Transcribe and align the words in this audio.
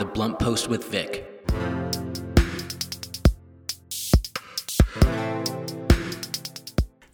The 0.00 0.06
Blunt 0.06 0.38
Post 0.38 0.68
with 0.68 0.84
Vic. 0.84 1.26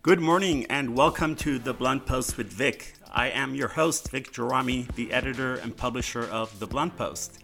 Good 0.03 0.21
morning 0.21 0.66
and 0.66 0.95
welcome 0.96 1.35
to 1.35 1.59
The 1.59 1.75
Blunt 1.75 2.07
Post 2.07 2.37
with 2.37 2.46
Vic. 2.46 2.95
I 3.12 3.30
am 3.30 3.57
your 3.57 3.67
host, 3.67 4.12
Vic 4.12 4.30
Gerami, 4.30 4.87
the 4.95 5.12
editor 5.12 5.57
and 5.57 5.77
publisher 5.77 6.22
of 6.30 6.61
The 6.61 6.69
Blunt 6.69 6.96
Post. 6.96 7.41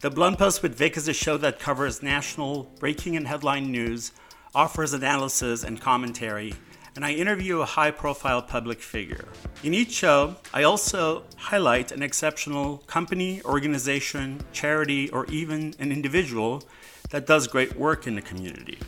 The 0.00 0.08
Blunt 0.08 0.38
Post 0.38 0.62
with 0.62 0.74
Vic 0.74 0.96
is 0.96 1.06
a 1.06 1.12
show 1.12 1.36
that 1.36 1.58
covers 1.58 2.02
national 2.02 2.72
breaking 2.80 3.14
and 3.14 3.28
headline 3.28 3.70
news, 3.70 4.12
offers 4.54 4.94
analysis 4.94 5.64
and 5.64 5.82
commentary, 5.82 6.54
and 6.94 7.04
I 7.04 7.12
interview 7.12 7.60
a 7.60 7.64
high 7.64 7.90
profile 7.90 8.42
public 8.42 8.80
figure. 8.80 9.28
In 9.62 9.74
each 9.74 9.92
show, 9.92 10.36
I 10.52 10.62
also 10.64 11.24
highlight 11.36 11.92
an 11.92 12.02
exceptional 12.02 12.78
company, 12.86 13.42
organization, 13.44 14.40
charity, 14.52 15.08
or 15.10 15.26
even 15.26 15.74
an 15.78 15.92
individual 15.92 16.62
that 17.10 17.26
does 17.26 17.46
great 17.46 17.76
work 17.76 18.06
in 18.06 18.14
the 18.14 18.22
community. 18.22 18.78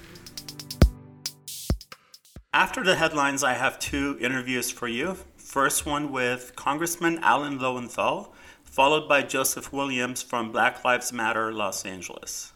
After 2.52 2.84
the 2.84 2.96
headlines, 2.96 3.42
I 3.42 3.54
have 3.54 3.78
two 3.78 4.16
interviews 4.20 4.70
for 4.70 4.86
you. 4.86 5.16
First 5.36 5.86
one 5.86 6.12
with 6.12 6.54
Congressman 6.56 7.18
Alan 7.18 7.58
Lowenthal, 7.58 8.32
followed 8.64 9.08
by 9.08 9.22
Joseph 9.22 9.72
Williams 9.72 10.22
from 10.22 10.52
Black 10.52 10.84
Lives 10.84 11.12
Matter 11.12 11.52
Los 11.52 11.84
Angeles. 11.84 12.53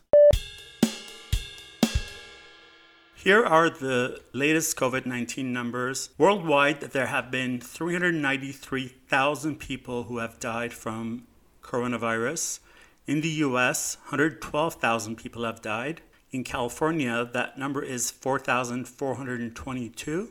Here 3.24 3.44
are 3.44 3.68
the 3.68 4.20
latest 4.32 4.76
COVID 4.76 5.04
19 5.04 5.52
numbers. 5.52 6.10
Worldwide, 6.18 6.92
there 6.92 7.08
have 7.08 7.32
been 7.32 7.60
393,000 7.60 9.58
people 9.58 10.04
who 10.04 10.18
have 10.18 10.38
died 10.38 10.72
from 10.72 11.26
coronavirus. 11.60 12.60
In 13.08 13.20
the 13.20 13.42
US, 13.42 13.96
112,000 14.10 15.16
people 15.16 15.44
have 15.44 15.60
died. 15.60 16.00
In 16.30 16.44
California, 16.44 17.28
that 17.32 17.58
number 17.58 17.82
is 17.82 18.12
4,422, 18.12 20.30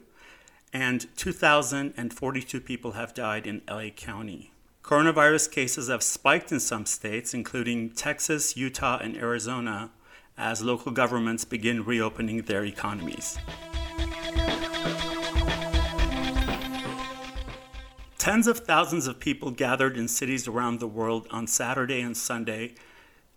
and 0.71 1.17
2,042 1.17 2.61
people 2.61 2.93
have 2.93 3.13
died 3.13 3.45
in 3.45 3.63
LA 3.69 3.89
County. 3.89 4.53
Coronavirus 4.81 5.51
cases 5.51 5.89
have 5.89 6.03
spiked 6.03 6.53
in 6.53 6.61
some 6.61 6.85
states, 6.85 7.33
including 7.33 7.89
Texas, 7.89 8.55
Utah, 8.55 8.97
and 8.97 9.17
Arizona 9.17 9.91
as 10.37 10.61
local 10.61 10.91
governments 10.91 11.45
begin 11.45 11.83
reopening 11.83 12.43
their 12.43 12.63
economies. 12.63 13.37
Tens 18.17 18.47
of 18.47 18.59
thousands 18.59 19.07
of 19.07 19.19
people 19.19 19.51
gathered 19.51 19.97
in 19.97 20.07
cities 20.07 20.47
around 20.47 20.79
the 20.79 20.87
world 20.87 21.27
on 21.31 21.47
Saturday 21.47 22.01
and 22.01 22.15
Sunday 22.15 22.75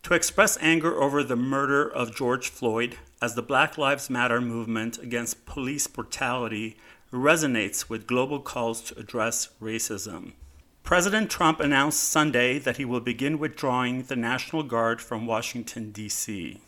to 0.02 0.14
express 0.14 0.58
anger 0.60 1.00
over 1.00 1.22
the 1.22 1.36
murder 1.36 1.88
of 1.88 2.14
George 2.14 2.48
Floyd 2.48 2.96
as 3.22 3.34
the 3.34 3.42
Black 3.42 3.78
Lives 3.78 4.10
Matter 4.10 4.40
movement 4.40 4.98
against 4.98 5.46
police 5.46 5.86
brutality 5.86 6.76
resonates 7.12 7.88
with 7.88 8.06
global 8.06 8.40
calls 8.40 8.80
to 8.82 8.98
address 8.98 9.50
racism. 9.60 10.32
President 10.82 11.30
Trump 11.30 11.60
announced 11.60 12.02
Sunday 12.02 12.58
that 12.58 12.78
he 12.78 12.84
will 12.84 13.00
begin 13.00 13.38
withdrawing 13.38 14.02
the 14.04 14.16
National 14.16 14.62
Guard 14.62 15.00
from 15.00 15.26
Washington, 15.26 15.92
D.C. 15.92 16.60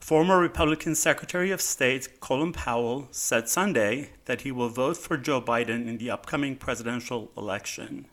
Former 0.00 0.40
Republican 0.40 0.96
Secretary 0.96 1.52
of 1.52 1.60
State 1.60 2.20
Colin 2.20 2.52
Powell 2.52 3.06
said 3.12 3.48
Sunday 3.48 4.10
that 4.24 4.40
he 4.40 4.50
will 4.50 4.70
vote 4.70 4.96
for 4.96 5.16
Joe 5.16 5.40
Biden 5.40 5.86
in 5.86 5.98
the 5.98 6.10
upcoming 6.10 6.56
presidential 6.56 7.30
election. 7.36 8.06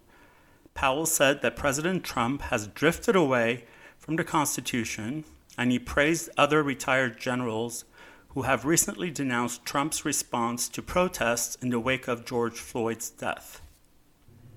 Powell 0.75 1.07
said 1.07 1.41
that 1.41 1.55
President 1.55 2.03
Trump 2.03 2.41
has 2.43 2.67
drifted 2.67 3.15
away 3.15 3.63
from 3.97 4.15
the 4.15 4.23
Constitution 4.23 5.23
and 5.57 5.71
he 5.71 5.79
praised 5.79 6.29
other 6.37 6.61
retired 6.61 7.19
generals 7.19 7.85
who 8.29 8.43
have 8.43 8.65
recently 8.65 9.09
denounced 9.09 9.65
Trump's 9.65 10.05
response 10.05 10.69
to 10.69 10.83
protests 10.83 11.57
in 11.61 11.69
the 11.69 11.79
wake 11.79 12.07
of 12.07 12.25
George 12.25 12.59
Floyd's 12.59 13.09
death. 13.09 13.61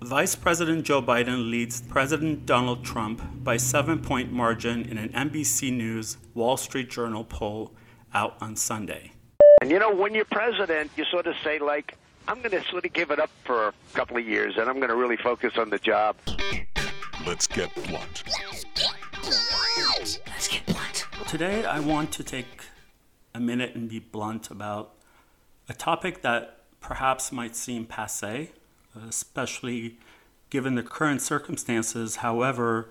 Vice 0.03 0.35
President 0.35 0.87
Joe 0.87 1.03
Biden 1.03 1.51
leads 1.51 1.83
President 1.83 2.47
Donald 2.47 2.83
Trump 2.83 3.21
by 3.45 3.59
seven 3.59 3.99
point 3.99 4.33
margin 4.33 4.87
in 4.87 4.97
an 4.97 5.11
NBC 5.11 5.71
News 5.71 6.17
Wall 6.33 6.57
Street 6.57 6.89
Journal 6.89 7.23
poll 7.23 7.73
out 8.15 8.35
on 8.41 8.57
Sunday. 8.57 9.13
And 9.61 9.71
you 9.71 9.79
know, 9.79 9.95
when 9.95 10.15
you're 10.15 10.25
president, 10.25 10.91
you 10.97 11.05
sort 11.05 11.27
of 11.27 11.35
say, 11.45 11.59
like, 11.59 11.99
I'm 12.27 12.39
going 12.39 12.51
to 12.53 12.65
sort 12.71 12.87
of 12.87 12.95
give 12.95 13.11
it 13.11 13.21
up 13.21 13.29
for 13.45 13.69
a 13.69 13.75
couple 13.93 14.17
of 14.17 14.27
years 14.27 14.57
and 14.57 14.71
I'm 14.71 14.77
going 14.77 14.89
to 14.89 14.97
really 14.97 15.19
focus 15.19 15.59
on 15.59 15.69
the 15.69 15.79
job. 15.79 16.17
Let's 17.27 17.47
get 17.47 17.75
blunt. 17.75 18.25
Let's 19.99 20.49
get 20.49 20.65
blunt. 20.65 21.09
Today, 21.29 21.67
I 21.67 21.79
want 21.79 22.11
to 22.13 22.25
take 22.25 22.65
a 23.35 23.41
minute 23.41 23.75
and 23.75 23.87
be 23.87 23.99
blunt 23.99 24.51
about 24.51 24.95
a 25.69 25.75
topic 25.75 26.23
that 26.23 26.57
perhaps 26.81 27.31
might 27.31 27.55
seem 27.55 27.85
passe 27.85 28.49
especially 29.09 29.99
given 30.51 30.75
the 30.75 30.83
current 30.83 31.23
circumstances. 31.23 32.17
However, 32.17 32.89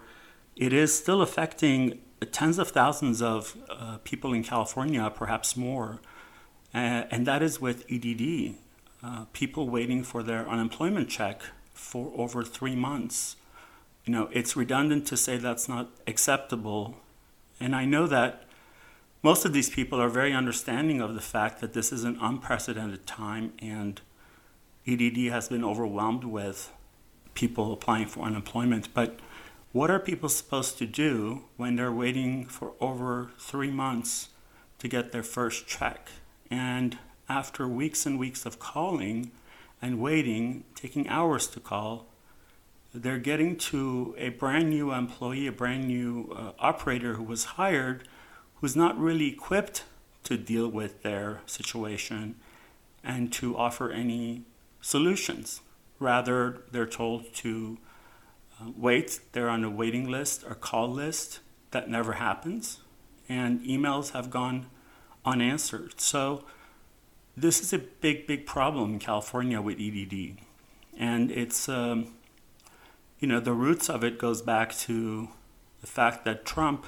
it 0.55 0.73
is 0.73 0.97
still 0.97 1.21
affecting 1.21 1.99
tens 2.31 2.57
of 2.57 2.69
thousands 2.69 3.21
of 3.21 3.55
uh, 3.69 3.97
people 4.03 4.33
in 4.33 4.43
California, 4.43 5.11
perhaps 5.13 5.55
more, 5.55 5.99
uh, 6.73 7.05
and 7.11 7.25
that 7.25 7.41
is 7.41 7.59
with 7.59 7.85
EDD. 7.89 8.55
Uh, 9.01 9.25
people 9.31 9.69
waiting 9.69 10.03
for 10.03 10.21
their 10.21 10.47
unemployment 10.49 11.09
check 11.09 11.41
for 11.73 12.11
over 12.15 12.43
three 12.43 12.75
months. 12.75 13.37
You 14.05 14.11
know, 14.13 14.29
it's 14.33 14.55
redundant 14.55 15.07
to 15.07 15.17
say 15.17 15.37
that's 15.37 15.69
not 15.69 15.89
acceptable. 16.05 16.97
And 17.59 17.75
I 17.75 17.85
know 17.85 18.07
that 18.07 18.43
most 19.23 19.45
of 19.45 19.53
these 19.53 19.69
people 19.69 20.01
are 20.01 20.09
very 20.09 20.33
understanding 20.33 21.01
of 21.01 21.13
the 21.13 21.21
fact 21.21 21.61
that 21.61 21.73
this 21.73 21.91
is 21.91 22.03
an 22.03 22.17
unprecedented 22.21 23.05
time 23.07 23.53
and 23.59 24.01
EDD 24.89 25.31
has 25.31 25.49
been 25.49 25.63
overwhelmed 25.63 26.23
with 26.23 26.71
people 27.35 27.71
applying 27.71 28.07
for 28.07 28.21
unemployment. 28.21 28.91
But 28.93 29.19
what 29.71 29.91
are 29.91 29.99
people 29.99 30.29
supposed 30.29 30.79
to 30.79 30.87
do 30.87 31.43
when 31.57 31.75
they're 31.75 31.91
waiting 31.91 32.45
for 32.45 32.73
over 32.81 33.29
three 33.37 33.69
months 33.69 34.29
to 34.79 34.87
get 34.87 35.11
their 35.11 35.21
first 35.21 35.67
check? 35.67 36.09
And 36.49 36.97
after 37.27 37.67
weeks 37.67 38.07
and 38.07 38.17
weeks 38.17 38.47
of 38.47 38.57
calling 38.57 39.31
and 39.79 39.99
waiting, 39.99 40.63
taking 40.73 41.07
hours 41.07 41.45
to 41.47 41.59
call, 41.59 42.07
they're 42.91 43.19
getting 43.19 43.55
to 43.55 44.15
a 44.17 44.29
brand 44.29 44.71
new 44.71 44.91
employee, 44.91 45.45
a 45.45 45.51
brand 45.51 45.87
new 45.87 46.35
uh, 46.35 46.51
operator 46.57 47.13
who 47.13 47.23
was 47.23 47.43
hired, 47.43 48.07
who's 48.55 48.75
not 48.75 48.97
really 48.97 49.27
equipped 49.27 49.83
to 50.23 50.35
deal 50.37 50.67
with 50.67 51.03
their 51.03 51.41
situation 51.45 52.35
and 53.03 53.31
to 53.33 53.55
offer 53.55 53.91
any 53.91 54.43
solutions. 54.81 55.61
Rather, 55.99 56.61
they're 56.71 56.85
told 56.85 57.33
to 57.35 57.77
uh, 58.59 58.71
wait, 58.75 59.19
they're 59.31 59.49
on 59.49 59.63
a 59.63 59.69
waiting 59.69 60.09
list 60.09 60.43
or 60.43 60.55
call 60.55 60.89
list. 60.89 61.39
That 61.71 61.89
never 61.89 62.13
happens. 62.13 62.79
And 63.27 63.61
emails 63.61 64.11
have 64.11 64.29
gone 64.29 64.67
unanswered. 65.25 65.99
So, 66.01 66.43
this 67.37 67.61
is 67.61 67.71
a 67.71 67.79
big, 67.79 68.27
big 68.27 68.45
problem 68.45 68.93
in 68.93 68.99
California 68.99 69.61
with 69.61 69.79
EDD. 69.79 70.37
And 70.97 71.31
it's, 71.31 71.69
um, 71.69 72.13
you 73.19 73.27
know, 73.27 73.39
the 73.39 73.53
roots 73.53 73.89
of 73.89 74.03
it 74.03 74.17
goes 74.17 74.41
back 74.41 74.75
to 74.79 75.29
the 75.79 75.87
fact 75.87 76.25
that 76.25 76.45
Trump 76.45 76.87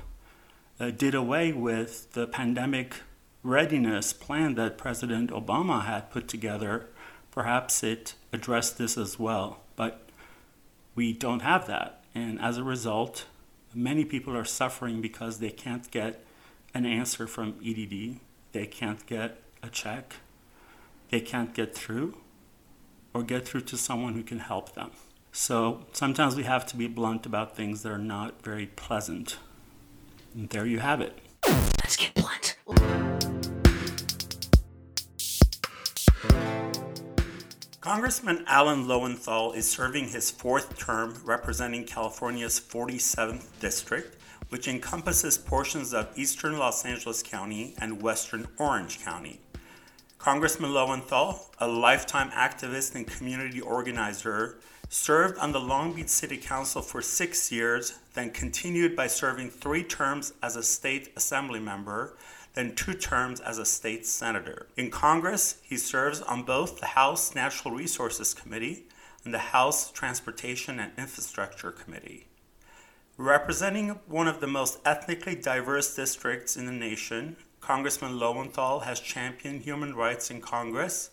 uh, 0.80 0.90
did 0.90 1.16
away 1.16 1.54
with 1.54 2.12
the 2.14 2.28
pandemic 2.28 2.96
readiness 3.44 4.12
plan 4.14 4.56
that 4.56 4.78
President 4.78 5.30
Obama 5.30 5.86
had 5.86 6.12
put 6.12 6.28
together 6.28 6.88
perhaps 7.32 7.84
it 7.84 8.16
addressed 8.32 8.78
this 8.78 8.98
as 8.98 9.18
well, 9.18 9.62
but 9.76 10.10
we 10.96 11.14
don't 11.14 11.42
have 11.42 11.68
that. 11.68 12.04
And 12.14 12.40
as 12.40 12.58
a 12.58 12.64
result, 12.64 13.26
many 13.74 14.06
people 14.06 14.36
are 14.38 14.46
suffering 14.46 15.02
because 15.02 15.40
they 15.40 15.50
can't 15.50 15.90
get 15.92 16.24
an 16.74 16.86
answer 16.86 17.28
from 17.28 17.56
EDD, 17.66 18.20
they 18.52 18.66
can't 18.66 19.06
get 19.06 19.38
a 19.64 19.70
check, 19.70 20.16
they 21.10 21.20
can't 21.20 21.54
get 21.54 21.76
through, 21.76 22.18
or 23.14 23.24
get 23.24 23.46
through 23.46 23.62
to 23.62 23.78
someone 23.78 24.14
who 24.14 24.24
can 24.24 24.40
help 24.40 24.74
them. 24.74 24.92
So 25.32 25.86
sometimes 25.94 26.36
we 26.36 26.44
have 26.44 26.66
to 26.68 26.78
be 26.78 26.88
blunt 26.88 27.26
about 27.26 27.56
things 27.56 27.84
that 27.84 27.92
are 27.92 27.98
not 27.98 28.44
very 28.44 28.68
pleasant. 28.68 29.38
And 30.34 30.50
there 30.50 30.66
you 30.66 30.80
have 30.80 31.02
it. 31.02 31.18
Let's 31.48 31.96
get 31.96 32.14
blunt. 32.14 33.01
Congressman 37.82 38.44
Alan 38.46 38.88
Lowenthal 38.88 39.54
is 39.54 39.68
serving 39.68 40.10
his 40.10 40.30
fourth 40.30 40.78
term 40.78 41.16
representing 41.26 41.84
California's 41.84 42.60
47th 42.60 43.48
district, 43.60 44.22
which 44.50 44.68
encompasses 44.68 45.40
portions 45.40 45.92
of 45.92 46.08
eastern 46.16 46.60
Los 46.60 46.86
Angeles 46.86 47.24
County 47.24 47.74
and 47.80 48.00
western 48.00 48.48
Orange 48.60 49.04
County. 49.04 49.40
Congressman 50.20 50.72
Lowenthal, 50.72 51.50
a 51.58 51.68
lifetime 51.68 52.30
activist 52.30 52.94
and 52.94 53.08
community 53.08 53.60
organizer, 53.60 54.60
served 54.90 55.40
on 55.40 55.52
the 55.52 55.60
Long 55.60 55.94
Beach 55.94 56.10
City 56.10 56.38
Council 56.38 56.84
for 56.84 57.02
six 57.02 57.52
years, 57.52 57.98
then 58.14 58.30
continued 58.30 58.96
by 58.96 59.08
serving 59.08 59.50
three 59.50 59.84
terms 59.84 60.34
as 60.44 60.56
a 60.56 60.62
state 60.62 61.12
assembly 61.16 61.60
member, 61.60 62.16
then 62.54 62.76
two 62.76 62.94
terms 62.94 63.40
as 63.40 63.58
a 63.58 63.66
state 63.66 64.06
senator. 64.06 64.68
In 64.76 64.92
Congress, 64.92 65.58
he 65.64 65.78
serves 65.78 66.22
on 66.22 66.44
both 66.44 66.80
the 66.80 66.88
House 66.88 67.34
Natural 67.34 67.74
Resources 67.74 68.34
Committee 68.34 68.86
and 69.24 69.34
the 69.34 69.40
House 69.40 69.92
Transportation 69.92 70.80
and 70.80 70.92
Infrastructure 70.98 71.72
Committee. 71.72 72.28
Representing 73.18 73.90
one 74.08 74.28
of 74.28 74.42
the 74.42 74.48
most 74.48 74.80
ethnically 74.86 75.36
diverse 75.36 75.96
districts 75.96 76.58
in 76.58 76.66
the 76.66 76.72
nation, 76.72 77.36
Congressman 77.60 78.18
Lowenthal 78.18 78.82
has 78.82 79.00
championed 79.00 79.62
human 79.62 79.96
rights 79.96 80.32
in 80.32 80.42
Congress, 80.42 81.12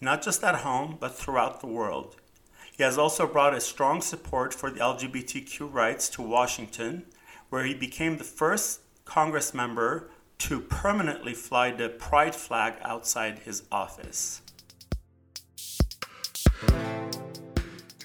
not 0.00 0.22
just 0.22 0.42
at 0.42 0.56
home, 0.56 0.96
but 0.98 1.14
throughout 1.14 1.60
the 1.60 1.66
world. 1.66 2.16
He 2.76 2.82
has 2.82 2.98
also 2.98 3.26
brought 3.26 3.54
a 3.54 3.60
strong 3.60 4.00
support 4.00 4.52
for 4.52 4.70
the 4.70 4.80
LGBTQ 4.80 5.72
rights 5.72 6.08
to 6.10 6.22
Washington, 6.22 7.04
where 7.50 7.64
he 7.64 7.74
became 7.74 8.16
the 8.16 8.24
first 8.24 8.80
Congress 9.04 9.54
member 9.54 10.10
to 10.40 10.58
permanently 10.60 11.34
fly 11.34 11.70
the 11.70 11.88
pride 11.88 12.34
flag 12.34 12.74
outside 12.82 13.38
his 13.40 13.62
office. 13.70 14.42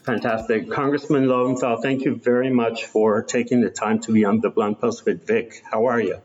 Fantastic. 0.03 0.69
Congressman 0.69 1.27
Lowenthal, 1.27 1.81
thank 1.81 2.03
you 2.03 2.15
very 2.15 2.51
much 2.51 2.85
for 2.85 3.23
taking 3.23 3.61
the 3.61 3.71
time 3.71 3.99
to 4.01 4.11
be 4.11 4.23
on 4.23 4.39
the 4.39 4.49
Blunt 4.49 4.79
Post 4.79 5.05
with 5.05 5.25
Vic. 5.25 5.63
How 5.71 5.85
are 5.85 5.99
you? 5.99 6.21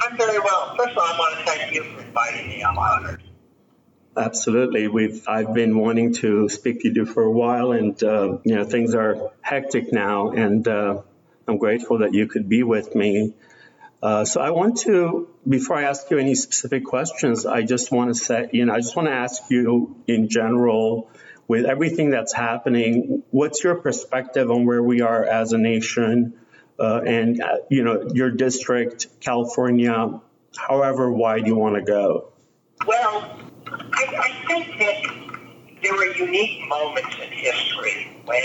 I'm 0.00 0.16
very 0.16 0.38
well. 0.38 0.76
First 0.76 0.90
of 0.90 0.98
all, 0.98 1.04
I 1.04 1.18
want 1.18 1.38
to 1.38 1.44
thank 1.44 1.74
you 1.74 1.82
for 1.82 2.00
inviting 2.00 2.48
me. 2.48 2.62
I'm 2.62 2.78
honored. 2.78 3.22
Absolutely. 4.16 4.86
We've 4.86 5.26
I've 5.26 5.54
been 5.54 5.76
wanting 5.76 6.14
to 6.14 6.48
speak 6.48 6.82
to 6.82 6.92
you 6.92 7.06
for 7.06 7.24
a 7.24 7.30
while, 7.30 7.72
and 7.72 8.00
uh, 8.02 8.38
you 8.44 8.54
know 8.54 8.64
things 8.64 8.94
are 8.94 9.32
hectic 9.40 9.92
now, 9.92 10.30
and 10.30 10.66
uh, 10.68 11.02
I'm 11.48 11.58
grateful 11.58 11.98
that 11.98 12.14
you 12.14 12.28
could 12.28 12.48
be 12.48 12.62
with 12.62 12.94
me. 12.94 13.34
Uh, 14.04 14.22
so 14.26 14.38
I 14.38 14.50
want 14.50 14.80
to, 14.80 15.30
before 15.48 15.78
I 15.78 15.84
ask 15.84 16.10
you 16.10 16.18
any 16.18 16.34
specific 16.34 16.84
questions, 16.84 17.46
I 17.46 17.62
just 17.62 17.90
want 17.90 18.14
to 18.14 18.14
say, 18.14 18.50
you 18.52 18.66
know, 18.66 18.74
I 18.74 18.80
just 18.80 18.94
want 18.94 19.08
to 19.08 19.14
ask 19.14 19.44
you 19.48 19.96
in 20.06 20.28
general 20.28 21.10
with 21.48 21.64
everything 21.64 22.10
that's 22.10 22.34
happening, 22.34 23.22
what's 23.30 23.64
your 23.64 23.76
perspective 23.76 24.50
on 24.50 24.66
where 24.66 24.82
we 24.82 25.00
are 25.00 25.24
as 25.24 25.54
a 25.54 25.58
nation 25.58 26.34
uh, 26.78 27.00
and, 27.06 27.40
uh, 27.40 27.56
you 27.70 27.82
know, 27.82 28.10
your 28.12 28.30
district, 28.30 29.06
California, 29.20 30.20
however 30.54 31.10
wide 31.10 31.46
you 31.46 31.54
want 31.54 31.76
to 31.76 31.82
go? 31.82 32.30
Well, 32.86 33.40
I, 33.66 34.04
I 34.18 34.46
think 34.46 34.78
that 34.80 35.80
there 35.82 35.94
are 35.94 36.14
unique 36.14 36.68
moments 36.68 37.16
in 37.22 37.32
history 37.32 38.18
when 38.26 38.38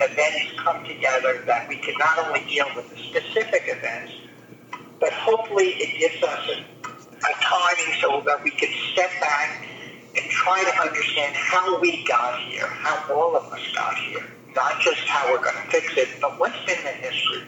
events 0.00 0.52
come 0.56 0.86
together 0.86 1.42
that 1.44 1.68
we 1.68 1.76
can 1.76 1.96
not 1.98 2.18
only 2.26 2.46
deal 2.48 2.66
with 2.74 2.88
the 2.88 2.96
specific 2.96 3.64
events, 3.66 4.12
but 5.00 5.12
hopefully 5.12 5.68
it 5.68 5.98
gives 5.98 6.22
us 6.22 6.48
a, 6.48 6.60
a 6.60 7.34
timing 7.40 7.94
so 8.00 8.22
that 8.26 8.42
we 8.42 8.50
can 8.50 8.70
step 8.92 9.10
back 9.20 9.66
and 10.16 10.30
try 10.30 10.64
to 10.64 10.80
understand 10.80 11.34
how 11.34 11.78
we 11.80 12.04
got 12.04 12.40
here, 12.40 12.66
how 12.66 13.14
all 13.14 13.36
of 13.36 13.52
us 13.52 13.60
got 13.74 13.96
here, 13.98 14.24
not 14.54 14.80
just 14.80 15.00
how 15.00 15.30
we're 15.30 15.42
going 15.42 15.56
to 15.56 15.70
fix 15.70 15.96
it, 15.96 16.08
but 16.20 16.38
what's 16.38 16.58
been 16.64 16.82
the 16.84 16.90
history. 16.90 17.42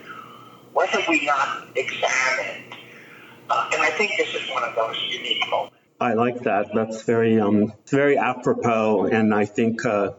What 0.73 0.91
have 0.91 1.09
we 1.09 1.25
not 1.25 1.67
examined? 1.75 2.75
Uh, 3.49 3.71
and 3.73 3.83
I 3.83 3.91
think 3.91 4.13
this 4.19 4.35
is 4.35 4.51
one 4.51 4.63
of 4.63 4.75
those 4.75 4.97
unique 5.09 5.49
moments. 5.51 5.77
I 6.01 6.13
like 6.13 6.41
that. 6.43 6.71
That's 6.75 7.03
very, 7.03 7.41
um, 7.41 7.73
very 7.87 8.19
apropos, 8.19 9.07
and 9.07 9.35
I 9.35 9.47
think 9.47 9.85
uh, 9.85 10.13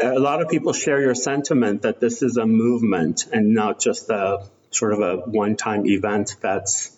a 0.00 0.18
lot 0.18 0.42
of 0.42 0.48
people 0.48 0.72
share 0.72 1.00
your 1.00 1.14
sentiment 1.14 1.82
that 1.82 1.98
this 1.98 2.22
is 2.22 2.36
a 2.36 2.46
movement 2.46 3.26
and 3.32 3.54
not 3.54 3.80
just 3.80 4.08
a 4.10 4.44
sort 4.70 4.92
of 4.92 5.00
a 5.00 5.16
one-time 5.16 5.86
event 5.86 6.36
that's 6.40 6.96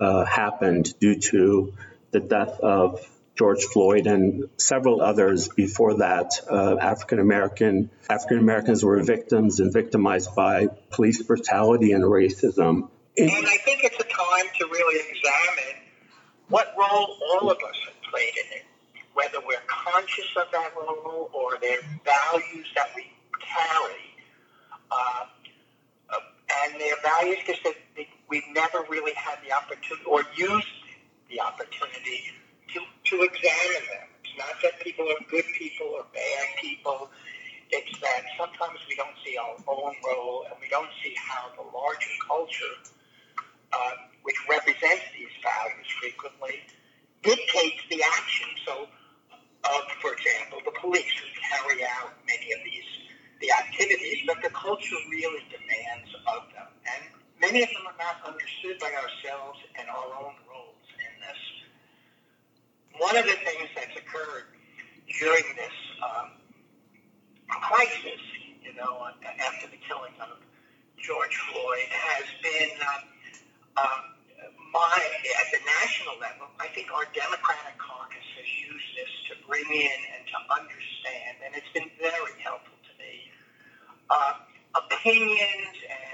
uh, 0.00 0.24
happened 0.24 0.98
due 1.00 1.18
to 1.18 1.74
the 2.10 2.20
death 2.20 2.60
of 2.60 3.06
George 3.38 3.64
Floyd 3.64 4.08
and 4.08 4.48
several 4.56 5.00
others 5.00 5.48
before 5.48 5.98
that. 5.98 6.32
Uh, 6.50 6.76
African 6.78 7.20
American 7.20 7.90
African 8.10 8.38
Americans 8.38 8.84
were 8.84 9.00
victims 9.02 9.60
and 9.60 9.72
victimized 9.72 10.34
by 10.34 10.66
police 10.90 11.22
brutality 11.22 11.92
and 11.92 12.02
racism. 12.02 12.88
And 13.16 13.30
I 13.30 13.56
think 13.58 13.84
it's 13.84 13.98
a 13.98 14.04
time 14.04 14.46
to 14.58 14.66
really 14.66 15.00
examine 15.08 15.82
what 16.48 16.74
role 16.78 17.16
all 17.32 17.50
of 17.50 17.58
us 17.58 17.76
have 17.86 18.10
played 18.10 18.32
in 18.36 18.58
it, 18.58 18.64
whether 19.14 19.38
we're 19.46 19.56
conscious 19.66 20.28
of 20.36 20.50
that 20.52 20.72
role 20.76 21.30
or 21.32 21.58
their 21.60 21.78
values 22.04 22.66
that 22.74 22.90
we 22.96 23.06
carry. 23.40 24.00
Uh, 24.90 25.26
and 26.64 26.80
their 26.80 26.96
values 27.02 27.38
because 27.46 27.74
we've 28.28 28.48
never 28.52 28.84
really 28.88 29.14
had 29.14 29.38
the 29.44 29.52
opportunity 29.52 30.04
or 30.06 30.22
used 30.36 30.68
the 31.30 31.40
opportunity 31.40 32.32
to, 32.72 32.80
to 33.04 33.22
examine 33.22 33.84
them. 33.92 34.08
It's 34.24 34.38
not 34.38 34.54
that 34.62 34.80
people 34.80 35.06
are 35.06 35.22
good 35.30 35.44
people 35.58 35.86
or 35.86 36.04
bad 36.12 36.46
people. 36.60 37.10
It's 37.70 38.00
that 38.00 38.22
sometimes 38.38 38.78
we 38.88 38.96
don't 38.96 39.16
see 39.24 39.36
our 39.36 39.56
own 39.68 39.94
role 40.06 40.46
and 40.48 40.56
we 40.60 40.68
don't 40.68 40.90
see 41.02 41.14
how 41.16 41.52
the 41.56 41.68
larger 41.76 42.14
culture, 42.26 42.74
uh, 43.72 43.90
which 44.22 44.36
represents 44.48 45.04
these 45.16 45.32
values 45.42 45.88
frequently, 46.00 46.60
dictates 47.22 47.82
the 47.90 48.02
action. 48.02 48.48
So, 48.64 48.88
of, 49.64 49.82
for 50.00 50.14
example, 50.14 50.60
the 50.64 50.72
police 50.80 51.12
who 51.12 51.28
carry 51.44 51.84
out 51.84 52.16
many 52.26 52.52
of 52.52 52.60
these 52.64 52.88
the 53.40 53.52
activities 53.52 54.26
that 54.26 54.42
the 54.42 54.50
culture 54.50 54.98
really 55.10 55.42
demands 55.50 56.10
of 56.36 56.42
them. 56.52 56.68
And 56.86 57.02
many 57.40 57.62
of 57.62 57.70
them 57.70 57.86
are 57.86 57.98
not 57.98 58.20
understood 58.26 58.78
by 58.78 58.92
ourselves 58.92 59.58
and 59.78 59.88
our 59.88 60.10
own 60.20 60.34
roles 60.48 60.86
in 60.98 61.12
this. 61.22 61.40
one 62.98 63.16
of 63.16 63.24
the 63.26 63.38
things 63.46 63.68
that's 63.76 63.96
occurred 63.96 64.50
during 65.20 65.44
this 65.56 65.76
um, 66.02 66.28
crisis, 67.48 68.20
you 68.62 68.74
know, 68.74 69.08
after 69.40 69.66
the 69.68 69.80
killing 69.88 70.12
of 70.20 70.36
George 70.98 71.36
Floyd, 71.50 71.88
has 71.90 72.26
been 72.42 72.74
um, 72.82 73.02
um, 73.78 74.02
my 74.72 74.98
at 75.40 75.48
the 75.52 75.62
national 75.64 76.18
level. 76.20 76.50
I 76.60 76.68
think 76.74 76.92
our 76.92 77.06
Democratic 77.14 77.78
caucus 77.78 78.28
has 78.36 78.48
used 78.68 78.90
this 78.98 79.12
to 79.30 79.34
bring 79.46 79.64
in 79.64 79.98
and 80.18 80.22
to 80.28 80.38
understand, 80.52 81.40
and 81.46 81.54
it's 81.56 81.70
been 81.72 81.88
very 81.96 82.34
helpful 82.42 82.76
to 82.76 82.92
me. 83.00 83.30
Uh, 84.10 84.44
opinions 84.76 85.76
and 85.88 86.07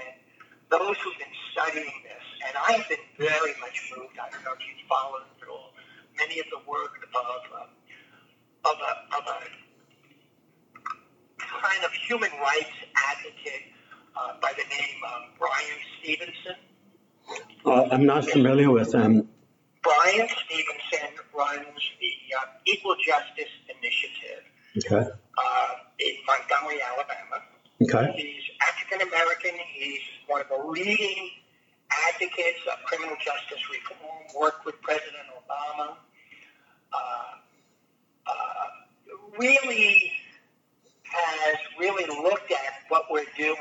those 0.79 0.97
who've 0.99 1.17
been 1.17 1.35
studying 1.51 2.03
this, 2.03 2.25
and 2.47 2.55
I've 2.67 2.87
been 2.89 3.05
very 3.17 3.53
much 3.59 3.91
moved. 3.95 4.19
I 4.19 4.29
don't 4.29 4.43
know 4.43 4.53
if 4.53 4.59
you 4.59 4.75
followed 4.89 5.23
at 5.41 5.47
all 5.47 5.71
many 6.17 6.39
of 6.39 6.45
the 6.51 6.59
work 6.69 6.95
of, 7.15 7.41
uh, 7.53 8.69
of, 8.69 8.77
a, 8.79 9.15
of 9.17 9.23
a 9.27 9.39
kind 11.39 11.83
of 11.83 11.91
human 11.91 12.31
rights 12.41 12.75
advocate 13.11 13.71
uh, 14.15 14.33
by 14.41 14.51
the 14.57 14.63
name 14.63 15.01
of 15.03 15.37
Bryan 15.39 15.79
Stevenson. 15.99 16.55
Uh, 17.65 17.87
I'm 17.91 18.05
not 18.05 18.25
familiar 18.25 18.71
with 18.71 18.93
him. 18.93 19.27
Bryan 19.81 20.27
Stevenson 20.45 21.15
runs 21.35 21.81
the 21.99 22.13
uh, 22.39 22.45
Equal 22.65 22.95
Justice 23.05 23.51
Initiative 23.69 24.43
okay. 24.77 25.09
Uh, 25.37 25.67
in 25.99 26.15
Montgomery, 26.25 26.81
Alabama. 26.81 27.43
Okay. 27.81 28.13
He's 28.15 28.43
African 28.67 29.07
American. 29.07 29.51
He's 29.73 29.99
one 30.27 30.41
of 30.41 30.47
the 30.47 30.67
leading 30.67 31.29
advocates 31.91 32.59
of 32.71 32.83
criminal 32.85 33.15
justice 33.23 33.61
reform, 33.69 34.23
worked 34.39 34.65
with 34.65 34.81
President 34.81 35.27
Obama. 35.37 35.95
Uh, 36.93 36.97
uh, 38.27 38.67
really 39.37 40.11
has 41.03 41.57
really 41.79 42.05
looked 42.23 42.51
at 42.51 42.73
what 42.89 43.03
we're 43.11 43.25
doing 43.37 43.57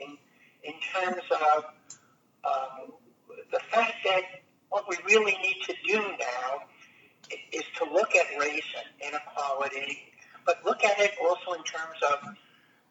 in, 0.00 0.16
in 0.62 0.74
terms 0.94 1.22
of 1.30 1.64
um, 2.44 2.92
the 3.52 3.58
fact 3.70 3.94
that 4.04 4.22
what 4.68 4.84
we 4.88 4.96
really 5.06 5.36
need 5.42 5.56
to 5.64 5.74
do 5.86 6.00
now 6.00 6.62
is 7.52 7.62
to 7.78 7.84
look 7.92 8.14
at 8.14 8.26
race 8.38 8.64
and 8.78 9.12
inequality, 9.12 10.12
but 10.44 10.64
look 10.64 10.84
at 10.84 10.98
it 11.00 11.12
also 11.22 11.52
in 11.52 11.64
terms 11.64 11.96
of 12.12 12.36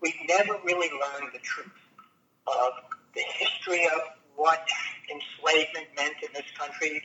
we've 0.02 0.20
never 0.28 0.58
really 0.64 0.90
learned 0.90 1.32
the 1.34 1.40
truth 1.40 1.72
of 2.48 2.74
the 3.14 3.22
history 3.22 3.86
of 3.86 4.02
what 4.36 4.68
enslavement 5.10 5.88
meant 5.96 6.16
in 6.22 6.30
this 6.34 6.50
country, 6.58 7.02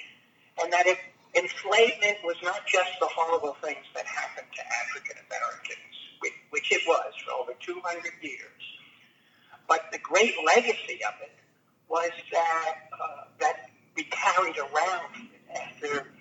and 0.63 0.73
that 0.73 0.87
if 0.87 0.99
enslavement 1.35 2.19
was 2.25 2.37
not 2.43 2.67
just 2.67 2.91
the 3.01 3.07
horrible 3.07 3.57
things 3.63 3.87
that 3.95 4.05
happened 4.07 4.47
to 4.55 4.63
African 4.87 5.17
Americans, 5.29 5.95
which, 6.21 6.33
which 6.51 6.73
it 6.73 6.83
was 6.87 7.13
for 7.25 7.33
over 7.41 7.53
200 7.61 8.13
years, 8.21 8.63
but 9.69 9.87
the 9.93 9.99
great 9.99 10.35
legacy 10.45 10.99
of 11.07 11.15
it 11.23 11.37
was 11.89 12.11
that 12.33 12.75
uh, 12.93 13.25
that 13.41 13.71
we 13.97 14.05
carried 14.05 14.57
around 14.59 15.29
after 15.55 16.13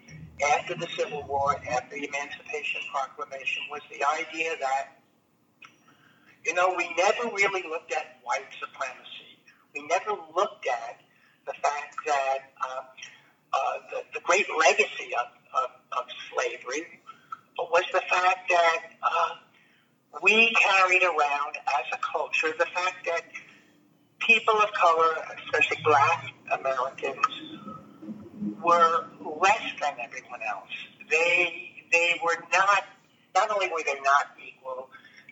after 0.53 0.75
the 0.75 0.87
Civil 0.95 1.23
War, 1.27 1.55
after 1.69 1.95
the 1.95 2.07
Emancipation 2.07 2.81
Proclamation, 2.93 3.63
was 3.69 3.81
the 3.91 4.03
idea 4.05 4.51
that 4.59 4.98
You 6.45 6.53
know, 6.53 6.73
we 6.77 6.89
never 6.97 7.35
really 7.35 7.63
looked 7.63 7.91
at 7.91 8.17
white 8.23 8.47
supremacy. 8.59 9.39
We 9.75 9.85
never 9.87 10.11
looked 10.35 10.67
at 10.67 11.01
the 11.45 11.53
fact 11.61 11.95
that 12.05 12.39
uh, 12.61 12.81
uh, 13.53 13.57
the, 13.91 14.03
the 14.13 14.19
great 14.21 14.45
legacy 14.57 15.11
of, 15.19 15.27
of, 15.63 15.69
of 15.97 16.05
slavery 16.31 16.99
was 17.57 17.83
the 17.91 18.01
fact 18.09 18.49
that 18.49 18.83
uh, 19.03 19.35
we 20.23 20.53
carried 20.53 21.03
around 21.03 21.57
as 21.67 21.85
a 21.93 21.97
culture 21.97 22.53
the 22.57 22.65
fact 22.73 23.05
that 23.05 23.23
people 24.19 24.55
of 24.55 24.71
color, 24.73 25.15
especially 25.43 25.77
black 25.83 26.33
Americans, 26.51 27.25
were 28.63 29.05
less 29.41 29.63
than 29.81 29.93
everyone 30.01 30.41
else. 30.47 30.69
They 31.09 31.85
they 31.91 32.19
were 32.23 32.37
not 32.51 32.83
not 33.35 33.51
only 33.51 33.67
were 33.67 33.83
they 33.85 33.99
not 34.01 34.27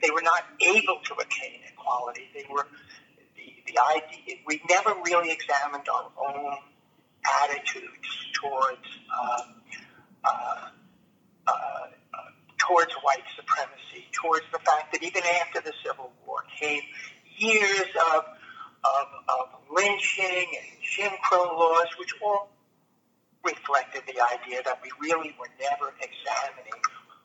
they 0.01 0.11
were 0.11 0.21
not 0.21 0.43
able 0.61 0.99
to 1.03 1.13
attain 1.15 1.61
equality. 1.71 2.29
They 2.33 2.45
were 2.49 2.67
the 3.35 3.71
the 3.73 3.79
idea. 3.79 4.37
We 4.45 4.61
never 4.69 4.93
really 5.05 5.31
examined 5.31 5.87
our 5.89 6.11
own 6.17 6.57
attitudes 7.43 8.09
towards 8.33 8.87
uh, 9.15 9.41
uh, 10.23 10.67
uh, 11.47 11.87
towards 12.57 12.93
white 13.03 13.23
supremacy, 13.35 14.07
towards 14.11 14.45
the 14.51 14.59
fact 14.59 14.93
that 14.93 15.03
even 15.03 15.23
after 15.41 15.61
the 15.61 15.73
Civil 15.85 16.11
War 16.25 16.43
came 16.59 16.81
years 17.37 17.89
of 18.13 18.25
of, 18.85 19.07
of 19.27 19.47
lynching 19.71 20.47
and 20.55 20.67
Jim 20.81 21.11
Crow 21.23 21.57
laws, 21.57 21.87
which 21.99 22.13
all 22.23 22.49
reflected 23.43 24.03
the 24.07 24.21
idea 24.21 24.61
that 24.63 24.79
we 24.83 24.91
really 24.99 25.35
were 25.39 25.49
never 25.59 25.93
examining 26.01 26.79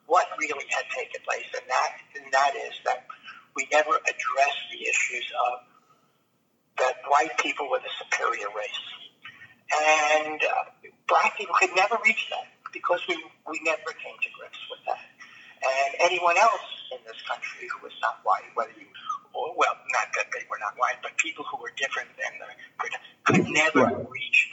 what 0.07 0.27
really 0.39 0.65
had 0.69 0.85
taken 0.89 1.21
place, 1.25 1.47
and 1.55 1.65
that 1.69 1.91
and 2.15 2.33
that 2.33 2.53
is 2.55 2.73
that 2.85 3.05
we 3.55 3.67
never 3.71 3.91
addressed 3.91 4.63
the 4.71 4.81
issues 4.87 5.27
of 5.51 5.59
that 6.79 6.95
white 7.07 7.35
people 7.39 7.69
were 7.69 7.79
the 7.79 7.91
superior 7.99 8.47
race, 8.55 8.83
and 9.73 10.41
uh, 10.43 10.65
black 11.07 11.37
people 11.37 11.55
could 11.59 11.71
never 11.75 11.97
reach 12.05 12.27
that 12.31 12.47
because 12.73 13.01
we 13.07 13.15
we 13.49 13.59
never 13.63 13.91
came 14.03 14.17
to 14.23 14.29
grips 14.37 14.59
with 14.71 14.79
that, 14.87 15.03
and 15.63 15.95
anyone 16.01 16.37
else 16.37 16.67
in 16.91 16.99
this 17.05 17.21
country 17.27 17.67
who 17.73 17.83
was 17.83 17.93
not 18.01 18.17
white, 18.23 18.49
whether 18.55 18.71
you 18.73 18.87
or 19.33 19.53
well, 19.57 19.75
not 19.93 20.07
that 20.15 20.27
they 20.33 20.43
were 20.49 20.59
not 20.59 20.73
white, 20.77 20.97
but 21.03 21.15
people 21.17 21.45
who 21.51 21.57
were 21.61 21.71
different 21.77 22.09
than 22.17 22.39
the 22.39 22.47
could, 22.79 22.93
could 23.25 23.45
never 23.53 23.81
Right. 23.85 24.07
reach 24.09 24.49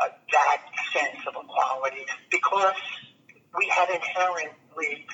uh, 0.00 0.08
that 0.32 0.58
sense 0.92 1.18
of 1.28 1.34
equality 1.36 2.06
because 2.30 2.74
we 3.56 3.68
had 3.68 3.88
inherently, 3.90 5.06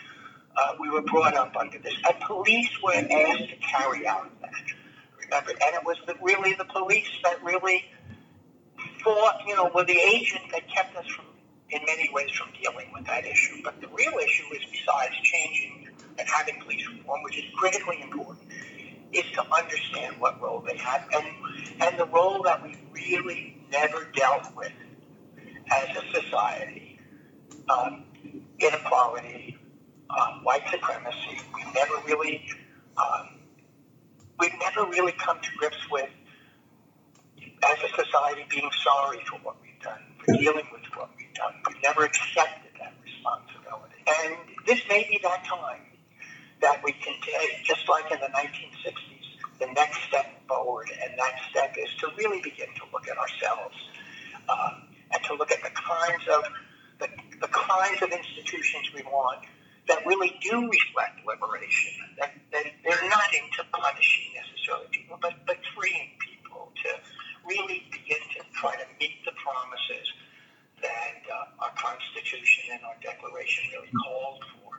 uh, 0.57 0.75
we 0.80 0.90
were 0.90 1.02
brought 1.02 1.35
up 1.35 1.57
under 1.57 1.78
this. 1.78 1.95
And 2.07 2.21
police 2.21 2.71
were 2.83 2.95
asked 2.95 3.49
to 3.49 3.57
carry 3.57 4.07
out 4.07 4.30
that. 4.40 4.50
Remember, 5.21 5.50
and 5.50 5.75
it 5.75 5.85
was 5.85 5.97
the, 6.07 6.14
really 6.23 6.54
the 6.54 6.64
police 6.64 7.09
that 7.23 7.42
really 7.45 7.85
fought, 9.02 9.40
you 9.47 9.54
know, 9.57 9.71
were 9.75 9.85
the 9.85 9.99
agent 9.99 10.45
that 10.52 10.68
kept 10.68 10.97
us 10.97 11.07
from, 11.07 11.26
in 11.71 11.80
many 11.85 12.09
ways, 12.12 12.30
from 12.30 12.49
dealing 12.62 12.90
with 12.95 13.04
that 13.07 13.26
issue. 13.26 13.61
But 13.62 13.80
the 13.80 13.88
real 13.88 14.14
issue 14.14 14.54
is, 14.54 14.62
besides 14.71 15.14
changing 15.23 15.88
and 16.18 16.28
having 16.28 16.61
police 16.62 16.87
reform, 16.88 17.23
which 17.25 17.38
is 17.38 17.45
critically 17.54 18.00
important, 18.02 18.49
is 19.12 19.25
to 19.33 19.42
understand 19.54 20.16
what 20.18 20.40
role 20.40 20.61
they 20.61 20.76
have 20.76 21.09
and 21.14 21.26
and 21.80 21.99
the 21.99 22.07
role 22.07 22.42
that 22.42 22.62
we 22.62 22.76
really 22.92 23.57
never 23.71 24.07
dealt 24.14 24.54
with 24.54 24.73
as 25.71 25.88
a 25.97 26.21
society. 26.21 27.00
Um, 27.68 28.04
inequality, 28.61 29.57
um, 30.11 30.45
white 30.45 30.69
supremacy. 30.71 31.41
We've 31.55 31.75
never 31.75 31.95
really, 32.07 32.47
um, 32.97 33.29
we've 34.38 34.59
never 34.61 34.85
really 34.87 35.12
come 35.12 35.38
to 35.41 35.49
grips 35.59 35.91
with, 35.91 36.11
as 37.38 37.79
a 37.85 37.88
society, 38.05 38.45
being 38.49 38.71
sorry 38.85 39.21
for 39.29 39.37
what 39.38 39.57
we've 39.62 39.81
done, 39.83 40.00
for 40.25 40.33
dealing 40.35 40.67
with 40.73 40.83
what 40.95 41.11
we've 41.17 41.35
done. 41.35 41.55
We've 41.67 41.83
never 41.83 42.05
accepted 42.05 42.73
that 42.81 42.95
responsibility. 43.05 44.03
And 44.07 44.37
this 44.67 44.81
may 44.88 45.07
be 45.11 45.19
that 45.23 45.45
time 45.45 45.83
that 46.61 46.83
we 46.83 46.93
can 46.93 47.15
take, 47.21 47.65
just 47.65 47.88
like 47.88 48.11
in 48.11 48.19
the 48.21 48.27
1960s, 48.27 49.61
the 49.61 49.67
next 49.75 49.99
step 50.09 50.27
forward, 50.47 50.91
and 51.03 51.19
that 51.19 51.35
step 51.50 51.75
is 51.79 51.88
to 52.00 52.09
really 52.17 52.41
begin 52.41 52.69
to 52.77 52.83
look 52.93 53.09
at 53.09 53.19
ourselves 53.19 53.75
um, 54.49 54.88
and 55.12 55.23
to 55.25 55.35
look 55.35 55.50
at 55.50 55.62
the 55.62 55.71
kinds 55.71 56.23
of 56.29 56.45
kinds 57.69 58.03
of 58.03 58.11
institutions 58.11 58.91
we 58.95 59.03
want 59.03 59.45
that 59.89 60.05
really 60.07 60.37
do 60.41 60.69
reflect 60.69 61.21
liberation. 61.25 61.93
That, 62.19 62.33
that 62.53 62.65
they're 62.85 63.09
not 63.09 63.29
into 63.33 63.65
punishing 63.73 64.33
necessarily 64.35 64.89
people, 64.91 65.19
but 65.21 65.35
but 65.47 65.57
freeing 65.77 66.11
people 66.21 66.73
to 66.85 66.91
really 67.47 67.85
begin 67.93 68.21
to 68.37 68.41
try 68.53 68.77
to 68.77 68.87
meet 69.01 69.25
the 69.25 69.33
promises 69.33 70.07
that 70.83 71.25
uh, 71.27 71.65
our 71.65 71.73
Constitution 71.77 72.65
and 72.73 72.85
our 72.85 72.97
Declaration 73.03 73.65
really 73.73 73.91
called 74.05 74.45
for, 74.55 74.71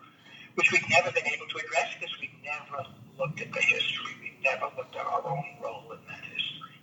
which 0.55 0.71
we've 0.71 0.87
never 0.89 1.11
been 1.11 1.27
able 1.27 1.47
to 1.47 1.57
address 1.57 1.89
because 1.99 2.15
we've 2.21 2.39
never 2.45 2.85
looked 3.17 3.41
at 3.41 3.51
the 3.51 3.61
history. 3.61 4.13
We've 4.21 4.43
never 4.43 4.69
looked 4.77 4.95
at 4.95 5.05
our 5.05 5.25
own 5.27 5.45
role 5.61 5.91
in 5.91 5.99
that 6.07 6.23
history. 6.23 6.73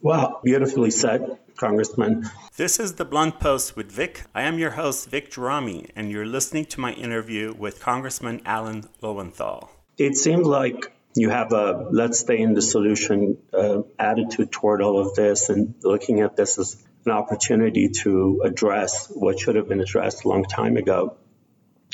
Wow, 0.00 0.40
beautifully 0.42 0.90
said, 0.90 1.38
Congressman. 1.56 2.28
This 2.56 2.78
is 2.78 2.94
the 2.94 3.04
Blunt 3.04 3.40
Post 3.40 3.76
with 3.76 3.90
Vic. 3.90 4.22
I 4.34 4.42
am 4.42 4.58
your 4.58 4.72
host, 4.72 5.08
Vic 5.08 5.30
Gerami, 5.30 5.90
and 5.96 6.10
you're 6.10 6.26
listening 6.26 6.66
to 6.66 6.80
my 6.80 6.92
interview 6.92 7.54
with 7.56 7.80
Congressman 7.80 8.42
Alan 8.44 8.88
Lowenthal. 9.00 9.70
It 9.96 10.16
seems 10.16 10.46
like 10.46 10.92
you 11.14 11.30
have 11.30 11.52
a 11.52 11.88
let's 11.90 12.18
stay 12.18 12.38
in 12.38 12.54
the 12.54 12.62
solution 12.62 13.38
uh, 13.52 13.82
attitude 13.98 14.50
toward 14.50 14.82
all 14.82 14.98
of 15.00 15.14
this 15.14 15.48
and 15.48 15.74
looking 15.82 16.20
at 16.20 16.36
this 16.36 16.58
as 16.58 16.84
an 17.06 17.12
opportunity 17.12 17.90
to 17.90 18.42
address 18.44 19.08
what 19.14 19.38
should 19.38 19.56
have 19.56 19.68
been 19.68 19.80
addressed 19.80 20.24
a 20.24 20.28
long 20.28 20.44
time 20.44 20.76
ago. 20.76 21.16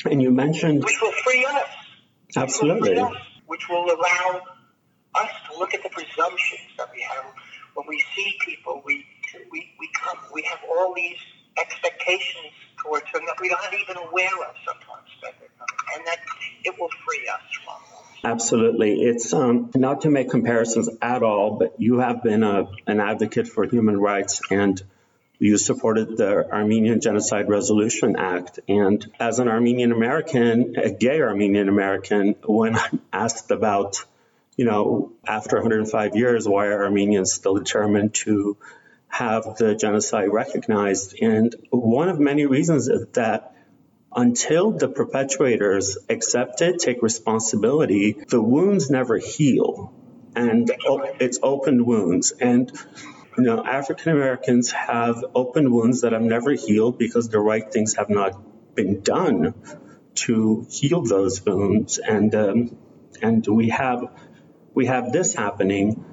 And 0.05 0.21
you 0.21 0.31
mentioned, 0.31 0.83
Which 0.83 0.99
will 1.01 1.11
free 1.11 1.45
us. 1.45 1.63
Which 2.25 2.35
will 2.35 2.43
Absolutely. 2.43 2.89
free 2.89 2.99
us, 2.99 3.15
Which 3.45 3.69
will 3.69 3.85
allow 3.85 4.41
us 5.15 5.29
to 5.51 5.59
look 5.59 5.73
at 5.73 5.83
the 5.83 5.89
presumptions 5.89 6.61
that 6.77 6.89
we 6.93 7.01
have 7.01 7.25
when 7.75 7.85
we 7.87 8.03
see 8.15 8.33
people. 8.45 8.81
We 8.85 9.05
we 9.51 9.73
we 9.79 9.89
come. 9.93 10.17
We 10.33 10.43
have 10.43 10.59
all 10.69 10.93
these 10.93 11.17
expectations 11.57 12.53
towards 12.81 13.05
them 13.11 13.23
that 13.25 13.35
we're 13.39 13.51
not 13.51 13.73
even 13.73 13.97
aware 13.97 14.35
of 14.47 14.55
sometimes 14.65 15.09
that 15.21 15.33
they're 15.39 15.49
coming, 15.59 15.97
and 15.97 16.07
that 16.07 16.19
it 16.63 16.79
will 16.79 16.89
free 17.05 17.27
us 17.27 17.41
from. 17.63 18.31
absolutely, 18.31 19.01
it's 19.01 19.33
um, 19.33 19.69
not 19.75 20.01
to 20.01 20.09
make 20.09 20.29
comparisons 20.29 20.89
at 21.01 21.23
all, 21.23 21.57
but 21.57 21.75
you 21.79 21.99
have 21.99 22.23
been 22.23 22.43
a, 22.43 22.69
an 22.87 22.99
advocate 22.99 23.47
for 23.47 23.65
human 23.65 23.97
rights 23.97 24.41
and 24.49 24.81
you 25.41 25.57
supported 25.57 26.17
the 26.17 26.51
Armenian 26.51 27.01
Genocide 27.01 27.49
Resolution 27.49 28.15
Act. 28.15 28.59
And 28.67 29.03
as 29.19 29.39
an 29.39 29.47
Armenian 29.47 29.91
American, 29.91 30.75
a 30.77 30.91
gay 30.91 31.19
Armenian 31.19 31.67
American, 31.67 32.35
when 32.45 32.75
I'm 32.75 33.01
asked 33.11 33.49
about, 33.49 34.05
you 34.55 34.65
know, 34.65 35.13
after 35.27 35.55
105 35.55 36.15
years, 36.15 36.47
why 36.47 36.67
are 36.67 36.83
Armenians 36.83 37.33
still 37.33 37.55
determined 37.55 38.13
to 38.13 38.55
have 39.11 39.57
the 39.57 39.75
genocide 39.75 40.29
recognized? 40.31 41.15
And 41.21 41.55
one 41.69 42.09
of 42.09 42.19
many 42.19 42.45
reasons 42.45 42.87
is 42.87 43.07
that 43.13 43.55
until 44.13 44.71
the 44.71 44.87
perpetrators 44.89 45.97
accept 46.09 46.61
it, 46.61 46.79
take 46.79 47.01
responsibility, 47.01 48.17
the 48.27 48.41
wounds 48.41 48.89
never 48.89 49.17
heal. 49.17 49.93
And 50.35 50.71
it's 51.19 51.39
open 51.43 51.85
wounds. 51.85 52.31
And 52.31 52.71
you 53.37 53.43
know, 53.43 53.63
African 53.63 54.11
Americans 54.11 54.71
have 54.71 55.23
open 55.33 55.71
wounds 55.71 56.01
that 56.01 56.11
have 56.11 56.21
never 56.21 56.51
healed 56.51 56.97
because 56.97 57.29
the 57.29 57.39
right 57.39 57.71
things 57.71 57.95
have 57.95 58.09
not 58.09 58.75
been 58.75 59.01
done 59.01 59.53
to 60.13 60.67
heal 60.69 61.03
those 61.03 61.43
wounds, 61.45 61.97
and 61.97 62.35
um, 62.35 62.77
and 63.21 63.45
we 63.47 63.69
have 63.69 64.03
we 64.73 64.85
have 64.87 65.11
this 65.11 65.33
happening. 65.33 66.05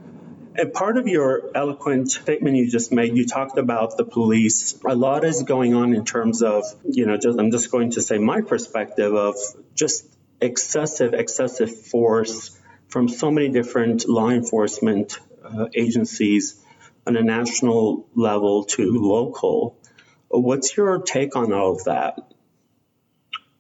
And 0.59 0.73
part 0.73 0.97
of 0.97 1.07
your 1.07 1.53
eloquent 1.55 2.11
statement 2.11 2.57
you 2.57 2.69
just 2.69 2.91
made, 2.91 3.17
you 3.17 3.27
talked 3.27 3.59
about 3.59 3.97
the 3.97 4.05
police. 4.05 4.77
A 4.85 4.97
lot 4.97 5.25
is 5.25 5.45
going 5.45 5.73
on 5.75 5.95
in 5.95 6.05
terms 6.05 6.43
of, 6.43 6.65
you 6.85 7.07
know, 7.07 7.17
just 7.17 7.38
I'm 7.38 7.53
just 7.53 7.71
going 7.71 7.93
to 7.93 8.03
say 8.03 8.19
my 8.19 8.41
perspective 8.41 9.15
of 9.15 9.37
just 9.77 10.05
excessive, 10.41 11.15
excessive 11.15 11.71
force 11.87 12.59
from 12.88 13.09
so 13.09 13.31
many 13.31 13.50
different 13.50 14.09
law 14.09 14.31
enforcement 14.31 15.21
uh, 15.45 15.67
agencies 15.77 16.61
on 17.07 17.17
a 17.17 17.23
national 17.23 18.09
level 18.17 18.65
to 18.65 19.00
local. 19.00 19.79
What's 20.27 20.77
your 20.77 21.00
take 21.03 21.37
on 21.37 21.53
all 21.53 21.77
of 21.77 21.85
that? 21.85 22.19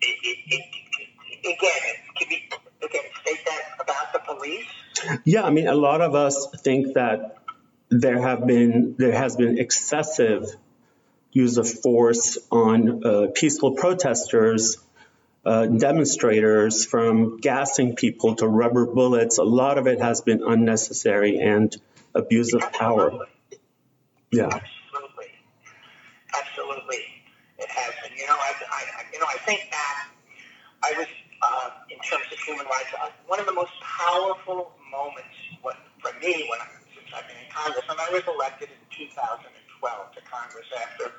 Again, 0.02 0.60
can 2.16 2.47
state 2.86 3.44
that 3.46 3.60
about 3.80 4.12
the 4.12 4.18
police? 4.20 4.66
Yeah, 5.24 5.42
I 5.44 5.50
mean, 5.50 5.66
a 5.68 5.74
lot 5.74 6.00
of 6.00 6.14
us 6.14 6.48
think 6.62 6.94
that 6.94 7.36
there 7.90 8.20
have 8.20 8.46
been 8.46 8.94
there 8.98 9.12
has 9.12 9.36
been 9.36 9.58
excessive 9.58 10.44
use 11.32 11.56
of 11.56 11.68
force 11.68 12.38
on 12.50 13.04
uh, 13.04 13.26
peaceful 13.34 13.72
protesters 13.72 14.76
uh, 15.44 15.66
demonstrators, 15.66 16.84
from 16.84 17.38
gassing 17.38 17.94
people 17.96 18.34
to 18.36 18.46
rubber 18.46 18.84
bullets. 18.86 19.38
A 19.38 19.42
lot 19.44 19.78
of 19.78 19.86
it 19.86 20.00
has 20.00 20.20
been 20.20 20.42
unnecessary 20.42 21.38
and 21.38 21.74
abuse 22.14 22.52
of 22.52 22.60
power. 22.72 23.06
Absolutely. 23.06 23.26
Yeah. 24.32 24.44
Absolutely. 24.46 25.26
Absolutely. 26.34 27.04
It 27.58 27.68
has. 27.70 27.94
And, 28.04 28.18
you 28.18 28.26
know, 28.26 28.34
I, 28.34 28.52
I, 28.70 28.82
I- 28.98 29.04
you 29.12 29.20
know, 29.20 29.26
I 29.26 29.38
think 29.38 29.60
that 29.70 30.08
I 30.82 30.92
was, 30.98 31.06
uh, 31.40 31.70
in 31.98 32.06
terms 32.06 32.30
of 32.30 32.38
human 32.38 32.64
rights, 32.66 32.94
one 33.26 33.40
of 33.40 33.46
the 33.46 33.52
most 33.52 33.74
powerful 33.82 34.70
moments 34.86 35.34
what, 35.62 35.74
for 35.98 36.14
me 36.22 36.46
when 36.46 36.62
I, 36.62 36.70
since 36.94 37.10
I've 37.10 37.26
been 37.26 37.42
in 37.42 37.50
Congress, 37.50 37.82
and 37.90 37.98
I 37.98 38.06
was 38.14 38.22
elected 38.30 38.70
in 38.70 38.78
2012 38.94 40.14
to 40.14 40.20
Congress 40.22 40.70
after 40.78 41.10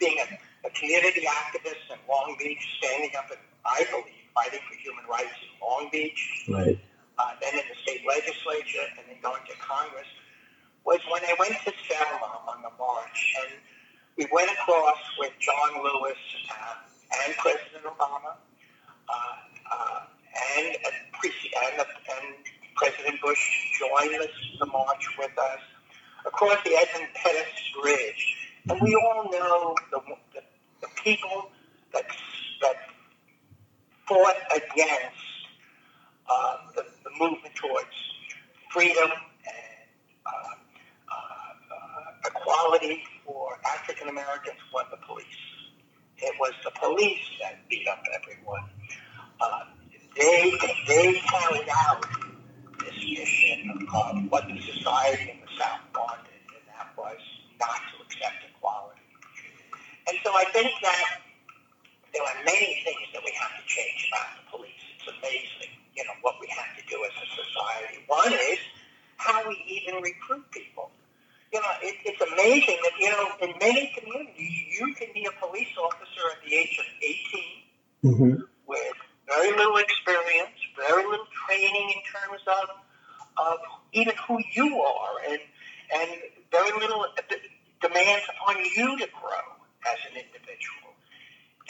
being 0.00 0.16
a, 0.24 0.26
a 0.66 0.70
community 0.72 1.28
activist 1.28 1.84
in 1.92 2.00
Long 2.08 2.36
Beach, 2.40 2.64
standing 2.80 3.12
up 3.12 3.28
and, 3.28 3.40
I 3.68 3.84
believe, 3.92 4.24
fighting 4.32 4.64
for 4.64 4.74
human 4.80 5.04
rights 5.04 5.36
in 5.44 5.52
Long 5.60 5.92
Beach, 5.92 6.48
Right. 6.48 6.80
uh, 7.20 7.32
then 7.44 7.52
in 7.60 7.64
the 7.68 7.76
state 7.84 8.00
legislature, 8.08 8.88
and 8.96 9.04
then 9.12 9.20
going 9.20 9.44
to 9.52 9.56
Congress, 9.60 10.08
was 10.88 10.98
when 11.12 11.20
I 11.28 11.36
went 11.38 11.60
to 11.68 11.72
Selma 11.92 12.40
on 12.48 12.62
the 12.64 12.72
march, 12.80 13.20
and 13.44 13.60
we 14.16 14.26
went 14.32 14.50
across 14.50 14.98
with 15.18 15.32
John 15.38 15.76
Lewis 15.84 16.16
uh, 16.50 16.74
and 17.20 17.36
President 17.36 17.84
Obama, 17.84 18.40
uh, 19.08 19.36
uh, 19.70 20.00
and, 20.56 20.66
and, 20.66 20.94
and, 21.24 21.80
and 21.80 22.34
President 22.76 23.20
Bush 23.20 23.40
joined 23.78 24.14
us, 24.20 24.28
the 24.58 24.66
march 24.66 25.06
with 25.18 25.38
us 25.38 25.60
across 26.26 26.58
the 26.64 26.70
Edmund 26.76 27.08
Pettus 27.14 27.72
Bridge. 27.80 28.36
And 28.68 28.80
we 28.80 28.94
all 28.94 29.30
know 29.30 29.74
the, 29.90 30.00
the, 30.34 30.40
the 30.80 30.88
people 31.02 31.50
that, 31.92 32.04
that 32.62 32.76
fought 34.06 34.36
against 34.54 35.16
uh, 36.30 36.56
the, 36.74 36.84
the 37.04 37.10
movement 37.18 37.54
towards 37.54 37.90
freedom 38.72 39.10
and 39.10 39.88
uh, 40.26 40.30
uh, 40.30 41.14
uh, 41.14 42.28
equality 42.28 43.04
for 43.26 43.58
African 43.74 44.08
Americans 44.08 44.58
were 44.72 44.84
the 44.90 44.96
police. 45.06 45.26
It 46.18 46.34
was 46.38 46.52
the 46.64 46.70
police 46.70 47.20
that 47.40 47.68
beat 47.68 47.88
up 47.88 48.02
everyone. 48.14 48.64
They 50.16 50.58
they 50.88 51.12
carried 51.20 51.68
out 51.70 52.04
this 52.80 52.94
mission 52.96 53.70
of 53.70 54.30
what 54.30 54.46
the 54.48 54.60
society 54.60 55.30
in 55.30 55.40
the 55.40 55.52
South 55.58 55.80
wanted, 55.94 56.36
and 56.52 56.64
that 56.68 56.92
was 56.96 57.20
not 57.60 57.80
to 57.92 58.04
accept 58.04 58.44
equality. 58.54 59.00
And 60.08 60.18
so 60.24 60.30
I 60.36 60.44
think 60.52 60.70
that 60.82 61.20
there 62.12 62.22
are 62.22 62.44
many 62.44 62.82
things 62.84 63.08
that 63.14 63.22
we 63.24 63.32
have 63.40 63.56
to 63.56 63.64
change 63.66 64.08
about 64.12 64.28
the 64.36 64.44
police. 64.58 64.82
It's 64.98 65.08
amazing, 65.08 65.72
you 65.96 66.04
know, 66.04 66.12
what 66.20 66.36
we 66.40 66.48
have 66.48 66.76
to 66.76 66.82
do 66.88 67.00
as 67.04 67.12
a 67.16 67.26
society. 67.32 68.04
One 68.06 68.32
is 68.32 68.58
how 69.16 69.48
we 69.48 69.56
even 69.68 70.02
recruit 70.02 70.44
people. 70.50 70.90
You 71.52 71.60
know, 71.60 71.74
it, 71.82 71.96
it's 72.04 72.20
amazing 72.20 72.78
that, 72.84 72.96
you 72.98 73.10
know, 73.10 73.28
in 73.40 73.52
many 73.60 73.92
communities, 73.96 74.78
you 74.78 74.94
can 74.94 75.08
be 75.14 75.26
a 75.26 75.32
police 75.46 75.72
officer 75.80 76.24
at 76.36 76.44
the 76.44 76.54
age 76.54 76.78
of 76.80 76.86
18 78.04 78.16
hmm 78.18 78.42
with 78.66 78.96
very 79.26 79.50
little 79.56 79.76
experience, 79.76 80.56
very 80.76 81.04
little 81.04 81.28
training 81.46 81.92
in 81.94 82.02
terms 82.10 82.42
of, 82.46 82.68
of 83.38 83.58
even 83.92 84.14
who 84.26 84.38
you 84.54 84.80
are, 84.80 85.14
and, 85.30 85.40
and 85.94 86.10
very 86.50 86.72
little 86.78 87.06
demands 87.80 88.24
upon 88.30 88.56
you 88.76 88.98
to 88.98 89.08
grow 89.12 89.46
as 89.86 89.98
an 90.10 90.16
individual. 90.18 90.94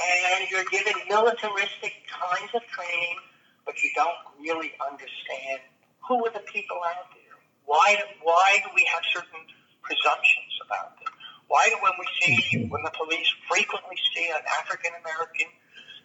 And 0.00 0.50
you're 0.50 0.64
given 0.72 0.94
militaristic 1.08 1.92
kinds 2.08 2.50
of 2.54 2.62
training, 2.68 3.16
but 3.64 3.80
you 3.82 3.90
don't 3.94 4.20
really 4.40 4.72
understand 4.80 5.60
who 6.08 6.24
are 6.26 6.32
the 6.32 6.44
people 6.52 6.80
out 6.84 7.08
there. 7.14 7.36
Why, 7.64 7.96
why 8.22 8.58
do 8.64 8.70
we 8.74 8.84
have 8.92 9.02
certain 9.12 9.44
presumptions 9.82 10.52
about 10.66 10.98
them? 10.98 11.12
Why 11.46 11.68
do 11.68 11.76
when 11.84 11.92
we 12.00 12.08
see, 12.20 12.66
when 12.68 12.82
the 12.82 12.90
police 12.96 13.28
frequently 13.48 13.96
see 14.14 14.26
an 14.28 14.42
African 14.60 14.92
American, 15.04 15.52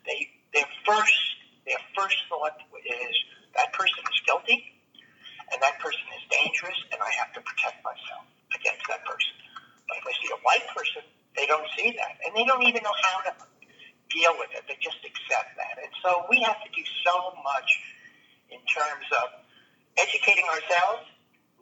they, 0.06 0.30
their 0.54 0.68
first, 0.86 1.38
their 1.68 1.84
first 1.92 2.16
thought 2.32 2.56
is 2.88 3.16
that 3.60 3.76
person 3.76 4.00
is 4.08 4.20
guilty, 4.24 4.64
and 5.52 5.60
that 5.60 5.76
person 5.84 6.08
is 6.16 6.24
dangerous, 6.32 6.80
and 6.96 7.00
I 7.04 7.12
have 7.20 7.36
to 7.36 7.42
protect 7.44 7.84
myself 7.84 8.24
against 8.56 8.88
that 8.88 9.04
person. 9.04 9.36
But 9.92 10.00
if 10.00 10.06
I 10.08 10.14
see 10.16 10.32
a 10.32 10.40
white 10.48 10.68
person, 10.72 11.04
they 11.36 11.46
don't 11.46 11.68
see 11.76 11.92
that, 11.92 12.24
and 12.24 12.32
they 12.32 12.48
don't 12.48 12.64
even 12.64 12.82
know 12.84 12.96
how 13.04 13.28
to 13.28 13.32
deal 14.08 14.32
with 14.40 14.56
it. 14.56 14.64
They 14.72 14.80
just 14.80 15.04
accept 15.04 15.60
that, 15.60 15.76
and 15.84 15.92
so 16.00 16.24
we 16.32 16.40
have 16.48 16.58
to 16.64 16.70
do 16.72 16.84
so 17.04 17.36
much 17.44 17.70
in 18.48 18.64
terms 18.64 19.08
of 19.20 19.44
educating 20.00 20.48
ourselves, 20.48 21.04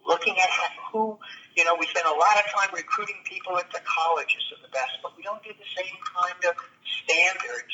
looking 0.05 0.37
at 0.37 0.49
who, 0.93 1.17
you 1.57 1.65
know, 1.65 1.73
we 1.81 1.89
spend 1.89 2.05
a 2.05 2.13
lot 2.13 2.37
of 2.37 2.45
time 2.53 2.69
recruiting 2.77 3.17
people 3.25 3.57
into 3.57 3.81
colleges 3.81 4.43
are 4.53 4.61
the 4.61 4.69
best, 4.69 5.01
but 5.01 5.17
we 5.17 5.25
don't 5.25 5.41
do 5.41 5.49
the 5.49 5.69
same 5.73 5.97
kind 6.05 6.41
of 6.45 6.53
standards 7.01 7.73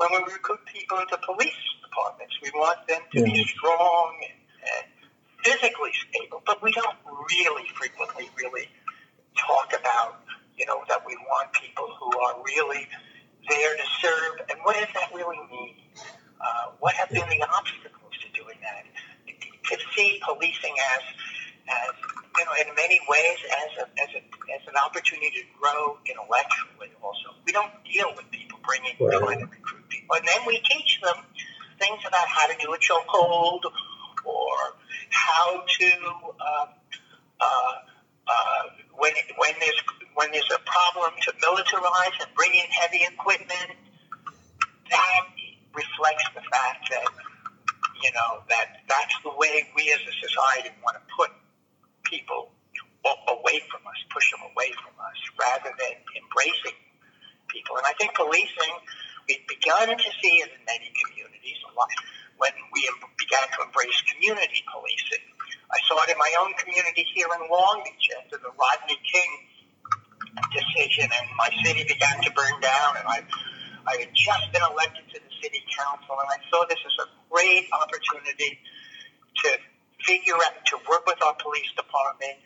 when 0.00 0.08
we 0.24 0.32
recruit 0.32 0.60
people 0.64 0.98
into 0.98 1.16
police 1.18 1.60
departments. 1.84 2.32
We 2.42 2.50
want 2.54 2.88
them 2.88 3.02
to 3.12 3.22
be 3.22 3.44
strong 3.44 4.16
and, 4.24 4.40
and 4.64 4.86
physically 5.44 5.92
stable, 6.08 6.42
but 6.46 6.62
we 6.62 6.72
don't 6.72 6.96
really 7.04 7.68
frequently 7.76 8.30
really 8.36 8.68
talk 9.36 9.76
about, 9.78 10.24
you 10.56 10.64
know, 10.64 10.80
that 10.88 11.04
we 11.06 11.16
want 11.28 11.52
people 11.52 11.86
who 12.00 12.18
are 12.18 12.42
really 12.42 12.88
there 13.48 13.76
to 13.76 13.84
serve. 14.00 14.40
And 14.48 14.58
what 14.62 14.76
does 14.76 14.88
that 14.94 15.12
really 15.14 15.38
mean? 15.50 15.76
Uh, 16.40 16.72
what 16.80 16.94
have 16.94 17.10
been 17.10 17.28
the 17.28 17.44
obstacles 17.52 18.16
to 18.24 18.28
doing 18.32 18.56
that? 18.62 18.88
To 19.68 19.76
see 19.94 20.18
policing 20.24 20.76
as, 20.96 21.02
as 21.68 21.94
you 22.38 22.44
know, 22.44 22.52
in 22.60 22.74
many 22.74 23.00
ways 23.08 23.38
as, 23.50 23.70
a, 23.82 24.02
as, 24.02 24.10
a, 24.14 24.22
as 24.54 24.62
an 24.68 24.74
opportunity 24.84 25.30
to 25.42 25.46
grow 25.58 25.98
intellectually 26.06 26.90
also. 27.02 27.34
We 27.44 27.52
don't 27.52 27.72
deal 27.84 28.12
with 28.16 28.30
people 28.30 28.58
bringing, 28.64 28.94
Right. 29.00 29.18
trying 29.18 29.40
to 29.40 29.46
recruit 29.46 29.88
people. 29.88 30.16
And 30.16 30.26
then 30.26 30.40
we 30.46 30.60
teach 30.70 31.00
them 31.02 31.16
things 31.78 32.00
about 32.06 32.28
how 32.28 32.46
to 32.46 32.54
do 32.60 32.72
a 32.72 32.78
chokehold 32.78 33.60
or 34.24 34.56
how 35.10 35.64
to, 35.66 35.90
uh, 36.40 36.66
uh, 37.40 37.72
uh, 38.28 38.62
when, 38.94 39.12
when, 39.38 39.54
there's, 39.58 39.80
when 40.14 40.30
there's 40.30 40.50
a 40.54 40.60
problem 40.62 41.12
to 41.22 41.32
militarize 41.42 42.14
and 42.20 42.30
bring 42.36 42.52
in 42.54 42.66
heavy 42.70 43.02
equipment, 43.10 43.74
that 44.90 45.22
reflects 45.74 46.24
the 46.34 46.42
fact 46.50 46.90
that, 46.90 47.06
you 48.02 48.10
know, 48.12 48.42
that 48.48 48.82
that's 48.88 49.14
the 49.24 49.30
way 49.36 49.66
we 49.76 49.90
as 49.92 50.00
a 50.00 50.14
society 50.28 50.70
want 50.84 50.96
to 50.96 51.02
put 51.16 51.30
people 52.10 52.50
away 53.30 53.62
from 53.70 53.86
us, 53.86 53.98
push 54.10 54.26
them 54.34 54.44
away 54.52 54.74
from 54.82 54.92
us, 54.98 55.18
rather 55.38 55.72
than 55.72 55.94
embracing 56.18 56.76
people. 57.48 57.78
And 57.78 57.86
I 57.86 57.94
think 57.96 58.12
policing, 58.14 58.74
we've 59.26 59.46
begun 59.48 59.94
to 59.94 60.08
see 60.20 60.42
in 60.42 60.50
many 60.66 60.90
communities 61.06 61.58
a 61.64 61.72
lot 61.72 61.88
when 62.36 62.52
we 62.74 62.82
began 63.16 63.46
to 63.56 63.58
embrace 63.64 63.96
community 64.12 64.60
policing. 64.68 65.24
I 65.70 65.78
saw 65.86 66.02
it 66.02 66.10
in 66.10 66.18
my 66.18 66.32
own 66.42 66.52
community 66.58 67.06
here 67.14 67.30
in 67.30 67.42
Long 67.46 67.82
Beach 67.86 68.06
after 68.18 68.36
the 68.42 68.50
Rodney 68.52 68.98
King 69.06 69.30
decision, 70.50 71.06
and 71.06 71.26
my 71.38 71.50
city 71.62 71.84
began 71.86 72.20
to 72.22 72.30
burn 72.32 72.56
down, 72.60 72.98
and 72.98 73.06
I, 73.06 73.18
I 73.86 73.94
had 74.02 74.12
just 74.14 74.50
been 74.52 74.62
elected 74.62 75.06
to 75.14 75.18
the 75.20 75.32
city 75.42 75.62
council, 75.74 76.18
and 76.18 76.28
I 76.30 76.38
saw 76.50 76.66
this 76.66 76.78
as 76.80 76.96
a 77.02 77.08
great 77.30 77.66
opportunity 77.70 78.58
to 79.42 79.48
figure 80.04 80.34
out, 80.34 80.64
to 80.66 80.76
work 80.88 81.06
with 81.06 81.20
our 81.22 81.34
police 81.38 81.70
department 81.76 82.38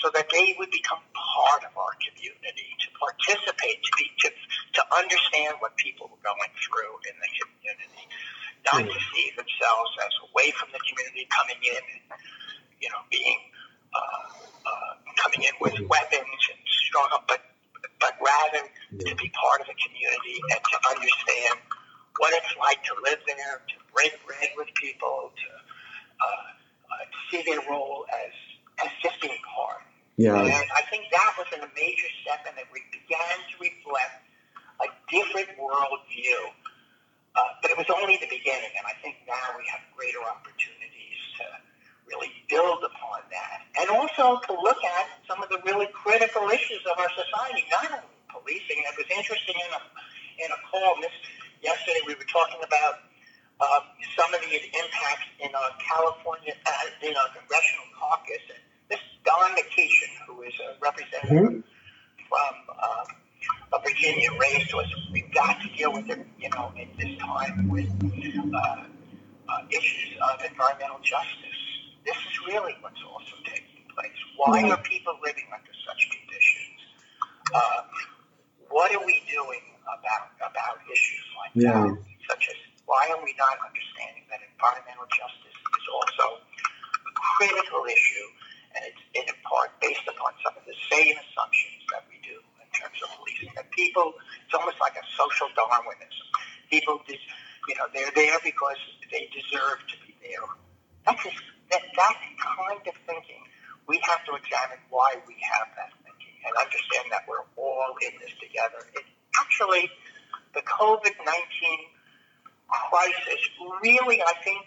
so 0.00 0.10
that 0.14 0.26
they 0.32 0.56
would 0.58 0.70
become 0.70 0.98
part 1.14 1.62
of 1.62 1.72
our 1.76 1.94
community, 2.00 2.68
to 2.80 2.88
participate, 2.96 3.78
to 3.84 3.90
be, 3.96 4.08
to, 4.24 4.28
to 4.74 4.82
understand 4.96 5.54
what 5.60 5.76
people 5.76 6.08
were 6.08 6.24
going 6.24 6.52
through 6.58 6.94
in 7.06 7.14
the 7.20 7.30
community, 7.38 8.04
not 8.66 8.82
to 8.82 8.98
see 9.12 9.30
themselves 9.36 9.90
as 10.02 10.12
away 10.32 10.50
from 10.56 10.72
the 10.72 10.80
community, 10.80 11.28
coming 11.28 11.60
in, 11.60 11.84
you 12.80 12.88
know, 12.88 13.02
being, 13.12 13.38
uh, 13.92 14.26
uh, 14.64 14.92
coming 15.20 15.44
in 15.44 15.54
with 15.60 15.76
weapons 15.86 16.40
and 16.50 16.60
strong, 16.66 17.10
but, 17.28 17.44
but 18.00 18.16
rather 18.18 18.64
to 18.96 19.12
be 19.14 19.28
part 19.36 19.60
of 19.60 19.68
the 19.68 19.76
community 19.76 20.40
and 20.50 20.60
to 20.64 20.76
understand 20.88 21.60
what 22.18 22.32
it's 22.34 22.54
like 22.58 22.82
to 22.84 22.94
live 23.04 23.20
there, 23.28 23.60
to 23.68 23.76
break 23.92 24.12
bread 24.26 24.50
with 24.56 24.68
people, 24.74 25.30
to, 25.36 25.48
uh, 26.22 26.61
see 27.30 27.42
their 27.46 27.60
role 27.68 28.06
as, 28.10 28.32
as 28.84 28.90
just 29.02 29.20
being 29.20 29.38
part. 29.54 29.82
Yeah. 30.16 30.36
And 30.36 30.68
I 30.76 30.82
think 30.90 31.08
that 31.10 31.34
was 31.38 31.48
a 31.56 31.60
major 31.74 32.10
step 32.22 32.44
and 32.46 32.56
that 32.56 32.68
we 32.72 32.84
began 32.92 33.36
to 33.48 33.54
reflect 33.60 34.22
a 34.80 34.88
different 35.08 35.56
worldview. 35.58 36.52
Uh, 37.32 37.40
but 37.64 37.70
it 37.72 37.78
was 37.80 37.88
only 37.88 38.20
the 38.20 38.28
beginning, 38.28 38.68
and 38.76 38.84
I 38.84 38.92
think 39.00 39.16
now 39.24 39.56
we 39.56 39.64
have 39.72 39.80
greater 39.96 40.20
opportunities 40.20 41.16
to 41.40 41.44
really 42.04 42.28
build 42.44 42.84
upon 42.84 43.24
that. 43.32 43.64
And 43.80 43.88
also 43.88 44.36
to 44.36 44.52
look 44.52 44.84
at 44.84 45.08
some 45.24 45.40
of 45.40 45.48
the 45.48 45.56
really 45.64 45.88
critical 45.96 46.52
issues 46.52 46.84
of 46.84 47.00
our 47.00 47.08
society, 47.16 47.64
not 47.72 47.88
only 47.88 48.12
policing. 48.28 48.84
It 48.84 48.96
was 49.00 49.08
interesting 49.08 49.56
in 49.56 49.70
a, 49.72 49.80
in 50.44 50.50
a 50.52 50.60
call 50.68 51.00
this, 51.00 51.16
yesterday 51.64 52.04
we 52.04 52.12
were 52.20 52.28
talking 52.28 52.60
about 52.60 53.00
um, 53.62 53.82
some 54.18 54.34
of 54.34 54.40
the 54.42 54.54
impacts 54.58 55.28
in 55.40 55.50
our 55.54 55.70
California, 55.78 56.54
uh, 56.66 57.06
in 57.06 57.14
our 57.16 57.28
congressional 57.38 57.86
caucus. 57.98 58.42
And 58.50 58.62
this 58.90 59.00
Don 59.24 59.54
McEachin, 59.54 60.10
who 60.26 60.42
is 60.42 60.54
a 60.58 60.76
representative 60.82 61.62
from 62.28 62.54
uh, 62.70 63.04
of 63.72 63.82
Virginia, 63.84 64.28
to 64.68 64.78
us, 64.78 64.88
we've 65.12 65.32
got 65.32 65.60
to 65.62 65.68
deal 65.76 65.92
with 65.92 66.08
it, 66.10 66.26
you 66.38 66.50
know, 66.50 66.72
at 66.78 66.88
this 66.98 67.16
time 67.18 67.68
with 67.68 67.88
uh, 67.88 68.58
uh, 68.58 69.62
issues 69.70 70.10
of 70.20 70.44
environmental 70.44 70.98
justice. 71.02 71.60
This 72.04 72.16
is 72.16 72.34
really 72.48 72.74
what's 72.80 73.00
also 73.06 73.34
taking 73.44 73.86
place. 73.94 74.18
Why 74.36 74.62
are 74.70 74.82
people 74.82 75.14
living 75.24 75.46
under 75.54 75.72
such 75.86 76.02
conditions? 76.10 76.78
Uh, 77.54 77.82
what 78.68 78.94
are 78.94 79.04
we 79.04 79.22
doing 79.30 79.60
about 79.84 80.32
about 80.40 80.78
issues 80.90 81.24
like 81.38 81.52
Yeah. 81.54 81.72
that? 81.72 81.98
Such 82.28 82.48
as 82.48 82.56
why 82.92 83.08
are 83.08 83.24
we 83.24 83.32
not 83.40 83.56
understanding 83.64 84.28
that 84.28 84.44
environmental 84.44 85.08
justice 85.08 85.56
is 85.56 85.86
also 85.88 86.44
a 86.44 87.12
critical 87.40 87.88
issue, 87.88 88.28
and 88.76 88.84
it's 88.84 89.00
in 89.16 89.24
part 89.48 89.72
based 89.80 90.04
upon 90.04 90.36
some 90.44 90.52
of 90.60 90.64
the 90.68 90.76
same 90.92 91.16
assumptions 91.16 91.80
that 91.88 92.04
we 92.12 92.20
do 92.20 92.36
in 92.60 92.68
terms 92.76 93.00
of 93.00 93.08
policing. 93.16 93.48
That 93.56 93.72
people, 93.72 94.12
it's 94.44 94.52
almost 94.52 94.76
like 94.76 94.92
a 95.00 95.04
social 95.16 95.48
Darwinism. 95.56 96.28
People, 96.68 97.00
you 97.08 97.76
know, 97.80 97.88
they're 97.96 98.12
there 98.12 98.36
because 98.44 98.76
they 99.08 99.24
deserve 99.32 99.80
to 99.88 99.96
be 100.04 100.12
there. 100.20 100.44
That's 101.08 101.24
just, 101.24 101.40
that 101.72 101.80
that 101.96 102.16
kind 102.36 102.84
of 102.84 102.96
thinking. 103.08 103.40
We 103.88 104.04
have 104.04 104.20
to 104.28 104.36
examine 104.36 104.84
why 104.92 105.16
we 105.24 105.40
have 105.48 105.68
that 105.80 105.96
thinking 106.04 106.36
and 106.44 106.52
understand 106.60 107.08
that 107.08 107.24
we're 107.24 107.48
all 107.56 107.96
in 108.04 108.20
this 108.20 108.36
together. 108.36 108.84
It 108.92 109.08
actually, 109.40 109.88
the 110.52 110.60
COVID 110.60 111.16
nineteen 111.24 111.80
crisis 112.90 113.40
really, 113.82 114.22
I 114.22 114.34
think, 114.44 114.60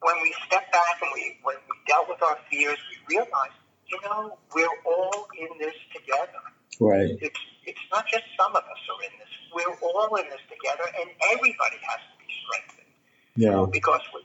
when 0.00 0.16
we 0.22 0.34
step 0.46 0.70
back 0.72 0.96
and 1.02 1.10
we 1.14 1.38
when 1.42 1.56
we 1.70 1.76
dealt 1.86 2.08
with 2.08 2.22
our 2.22 2.38
fears, 2.50 2.78
we 2.90 3.16
realized, 3.16 3.58
you 3.86 3.98
know, 4.02 4.38
we're 4.54 4.76
all 4.86 5.28
in 5.38 5.58
this 5.58 5.74
together. 5.94 6.42
Right. 6.80 7.16
It's 7.20 7.40
it's 7.64 7.84
not 7.92 8.06
just 8.08 8.24
some 8.38 8.50
of 8.50 8.64
us 8.64 8.82
are 8.90 9.02
in 9.04 9.12
this. 9.18 9.30
We're 9.54 9.76
all 9.88 10.16
in 10.16 10.26
this 10.28 10.42
together, 10.50 10.88
and 11.00 11.08
everybody 11.30 11.78
has 11.86 12.00
to 12.00 12.14
be 12.18 12.30
strengthened 12.42 12.92
Yeah. 13.36 13.66
because 13.70 14.00
we. 14.14 14.22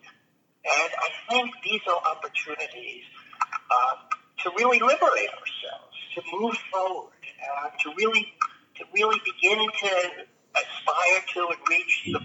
And 0.68 0.92
I 1.00 1.10
think 1.30 1.52
these 1.64 1.80
are 1.88 2.02
opportunities 2.12 3.04
uh, 3.72 3.96
to 4.44 4.52
really 4.58 4.80
liberate 4.80 5.30
ourselves, 5.32 5.96
to 6.16 6.22
move 6.34 6.58
forward, 6.74 7.14
uh, 7.40 7.70
to 7.84 7.94
really 7.96 8.34
to 8.76 8.84
really 8.94 9.20
begin 9.24 9.60
to 9.60 9.92
aspire 10.56 11.22
to 11.34 11.48
and 11.48 11.60
reach 11.70 12.04
the 12.12 12.20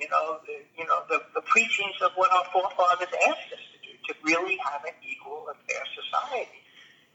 you 0.00 0.08
know 0.08 0.40
the, 0.48 0.56
you 0.80 0.86
know 0.88 1.04
the, 1.12 1.20
the 1.36 1.44
preachings 1.44 1.94
of 2.00 2.12
what 2.16 2.32
our 2.32 2.44
forefathers 2.52 3.12
asked 3.28 3.52
us 3.52 3.64
to 3.72 3.78
do, 3.84 3.92
to 4.08 4.12
really 4.24 4.56
have 4.64 4.82
an 4.88 4.96
equal 5.04 5.46
and 5.52 5.58
fair 5.68 5.84
society. 5.92 6.64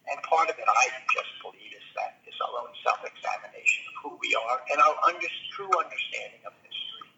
And 0.06 0.22
part 0.30 0.54
of 0.54 0.56
it, 0.62 0.70
I 0.70 0.86
just 1.18 1.34
believe, 1.42 1.74
is 1.74 1.88
that 1.98 2.22
is 2.30 2.38
our 2.38 2.62
own 2.62 2.70
self-examination 2.86 3.90
of 3.90 3.96
who 4.06 4.12
we 4.22 4.38
are 4.38 4.62
and 4.70 4.78
our 4.78 4.96
under, 5.10 5.26
true 5.58 5.74
understanding 5.74 6.46
of 6.46 6.54
history 6.62 7.10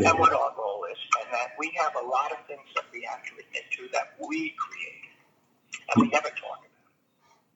Yeah. 0.00 0.10
and 0.10 0.18
what 0.18 0.32
our 0.32 0.56
role 0.56 0.88
is, 0.88 0.96
and 1.20 1.28
that 1.28 1.52
we 1.60 1.68
have 1.76 1.92
a 2.00 2.04
lot 2.08 2.32
of 2.32 2.40
things 2.48 2.64
that 2.74 2.88
we 2.88 3.04
have 3.04 3.20
to 3.28 3.32
admit 3.36 3.68
to 3.76 3.88
that 3.92 4.16
we 4.16 4.56
created, 4.56 5.12
and 5.92 5.96
we 6.00 6.08
never 6.08 6.32
talk 6.40 6.64
about. 6.64 6.71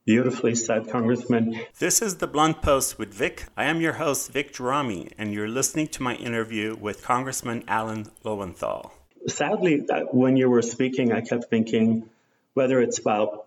Beautifully 0.07 0.55
said, 0.55 0.89
Congressman. 0.89 1.61
This 1.81 2.01
is 2.01 2.19
the 2.19 2.29
Blunt 2.29 2.63
Post 2.63 2.97
with 2.97 3.13
Vic. 3.13 3.47
I 3.57 3.65
am 3.65 3.81
your 3.81 3.95
host, 3.95 4.31
Vic 4.31 4.55
Gerami, 4.55 5.11
and 5.19 5.35
you're 5.35 5.49
listening 5.49 5.89
to 5.89 6.03
my 6.05 6.15
interview 6.15 6.77
with 6.77 7.03
Congressman 7.03 7.65
Alan 7.67 8.13
Lowenthal. 8.23 8.95
Sadly, 9.27 9.85
when 10.13 10.37
you 10.37 10.49
were 10.49 10.63
speaking, 10.63 11.11
I 11.13 11.23
kept 11.23 11.47
thinking 11.51 12.09
whether 12.55 12.81
it's 12.81 13.01
about 13.01 13.47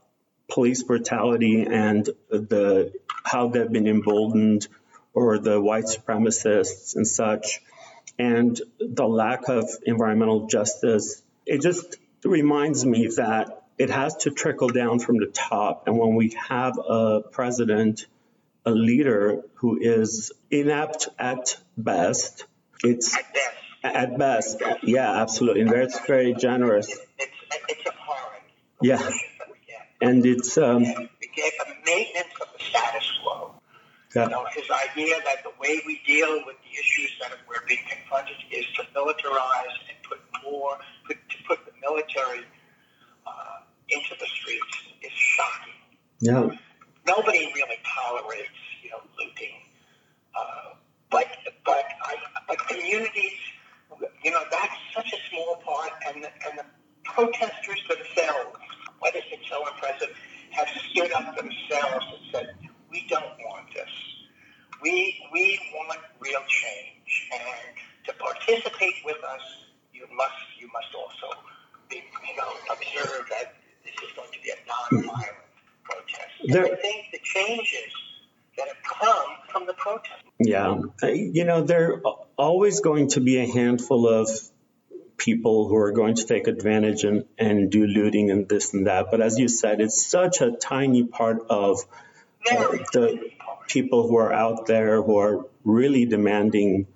police 0.50 0.84
brutality 0.84 1.62
and 1.62 2.10
the 2.30 2.91
how 3.24 3.48
they've 3.48 3.72
been 3.72 3.88
emboldened, 3.88 4.67
or 5.13 5.39
the 5.39 5.62
white 5.62 5.86
supremacists 5.86 6.98
and 6.98 7.08
such, 7.08 7.62
and 8.17 8.60
the 8.82 9.08
lack 9.08 9.48
of 9.48 9.69
environmental 9.86 10.48
justice. 10.48 11.22
It 11.45 11.62
just 11.62 11.95
reminds 12.26 12.86
me 12.86 13.08
that 13.15 13.59
it 13.80 13.89
has 13.89 14.15
to 14.18 14.30
trickle 14.32 14.68
down 14.68 15.00
from 15.00 15.18
the 15.18 15.28
top. 15.28 15.88
And 15.88 15.98
when 15.98 16.15
we 16.15 16.36
have 16.50 16.78
a 16.78 17.22
president, 17.22 18.06
a 18.65 18.72
leader 18.72 19.42
who 19.56 19.80
is 19.82 20.34
inept 20.52 21.08
at 21.18 21.58
best, 21.78 22.46
it's 22.84 23.15
At 23.15 24.18
best, 24.18 24.62
at 24.62 24.62
best, 24.62 24.84
yeah, 24.84 25.22
absolutely. 25.22 25.62
And 25.62 25.72
that's 25.72 26.00
very 26.06 26.34
generous. 26.34 26.89
it's 27.18 27.32
it's 27.70 27.88
abhorrent. 27.88 28.44
Yeah. 28.82 28.98
that 28.98 29.48
we 29.50 29.58
get. 29.65 29.88
And 30.02 30.26
it's, 30.26 30.58
um, 30.58 30.84
And 30.84 31.10
we 31.22 31.44
a 31.44 31.86
maintenance 31.86 32.36
of 32.42 32.48
the 32.58 32.63
status 32.63 33.10
quo. 33.24 33.54
yeah, 34.13 34.24
You 34.26 34.30
know, 34.30 34.46
his 34.54 34.70
idea 34.70 35.15
that 35.24 35.44
the 35.44 35.52
way 35.60 35.82
we 35.88 36.02
deal 36.06 36.44
with 36.46 36.58
the 36.68 36.72
issues 36.78 37.12
that 37.22 37.32
we're 37.48 37.65
being 37.65 37.86
confronted 37.89 38.36
is 38.52 38.65
to 38.76 38.84
militarize 38.94 39.76
and 39.88 39.98
put 40.04 40.20
more, 40.44 40.78
put, 41.08 41.18
to 41.30 41.38
put 41.48 41.60
the 41.65 41.72
military 41.82 42.44
into 43.91 44.15
the 44.19 44.28
streets 44.28 44.78
is 45.02 45.12
shocking. 45.12 45.73
yeah, 46.21 46.49
Nobody 47.08 47.52
really 47.56 47.78
tolerates, 47.86 48.49
you 48.84 48.91
know, 48.91 49.02
looting. 49.17 49.56
Uh, 50.36 50.75
but 51.12 51.28
but 51.65 51.86
I, 52.04 52.15
but 52.47 52.60
communities, 52.67 53.38
you 54.23 54.32
know, 54.32 54.43
that's 54.52 54.75
such 54.95 55.12
a 55.13 55.17
small 55.30 55.58
part, 55.65 55.91
and 56.08 56.23
the, 56.23 56.30
and 56.47 56.60
the 56.60 56.65
protesters 57.04 57.82
themselves, 57.89 58.60
whether 58.99 59.19
it's 59.32 59.49
so 59.49 59.67
impressive, 59.67 60.15
have 60.52 60.67
stood 60.91 61.12
up 61.13 61.36
themselves 61.36 62.06
and 62.13 62.21
said, 62.32 62.56
"We 62.91 63.06
don't 63.10 63.38
want 63.45 63.73
this. 63.73 63.89
We 64.82 65.17
we 65.34 65.60
want 65.75 65.99
real 66.19 66.41
change, 66.47 67.30
and 67.34 67.78
to 68.06 68.13
participate 68.13 68.95
with 69.06 69.23
us, 69.23 69.41
you 69.93 70.06
must 70.15 70.36
you 70.60 70.67
must 70.73 70.93
also 70.95 71.39
be, 71.89 71.97
you 71.97 72.36
know 72.38 72.52
observe 72.71 73.25
that 73.32 73.56
this 73.95 74.10
is 74.10 74.15
going 74.15 74.30
to 74.32 74.39
be 74.43 74.49
a 74.52 74.58
non-violent 74.67 75.28
protest. 75.84 76.28
There- 76.47 76.65
I 76.65 76.75
think 76.75 77.06
the 77.12 77.19
changes 77.23 77.91
that 78.58 78.67
have 78.67 78.84
come 78.84 79.28
from 79.52 79.65
the 79.67 79.73
protest. 79.73 80.23
yeah. 80.39 80.80
Uh, 81.02 81.08
You 81.08 81.45
know, 81.45 81.62
there 81.63 81.93
are 82.06 82.17
always 82.38 82.82
going 82.82 83.10
to 83.10 83.21
be 83.21 83.38
a 83.39 83.47
handful 83.47 84.08
of 84.08 84.30
people 85.17 85.67
who 85.67 85.75
are 85.75 85.91
going 85.91 86.15
to 86.15 86.25
take 86.25 86.47
advantage 86.47 87.04
and, 87.04 87.25
and 87.38 87.69
do 87.69 87.86
looting 87.86 88.32
and 88.32 88.47
this 88.47 88.73
and 88.73 88.88
that. 88.88 89.12
But 89.12 89.21
as 89.21 89.38
you 89.38 89.47
said, 89.49 89.82
it's 89.82 90.06
such 90.06 90.41
a 90.41 90.52
tiny 90.52 91.04
part 91.04 91.45
of 91.49 91.80
uh, 92.49 92.78
the 92.93 93.30
people 93.67 94.08
who 94.08 94.15
are 94.17 94.32
out 94.32 94.65
there 94.65 95.02
who 95.02 95.17
are 95.17 95.45
really 95.65 96.06
demanding 96.06 96.88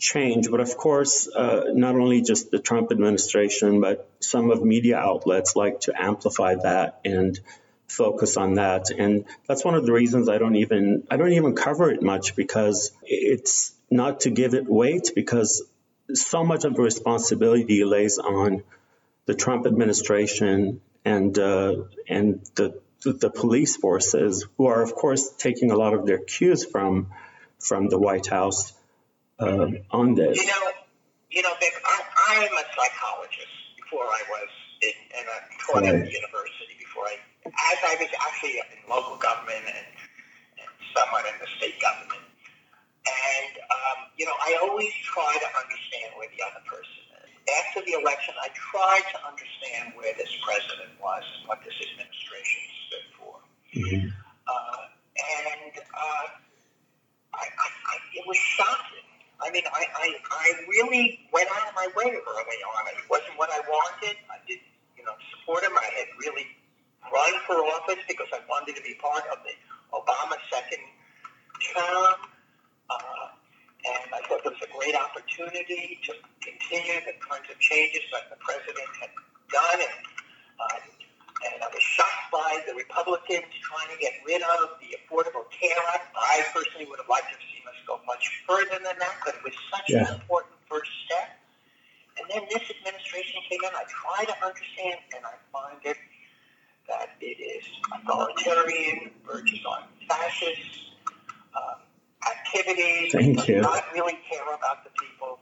change. 0.00 0.50
But 0.50 0.60
of 0.60 0.76
course, 0.76 1.28
uh, 1.28 1.66
not 1.72 1.94
only 1.94 2.22
just 2.22 2.50
the 2.50 2.58
Trump 2.58 2.90
administration, 2.90 3.80
but 3.80 4.08
some 4.20 4.50
of 4.50 4.64
media 4.64 4.96
outlets 4.96 5.54
like 5.54 5.80
to 5.80 5.92
amplify 5.96 6.56
that 6.56 7.00
and 7.04 7.38
focus 7.86 8.36
on 8.36 8.54
that. 8.54 8.90
And 8.90 9.26
that's 9.46 9.64
one 9.64 9.74
of 9.74 9.84
the 9.84 9.92
reasons 9.92 10.28
I 10.28 10.38
don't 10.38 10.56
even 10.56 11.06
I 11.10 11.16
don't 11.16 11.32
even 11.32 11.54
cover 11.54 11.90
it 11.90 12.02
much 12.02 12.34
because 12.34 12.92
it's 13.02 13.72
not 13.90 14.20
to 14.20 14.30
give 14.30 14.54
it 14.54 14.66
weight 14.66 15.12
because 15.14 15.62
so 16.14 16.44
much 16.44 16.64
of 16.64 16.74
the 16.74 16.82
responsibility 16.82 17.84
lays 17.84 18.18
on 18.18 18.62
the 19.26 19.34
Trump 19.34 19.66
administration 19.66 20.80
and 21.04 21.38
uh, 21.38 21.76
and 22.08 22.40
the 22.56 22.80
the 23.02 23.30
police 23.30 23.76
forces, 23.76 24.46
who 24.56 24.66
are 24.66 24.82
of 24.82 24.94
course 24.94 25.30
taking 25.38 25.70
a 25.70 25.76
lot 25.76 25.94
of 25.94 26.06
their 26.06 26.18
cues 26.18 26.64
from 26.64 27.08
from 27.58 27.88
the 27.88 27.98
White 27.98 28.26
House 28.26 28.72
uh, 29.40 29.96
on 29.96 30.14
this. 30.14 30.36
You 30.36 30.46
know, 30.46 30.62
you 31.30 31.42
know, 31.42 31.54
Vic, 31.60 31.74
I, 31.84 31.96
I'm 32.36 32.52
a 32.52 32.64
psychologist 32.76 33.56
before 33.76 34.04
I 34.04 34.22
was 34.30 34.50
in, 34.82 34.96
in 35.18 35.24
a 35.26 35.38
taught 35.64 35.84
at 35.86 36.04
the 36.04 36.12
university. 36.12 36.74
Before 36.78 37.06
I, 37.06 37.16
as 37.46 37.78
I 37.86 37.96
was 38.00 38.10
actually 38.20 38.58
in 38.60 38.80
local 38.88 39.16
government 39.16 39.64
and, 39.66 39.88
and 40.60 40.70
somewhat 40.94 41.26
in 41.26 41.34
the 41.40 41.48
state 41.58 41.80
government, 41.80 42.22
and 43.06 43.52
um, 43.70 43.98
you 44.18 44.26
know, 44.26 44.36
I 44.36 44.58
always 44.62 44.92
try 45.06 45.32
to 45.40 45.48
understand 45.56 46.14
where 46.18 46.28
the 46.36 46.42
other 46.44 46.62
person 46.68 47.00
is. 47.24 47.30
After 47.66 47.80
the 47.82 47.98
election, 47.98 48.34
I 48.38 48.50
tried 48.54 49.06
to 49.16 49.18
understand 49.26 49.94
where 49.96 50.12
this 50.18 50.30
president 50.44 50.94
was 51.00 51.24
and 51.40 51.48
what 51.48 51.64
this 51.64 51.74
administration 51.80 52.62
stood 52.86 53.06
for. 53.18 53.34
Uh, 54.46 54.82
and 55.18 55.72
uh, 55.80 56.26
I, 57.34 57.44
I, 57.46 57.68
I, 57.68 57.94
it 58.14 58.24
was 58.26 58.36
shocking. 58.36 58.99
I 59.40 59.50
mean, 59.50 59.64
I, 59.72 59.84
I, 59.96 60.08
I 60.30 60.46
really 60.68 61.20
went 61.32 61.48
out 61.56 61.68
of 61.68 61.74
my 61.74 61.88
way 61.96 62.12
early 62.12 62.60
on. 62.60 62.80
It 62.92 63.08
wasn't 63.08 63.36
what 63.36 63.48
I 63.50 63.60
wanted. 63.64 64.16
I 64.28 64.36
didn't, 64.46 64.68
you 64.96 65.04
know, 65.04 65.16
support 65.32 65.64
him. 65.64 65.72
I 65.76 65.88
had 65.96 66.08
really 66.20 66.46
run 67.08 67.32
for 67.46 67.56
office 67.80 68.04
because 68.06 68.28
I 68.32 68.40
wanted 68.48 68.76
to 68.76 68.82
be 68.82 68.94
part 69.00 69.24
of 69.32 69.40
the 69.44 69.56
Obama 69.96 70.36
second 70.52 70.84
term. 71.72 72.14
Uh, 72.90 73.26
and 73.80 74.12
I 74.12 74.20
thought 74.28 74.44
there 74.44 74.52
was 74.52 74.60
a 74.60 74.72
great 74.76 74.92
opportunity 74.92 75.98
to 76.04 76.12
continue 76.44 77.00
the 77.08 77.16
kinds 77.24 77.48
of 77.48 77.56
changes 77.58 78.04
that 78.12 78.28
the 78.28 78.36
president 78.44 78.90
had 79.00 79.08
done. 79.48 79.80
And, 79.80 80.04
uh, 80.60 80.76
and 81.48 81.64
I 81.64 81.68
was 81.72 81.80
shocked 81.80 82.28
by 82.28 82.60
the 82.68 82.76
Republicans 82.76 83.48
trying 83.64 83.88
to 83.88 83.96
get 83.96 84.20
rid 84.28 84.44
of 84.44 84.76
the 84.84 85.00
Affordable 85.00 85.48
Care 85.48 85.80
Act. 85.96 86.12
I 86.12 86.44
personally 86.52 86.84
would 86.92 87.00
have 87.00 87.08
liked 87.08 87.32
to 87.32 87.40
have 87.40 87.46
seen 87.48 87.64
go 87.90 88.00
much 88.06 88.44
further 88.46 88.78
than 88.84 88.98
that, 88.98 89.16
but 89.26 89.34
it 89.34 89.42
was 89.44 89.54
such 89.74 89.90
Yeah. 89.90 90.06
an 90.06 90.14
important 90.20 90.54
first 90.70 90.90
step. 91.06 91.30
And 92.18 92.28
then 92.30 92.46
this 92.50 92.70
administration 92.70 93.42
came 93.50 93.60
in. 93.64 93.70
I 93.74 93.84
try 93.88 94.24
to 94.26 94.36
understand, 94.46 95.00
and 95.16 95.26
I 95.26 95.34
find 95.52 95.80
it 95.84 95.98
that 96.88 97.10
it 97.20 97.38
is 97.40 97.64
authoritarian, 97.92 99.10
verges 99.26 99.64
on 99.66 99.84
fascist 100.08 100.92
um, 101.56 101.80
activities. 102.26 103.12
Thank 103.12 103.36
does 103.38 103.48
you. 103.48 103.60
not 103.60 103.84
really 103.94 104.18
care 104.30 104.54
about 104.54 104.84
the 104.84 104.90
people, 104.90 105.40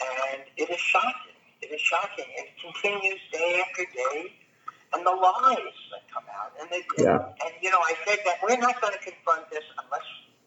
and 0.00 0.42
it 0.56 0.70
is 0.70 0.80
shocking. 0.80 1.36
It 1.62 1.72
is 1.72 1.80
shocking, 1.80 2.26
and 2.38 2.46
it 2.48 2.56
continues 2.60 3.20
day 3.32 3.62
after 3.66 3.84
day. 3.94 4.34
And 4.94 5.06
the 5.06 5.10
lies 5.12 5.76
that 5.92 6.02
come 6.12 6.24
out, 6.34 6.52
and 6.60 6.70
they, 6.70 6.82
Yeah. 6.98 7.16
and, 7.16 7.22
and 7.44 7.54
you 7.62 7.70
know, 7.70 7.80
I 7.80 7.94
said 8.06 8.18
that 8.26 8.38
we're 8.42 8.56
not 8.58 8.80
going 8.80 8.92
to 8.94 8.98
confront 9.00 9.50
this 9.50 9.64
unless 9.82 10.02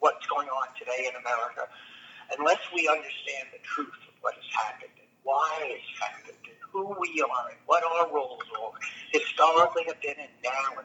what's 0.05 0.27
going 0.29 0.45
on 0.45 0.69
today 0.77 1.09
in 1.09 1.17
America, 1.17 1.65
unless 2.37 2.61
we 2.77 2.85
understand 2.85 3.49
the 3.49 3.57
truth 3.65 3.97
of 4.05 4.13
what 4.21 4.37
has 4.37 4.49
happened 4.53 4.93
and 5.01 5.09
why 5.25 5.49
it's 5.65 5.89
happened 5.97 6.37
and 6.45 6.57
who 6.61 6.93
we 7.01 7.09
are 7.25 7.49
and 7.49 7.57
what 7.65 7.81
our 7.81 8.13
roles 8.13 8.45
are 8.61 8.77
historically 9.09 9.81
have 9.89 9.97
been 10.05 10.13
and 10.21 10.29
now. 10.45 10.77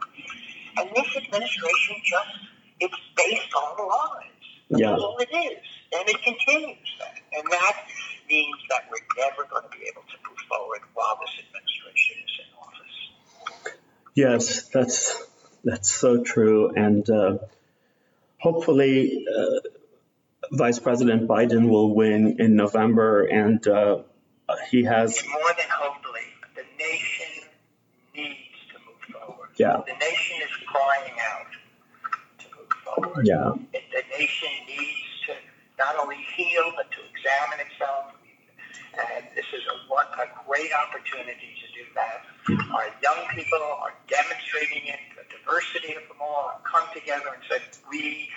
And, 0.81 0.89
this 0.97 1.11
administration 1.21 1.97
just, 2.01 2.33
it's 2.81 2.97
based 3.15 3.53
on 3.53 3.77
lies. 3.77 4.41
That's 4.71 4.81
Yeah. 4.81 4.97
all 4.97 5.19
it 5.21 5.29
is. 5.29 5.61
And 5.93 6.09
it 6.09 6.17
continues 6.25 6.89
that. 6.99 7.21
And 7.37 7.45
that 7.53 7.77
means 8.27 8.57
that 8.71 8.89
we're 8.89 9.05
never 9.21 9.45
going 9.53 9.65
to 9.69 9.73
be 9.77 9.85
able 9.85 10.09
to 10.09 10.17
move 10.25 10.41
forward 10.49 10.81
while 10.95 11.21
this 11.21 11.45
administration 11.45 12.17
is 12.25 12.35
in 12.41 12.49
office. 12.57 12.97
Yes, 14.15 14.69
that's 14.73 15.21
that's 15.65 15.91
so 15.93 16.23
true, 16.23 16.73
and 16.75 17.09
uh, 17.11 17.37
hopefully, 18.41 19.25
uh, 19.27 19.61
Vice 20.53 20.79
President 20.79 21.29
Biden 21.29 21.69
will 21.69 21.95
win 21.95 22.37
in 22.41 22.57
November, 22.57 23.25
and 23.25 23.67
uh, 23.69 24.03
he 24.71 24.83
has 24.85 25.23
More 25.29 25.53
than 25.57 25.67
hopefully, 25.71 26.27
the 26.57 26.65
nation 26.79 27.49
needs 28.17 28.59
to 28.73 28.79
move 28.87 29.01
forward. 29.21 29.51
Yeah. 29.57 29.77
The 29.87 29.93
nation 29.95 30.37
is 30.43 30.51
crying 30.67 31.15
out 31.31 31.47
to 32.39 32.47
move 32.57 32.69
forward. 32.85 33.27
yeah 33.27 33.53
It- 33.73 33.85
The 33.93 34.03
nation 34.19 34.51
needs 34.67 35.07
to 35.27 35.33
not 35.79 35.97
only 36.03 36.19
heal, 36.37 36.73
but 36.77 36.91
to 36.91 36.99
examine 37.15 37.61
itself. 37.67 38.15
And 38.91 39.25
this 39.37 39.47
is 39.55 39.63
a, 39.71 39.77
a 39.95 40.27
great 40.47 40.73
opportunity 40.75 41.55
to 41.63 41.67
do 41.79 41.85
that. 41.95 42.27
Our 42.75 42.89
young 43.03 43.21
people 43.35 43.63
are 43.63 43.95
demonstrating 44.09 44.89
it. 44.89 44.99
Diversity 45.51 45.95
of 45.95 46.03
them 46.09 46.19
all 46.21 46.53
have 46.53 46.63
come 46.65 46.87
together 46.95 47.27
and 47.35 47.43
said, 47.49 47.63
we, 47.91 48.29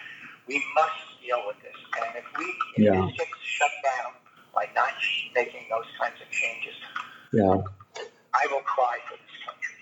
we 0.47 0.63
must 0.75 1.21
deal 1.21 1.43
with 1.45 1.57
this. 1.61 1.75
And 1.97 2.15
if 2.17 2.25
we, 2.37 2.45
if 2.75 2.93
Yeah. 2.93 3.07
gets 3.17 3.29
shut 3.43 3.69
down 3.83 4.13
by 4.55 4.67
not 4.75 4.93
making 5.35 5.65
those 5.69 5.85
kinds 5.99 6.19
of 6.21 6.29
changes, 6.31 6.73
yeah. 7.31 7.57
I 8.33 8.47
will 8.51 8.61
cry 8.61 8.97
for 9.07 9.15
this 9.17 9.37
country. 9.45 9.75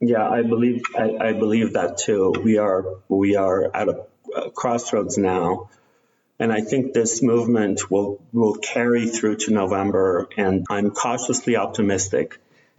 Yeah, 0.00 0.28
I 0.28 0.42
believe 0.42 0.82
I, 0.96 1.28
I 1.28 1.32
believe 1.32 1.72
that 1.74 1.98
too. 1.98 2.34
We 2.42 2.58
are 2.58 2.84
we 3.08 3.36
are 3.36 3.74
at 3.74 3.88
a, 3.88 4.04
uh 4.34 4.50
crossroads 4.50 5.16
now, 5.18 5.70
and 6.38 6.52
I 6.52 6.60
think 6.60 6.92
this 6.92 7.22
movement 7.22 7.90
will 7.90 8.22
will 8.32 8.54
carry 8.54 9.08
through 9.08 9.36
to 9.44 9.50
November. 9.52 10.28
And 10.36 10.66
I'm 10.70 10.90
cautiously 10.90 11.56
optimistic. 11.56 12.38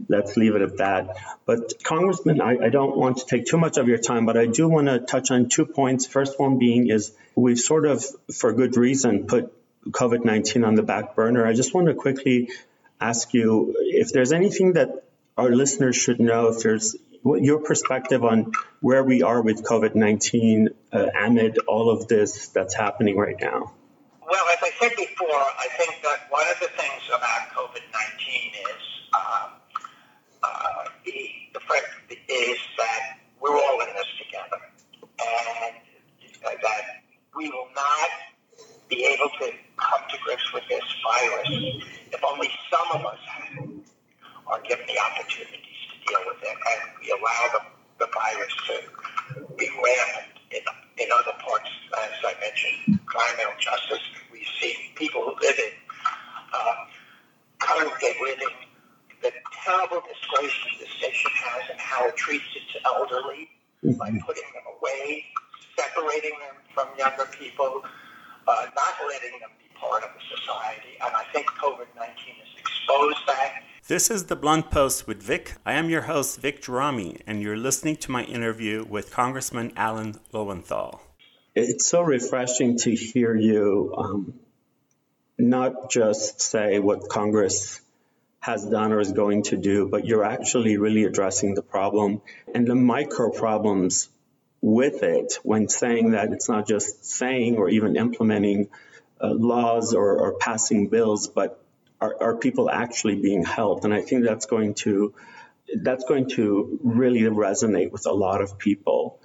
Let's 0.10 0.38
leave 0.38 0.56
it 0.56 0.62
at 0.62 0.78
that. 0.78 1.18
But 1.46 1.84
Congressman, 1.84 2.40
I, 2.40 2.58
I 2.66 2.70
don't 2.70 2.96
want 2.98 3.18
to 3.18 3.26
take 3.26 3.46
too 3.46 3.58
much 3.58 3.78
of 3.78 3.88
your 3.88 3.98
time, 3.98 4.26
but 4.26 4.38
I 4.38 4.46
do 4.46 4.68
want 4.68 4.88
to 4.88 5.00
touch 5.00 5.32
on 5.32 5.50
two 5.50 5.66
points. 5.66 6.06
First 6.06 6.40
one 6.40 6.60
being 6.60 6.90
is 6.90 7.14
we've 7.36 7.60
sort 7.60 7.86
of, 7.86 8.06
for 8.34 8.54
good 8.54 8.78
reason, 8.78 9.26
put 9.26 9.54
COVID-19 9.92 10.66
on 10.66 10.76
the 10.76 10.84
back 10.84 11.16
burner. 11.16 11.46
I 11.46 11.54
just 11.54 11.74
want 11.74 11.88
to 11.88 11.94
quickly 11.94 12.50
ask 13.00 13.34
you 13.34 13.76
if 13.78 14.12
there's 14.12 14.32
anything 14.32 14.74
that 14.74 15.04
our 15.38 15.50
listeners 15.50 15.96
should 15.96 16.20
know 16.20 16.48
if 16.48 16.64
there's 16.64 16.96
your 17.24 17.60
perspective 17.60 18.24
on 18.24 18.52
where 18.80 19.04
we 19.04 19.22
are 19.22 19.42
with 19.42 19.64
COVID 19.64 19.96
19 19.96 20.70
uh, 20.92 21.06
amid 21.20 21.60
all 21.68 21.90
of 21.90 22.08
this 22.08 22.48
that's 22.50 22.74
happening 22.74 23.18
right 23.18 23.40
now. 23.40 23.74
Well, 24.26 24.46
as 24.52 24.60
I 24.62 24.72
said 24.80 24.96
before, 24.96 25.28
I 25.30 25.68
think 25.78 26.02
that 26.04 26.28
one 26.30 26.48
of 26.48 26.60
the 26.60 26.68
things 26.68 27.04
about 27.10 27.50
COVID 27.56 27.82
19 27.94 28.52
is 28.54 28.84
um, 29.14 29.52
uh, 30.44 30.90
the, 31.06 31.30
the 31.54 31.60
fact 31.62 31.86
is 32.10 32.58
that 32.78 33.20
we're 33.39 33.56
all 33.56 33.82
in 33.82 33.88
this 33.96 34.08
together, 34.17 34.62
and 35.20 35.76
uh, 36.46 36.50
that 36.62 37.04
we 37.36 37.50
will 37.50 37.70
not 37.76 38.10
be 38.89 39.06
able 39.06 39.30
to 39.39 39.52
come 39.78 40.02
to 40.10 40.17
grips 40.24 40.54
with 40.54 40.63
this 40.70 40.84
virus 41.04 41.50
if 42.12 42.24
only 42.24 42.50
some 42.72 43.00
of 43.00 43.06
us 43.06 43.20
are 44.48 44.62
given 44.62 44.86
the 44.88 45.00
opportunities 45.12 45.80
to 45.91 45.96
deal 46.08 46.22
with 46.26 46.41
it, 46.41 46.56
and 46.56 46.82
we 47.02 47.12
allow 47.12 47.43
the, 47.54 48.06
the 48.06 48.10
virus 48.13 48.54
to 48.67 49.46
be 49.58 49.70
rampant 49.70 50.39
in, 50.52 50.62
in 50.98 51.08
other 51.13 51.36
parts, 51.43 51.70
as 52.00 52.12
I 52.24 52.34
mentioned, 52.39 53.00
environmental 53.00 53.60
justice. 53.60 54.04
We 54.32 54.46
see 54.60 54.74
people 54.96 55.22
who 55.24 55.36
live 55.46 55.60
in 55.60 55.74
uh, 56.54 56.76
congregating 57.60 58.48
the 59.22 59.32
terrible 59.65 60.02
disgrace 60.08 60.54
that 60.63 60.80
the 60.80 60.88
station 60.98 61.32
has 61.36 61.63
and 61.72 61.80
how 61.80 62.08
it 62.08 62.15
treats 62.15 62.46
its 62.56 62.86
elderly 62.86 63.50
by 63.98 64.10
putting 64.26 64.48
them 64.54 64.65
away, 64.80 65.26
separating 65.76 66.38
them 66.39 66.56
from 66.74 66.88
younger 66.98 67.26
people, 67.38 67.84
uh, 68.48 68.65
not 68.76 68.93
letting 69.08 69.39
them 69.39 69.50
be 69.60 69.67
part 69.76 70.04
of 70.04 70.10
the 70.13 70.38
society. 70.38 70.98
And 71.04 71.13
I 71.15 71.24
think 71.34 71.48
COVID 71.48 71.88
19 71.96 72.13
has 72.15 72.48
exposed 72.58 73.20
that. 73.28 73.63
This 74.08 74.22
is 74.22 74.28
the 74.28 74.38
Blunt 74.38 74.72
Post 74.72 75.06
with 75.06 75.22
Vic. 75.22 75.56
I 75.65 75.74
am 75.74 75.89
your 75.89 76.04
host, 76.04 76.39
Vic 76.39 76.62
Gerami, 76.62 77.20
and 77.28 77.41
you're 77.41 77.58
listening 77.58 77.98
to 77.98 78.10
my 78.10 78.24
interview 78.24 78.86
with 78.86 79.12
Congressman 79.12 79.74
Alan 79.76 80.15
Lowenthal. 80.32 81.02
It's 81.54 81.88
so 81.88 82.04
refreshing 82.04 82.78
to 82.78 82.96
hear 82.96 83.36
you 83.36 83.93
um, 83.98 84.39
not 85.38 85.91
just 85.91 86.39
say 86.39 86.80
what 86.80 87.10
Congress 87.10 87.82
has 88.39 88.65
done 88.65 88.93
or 88.93 89.02
is 89.02 89.12
going 89.12 89.43
to 89.43 89.58
do, 89.58 89.89
but 89.89 90.06
you're 90.06 90.24
actually 90.24 90.78
really 90.78 91.04
addressing 91.04 91.54
the 91.54 91.62
problem 91.62 92.22
and 92.56 92.65
the 92.65 92.76
micro 92.76 93.30
problems 93.30 94.08
with 94.62 95.04
it 95.04 95.38
when 95.43 95.67
saying 95.67 96.12
that 96.12 96.32
it's 96.32 96.48
not 96.48 96.65
just 96.65 97.04
saying 97.04 97.58
or 97.58 97.67
even 97.67 97.98
implementing 97.98 98.70
uh, 99.20 99.28
laws 99.34 99.93
or, 99.93 100.17
or 100.17 100.38
passing 100.38 100.88
bills, 100.88 101.28
but 101.28 101.62
are, 102.00 102.16
are 102.22 102.36
people 102.38 102.70
actually 102.70 103.16
being 103.16 103.44
helped? 103.44 103.86
And 103.86 103.94
I 103.94 104.02
think 104.02 104.24
that's 104.24 104.46
going 104.46 104.76
to 104.76 105.14
that's 105.84 106.06
going 106.06 106.30
to 106.30 106.80
really 106.82 107.22
resonate 107.22 107.92
with 107.92 108.06
a 108.06 108.14
lot 108.14 108.42
of 108.42 108.58
people. 108.58 109.20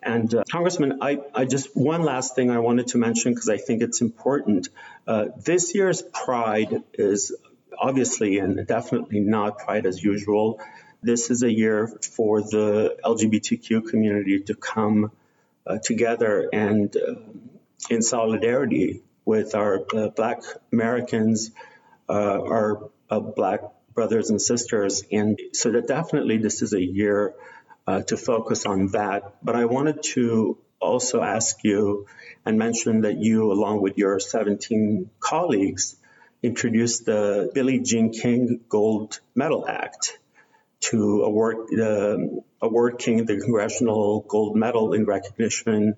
And 0.00 0.32
uh, 0.32 0.44
Congressman, 0.50 0.98
I, 1.02 1.18
I 1.34 1.44
just 1.44 1.76
one 1.76 2.02
last 2.02 2.36
thing 2.36 2.50
I 2.50 2.60
wanted 2.60 2.88
to 2.88 2.98
mention 2.98 3.34
because 3.34 3.48
I 3.48 3.56
think 3.56 3.82
it's 3.82 4.00
important. 4.00 4.68
Uh, 5.06 5.26
this 5.44 5.74
year's 5.74 6.02
Pride 6.02 6.84
is 6.94 7.34
obviously 7.76 8.38
and 8.38 8.64
definitely 8.66 9.20
not 9.20 9.58
Pride 9.58 9.86
as 9.86 10.02
usual. 10.02 10.60
This 11.02 11.30
is 11.30 11.42
a 11.42 11.50
year 11.50 11.88
for 11.88 12.40
the 12.42 12.96
LGBTQ 13.04 13.88
community 13.88 14.40
to 14.42 14.54
come 14.54 15.10
uh, 15.66 15.78
together 15.78 16.48
and 16.52 16.96
uh, 16.96 17.14
in 17.90 18.02
solidarity 18.02 19.02
with 19.24 19.54
our 19.54 19.84
uh, 19.94 20.08
Black 20.08 20.40
Americans, 20.72 21.50
uh, 22.08 22.12
our 22.12 22.90
uh, 23.10 23.20
Black 23.20 23.60
brothers 23.94 24.30
and 24.30 24.40
sisters. 24.40 25.02
And 25.10 25.38
so 25.52 25.72
that 25.72 25.88
definitely 25.88 26.38
this 26.38 26.62
is 26.62 26.72
a 26.72 26.80
year 26.80 27.34
uh, 27.86 28.02
to 28.02 28.16
focus 28.16 28.66
on 28.66 28.88
that. 28.88 29.34
But 29.42 29.56
I 29.56 29.64
wanted 29.64 30.02
to 30.14 30.58
also 30.80 31.22
ask 31.22 31.64
you 31.64 32.06
and 32.46 32.58
mention 32.58 33.02
that 33.02 33.18
you, 33.18 33.52
along 33.52 33.82
with 33.82 33.98
your 33.98 34.20
17 34.20 35.10
colleagues, 35.20 35.96
introduced 36.42 37.06
the 37.06 37.50
Billie 37.52 37.80
Jean 37.80 38.12
King 38.12 38.60
Gold 38.68 39.20
Medal 39.34 39.66
Act 39.68 40.18
to 40.80 41.22
award, 41.22 41.56
uh, 41.78 42.18
award 42.62 42.98
King 42.98 43.24
the 43.24 43.38
Congressional 43.40 44.20
Gold 44.28 44.56
Medal 44.56 44.92
in 44.92 45.04
recognition 45.04 45.96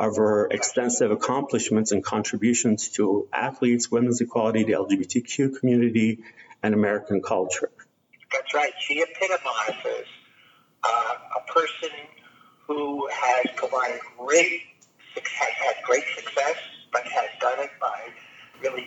of 0.00 0.16
her 0.16 0.46
extensive 0.46 1.10
accomplishments 1.10 1.92
and 1.92 2.02
contributions 2.02 2.88
to 2.88 3.28
athletes, 3.34 3.90
women's 3.90 4.22
equality, 4.22 4.64
the 4.64 4.72
LGBTQ 4.72 5.60
community, 5.60 6.20
and 6.62 6.72
American 6.72 7.20
culture. 7.20 7.70
That's 8.32 8.54
right. 8.54 8.72
She 8.80 9.02
epitomizes 9.02 10.06
uh, 10.82 11.14
a 11.36 11.52
person 11.52 11.90
who 12.66 13.08
has 13.12 13.44
provided 13.56 14.00
great 14.18 14.62
success, 15.14 15.50
has 15.58 15.74
had 15.76 15.84
great 15.84 16.04
success, 16.16 16.56
but 16.92 17.02
has 17.04 17.28
done 17.38 17.58
it 17.58 17.70
by 17.78 18.00
really 18.62 18.86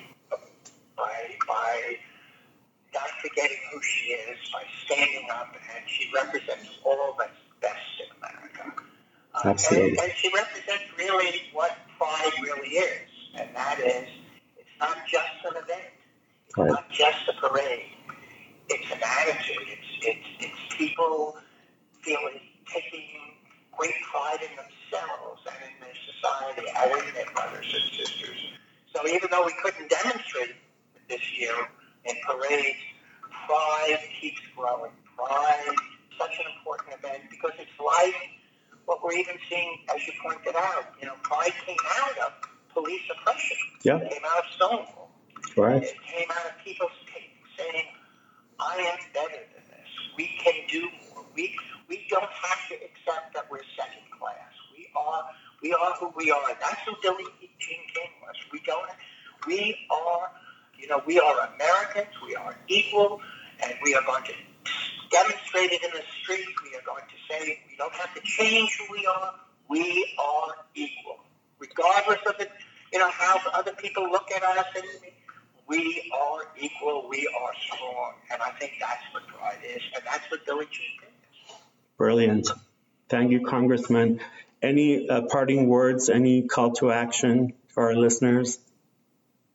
by 0.97 1.35
by 1.47 1.97
not 2.91 3.09
forgetting 3.21 3.57
who 3.71 3.79
she 3.83 4.13
is, 4.13 4.37
by 4.51 4.63
standing 4.85 5.27
up, 5.31 5.55
and 5.75 5.87
she 5.87 6.09
represents 6.11 6.69
all 6.83 7.15
that's 7.19 7.31
best 7.61 7.79
in 7.99 8.17
America. 8.17 8.83
Uh, 9.35 9.41
Absolutely. 9.45 9.91
And, 9.91 9.99
and 9.99 10.11
she 10.17 10.29
represents 10.33 10.83
really 10.97 11.43
what 11.53 11.77
pride 11.97 12.31
really 12.41 12.69
is, 12.69 13.09
and 13.35 13.49
that 13.55 13.79
is 13.79 14.07
it's 14.57 14.69
not 14.79 14.97
just 15.07 15.29
an 15.45 15.63
event. 15.63 15.93
It's 16.47 16.57
Right. 16.57 16.69
not 16.69 16.89
just 16.91 17.27
a 17.29 17.33
parade. 17.33 17.85
It's 18.69 18.91
an 18.91 18.99
attitude. 19.03 19.67
It's, 19.67 19.87
it's, 20.07 20.27
it's 20.45 20.75
people 20.77 21.37
feeling, 22.01 22.39
taking 22.67 23.07
great 23.77 23.95
pride 24.11 24.39
in 24.41 24.55
themselves 24.55 25.41
and 25.47 25.57
in 25.65 25.81
their 25.81 25.95
society 26.13 26.67
and 26.75 27.07
in 27.09 27.13
their 27.15 27.31
brothers 27.33 27.67
and 27.73 27.91
sisters. 27.99 28.37
So 28.95 29.07
even 29.07 29.29
though 29.31 29.45
we 29.45 29.53
couldn't 29.63 29.89
demonstrate 29.89 30.55
this 31.09 31.21
year 31.39 31.53
in 32.05 32.15
parades, 32.27 32.77
pride 33.47 33.99
keeps 34.21 34.41
growing. 34.55 34.91
Pride, 35.17 35.75
such 36.19 36.33
an 36.39 36.45
important 36.59 36.97
event 36.99 37.23
because 37.31 37.53
it's 37.59 37.77
like 37.79 38.15
what 38.85 39.03
we're 39.03 39.13
even 39.13 39.37
seeing, 39.49 39.79
as 39.93 40.05
you 40.07 40.13
pointed 40.21 40.55
out. 40.55 40.93
You 40.99 41.07
know, 41.07 41.15
pride 41.23 41.53
came 41.65 41.77
out 42.01 42.17
of 42.19 42.33
police 42.73 43.01
oppression. 43.11 43.57
Yeah. 43.83 43.97
It 43.97 44.11
came 44.11 44.21
out 44.25 44.39
of 44.39 44.51
Stonewall. 44.55 45.11
Right. 45.55 45.83
It 45.83 45.95
came 46.03 46.29
out 46.31 46.45
of 46.51 46.63
people 46.63 46.87
saying, 47.57 47.85
I 48.59 48.75
am 48.77 48.99
better 49.13 49.41
than 49.53 49.63
this. 49.69 49.89
We 50.17 50.29
can 50.43 50.53
do 50.67 50.81
more. 50.81 51.25
We, 51.35 51.55
we 51.87 52.05
don't 52.09 52.23
have 52.23 52.67
to 52.69 52.75
accept 52.75 53.33
that 53.35 53.49
we're 53.49 53.61
second 53.77 54.03
class. 54.19 54.51
We 54.75 54.87
are, 54.95 55.23
we 55.61 55.73
are 55.73 55.93
who 55.99 56.13
we 56.15 56.31
are. 56.31 56.57
That's 56.59 56.81
who 56.85 56.93
Billie 57.01 57.25
Jean 57.59 57.79
King 57.93 58.11
was. 58.21 58.35
We 58.51 58.61
don't, 58.65 58.89
we 59.47 59.77
are, 59.91 60.31
you 60.77 60.87
know, 60.87 61.01
we 61.05 61.19
are 61.19 61.49
Americans. 61.55 62.13
We 62.25 62.35
are 62.35 62.55
equal, 62.67 63.21
and 63.61 63.73
we 63.83 63.95
are 63.95 64.03
going 64.05 64.23
to 64.25 64.33
demonstrate 65.13 65.71
it 65.71 65.83
in 65.83 65.91
the 65.91 66.03
streets. 66.21 66.49
We 66.65 66.75
are 66.75 66.81
going 66.85 67.05
to 67.05 67.17
say 67.29 67.59
we 67.69 67.77
don't 67.77 67.93
have 67.93 68.13
to 68.15 68.21
change 68.21 68.77
who 68.79 68.93
we 68.93 69.05
are. 69.05 69.35
We 69.69 70.13
are 70.19 70.55
equal, 70.75 71.19
regardless 71.59 72.19
of 72.27 72.39
it. 72.39 72.51
You 72.91 72.99
know 72.99 73.09
how 73.09 73.39
other 73.53 73.73
people 73.73 74.03
look 74.11 74.29
at 74.31 74.43
us, 74.43 74.65
and 74.75 74.85
we 75.67 76.11
are 76.13 76.41
equal. 76.59 77.07
We 77.09 77.27
are 77.41 77.51
strong, 77.65 78.13
and 78.31 78.41
I 78.41 78.51
think 78.59 78.73
that's 78.79 79.03
what 79.13 79.27
pride 79.27 79.59
is, 79.63 79.81
and 79.95 80.03
that's 80.05 80.29
what 80.29 80.45
Billie 80.45 80.67
Jean 80.71 81.07
is. 81.07 81.55
Brilliant. 81.97 82.49
Thank 83.09 83.31
you, 83.31 83.45
Congressman. 83.45 84.19
Any 84.61 85.09
uh, 85.09 85.21
parting 85.23 85.67
words, 85.67 86.09
any 86.09 86.43
call 86.47 86.71
to 86.73 86.91
action 86.91 87.53
for 87.69 87.83
our 87.83 87.95
listeners? 87.95 88.59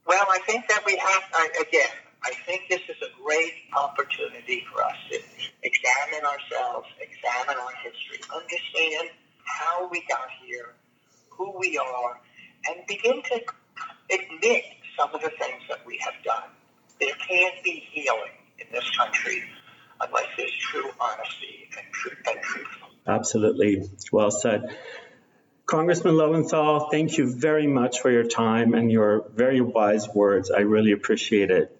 Well, 0.06 0.26
I 0.30 0.38
think 0.40 0.68
that 0.68 0.84
we 0.86 0.96
have, 0.96 1.22
I, 1.34 1.48
again, 1.60 1.90
I 2.24 2.33
think 2.46 2.68
this 2.68 2.81
is 2.88 2.96
a 3.02 3.22
great 3.22 3.54
opportunity 3.76 4.64
for 4.72 4.83
us 4.83 4.96
to 5.11 5.20
examine 5.62 6.26
ourselves, 6.26 6.88
examine 7.00 7.57
our 7.62 7.72
history, 7.83 8.20
understand 8.35 9.11
how 9.44 9.88
we 9.88 10.04
got 10.09 10.28
here, 10.44 10.74
who 11.31 11.57
we 11.59 11.78
are, 11.78 12.20
and 12.68 12.87
begin 12.87 13.22
to 13.22 13.40
admit 14.12 14.64
some 14.98 15.14
of 15.14 15.20
the 15.22 15.31
things 15.31 15.62
that 15.68 15.87
we 15.87 15.98
have 15.98 16.14
done. 16.24 16.50
There 17.00 17.14
can't 17.28 17.62
be 17.62 17.87
healing 17.92 18.33
in 18.59 18.66
this 18.72 18.88
country 18.96 19.44
unless 20.00 20.26
there's 20.37 20.57
true 20.57 20.90
honesty 21.00 21.68
and, 21.76 21.92
true, 21.92 22.12
and 22.26 22.42
truthfulness. 22.42 22.98
Absolutely. 23.07 23.83
Well 24.12 24.31
said. 24.31 24.76
Congressman 25.66 26.16
Lowenthal, 26.16 26.88
thank 26.90 27.18
you 27.18 27.31
very 27.31 27.66
much 27.66 28.00
for 28.00 28.11
your 28.11 28.24
time 28.24 28.74
and 28.74 28.90
your 28.90 29.28
very 29.35 29.61
wise 29.61 30.09
words. 30.09 30.50
I 30.50 30.61
really 30.61 30.92
appreciate 30.92 31.50
it. 31.50 31.77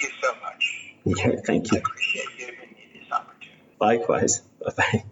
Thank 0.00 0.12
you 0.14 0.18
so 0.22 0.34
much. 0.40 0.94
Okay, 1.08 1.36
thank 1.44 1.72
I 1.72 1.76
you. 1.76 1.82
appreciate 1.82 2.24
you 2.38 2.46
giving 2.46 2.70
me 2.70 2.88
this 2.94 3.12
opportunity. 3.12 3.58
Likewise. 3.80 4.40
Bye 4.64 4.72
bye. 4.76 5.04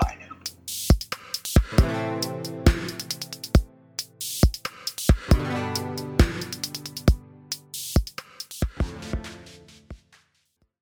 Bye 0.00 0.16
now. 0.18 0.36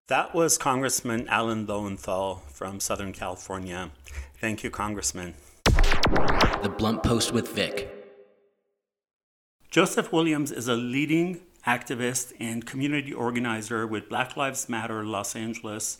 That 0.07 0.35
was 0.35 0.57
Congressman 0.57 1.26
Alan 1.28 1.66
Lowenthal 1.66 2.44
from 2.52 2.78
Southern 2.78 3.12
California. 3.12 3.90
Thank 4.40 4.62
you, 4.62 4.70
Congressman. 4.70 5.35
The 5.64 6.72
Blunt 6.78 7.02
Post 7.02 7.33
with 7.33 7.48
Vic. 7.48 7.90
Joseph 9.72 10.12
Williams 10.12 10.52
is 10.52 10.68
a 10.68 10.76
leading 10.76 11.40
activist 11.66 12.33
and 12.38 12.66
community 12.66 13.12
organizer 13.12 13.87
with 13.87 14.09
Black 14.09 14.37
Lives 14.37 14.68
Matter 14.68 15.05
Los 15.05 15.35
Angeles 15.35 15.98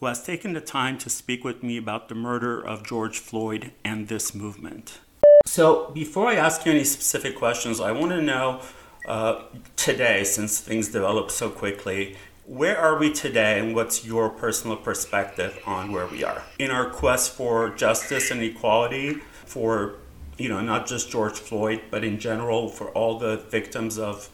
who 0.00 0.06
has 0.06 0.24
taken 0.24 0.52
the 0.52 0.60
time 0.60 0.98
to 0.98 1.08
speak 1.08 1.44
with 1.44 1.62
me 1.62 1.76
about 1.76 2.08
the 2.08 2.14
murder 2.14 2.60
of 2.60 2.84
George 2.84 3.20
Floyd 3.20 3.70
and 3.84 4.08
this 4.08 4.34
movement. 4.34 4.98
So, 5.46 5.92
before 5.94 6.26
I 6.26 6.34
ask 6.34 6.66
you 6.66 6.72
any 6.72 6.82
specific 6.82 7.36
questions, 7.36 7.80
I 7.80 7.92
want 7.92 8.10
to 8.10 8.20
know 8.20 8.62
uh, 9.06 9.42
today, 9.76 10.24
since 10.24 10.58
things 10.58 10.88
develop 10.88 11.30
so 11.30 11.50
quickly, 11.50 12.16
where 12.46 12.76
are 12.76 12.98
we 12.98 13.12
today 13.12 13.60
and 13.60 13.74
what's 13.76 14.04
your 14.04 14.28
personal 14.28 14.76
perspective 14.76 15.56
on 15.64 15.92
where 15.92 16.06
we 16.06 16.24
are 16.24 16.42
in 16.58 16.72
our 16.72 16.90
quest 16.90 17.32
for 17.32 17.70
justice 17.70 18.32
and 18.32 18.42
equality 18.42 19.14
for 19.46 19.94
you 20.36 20.48
know 20.48 20.60
not 20.60 20.86
just 20.86 21.08
George 21.08 21.38
Floyd 21.38 21.80
but 21.90 22.02
in 22.02 22.18
general 22.18 22.68
for 22.68 22.88
all 22.88 23.18
the 23.18 23.36
victims 23.36 23.96
of 23.96 24.28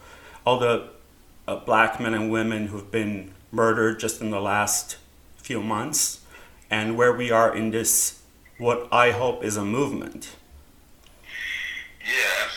all 0.49 0.59
the 0.59 0.89
uh, 1.47 1.57
black 1.57 2.01
men 2.01 2.15
and 2.15 2.31
women 2.31 2.69
who've 2.69 2.91
been 2.91 3.31
murdered 3.53 4.01
just 4.01 4.23
in 4.23 4.31
the 4.31 4.41
last 4.41 4.97
few 5.37 5.63
months 5.63 6.21
and 6.71 6.97
where 6.97 7.13
we 7.13 7.31
are 7.31 7.55
in 7.55 7.71
this 7.71 8.23
what 8.57 8.89
I 8.91 9.11
hope 9.11 9.45
is 9.45 9.59
a 9.59 9.65
movement. 9.65 10.37
Yeah, 12.01 12.49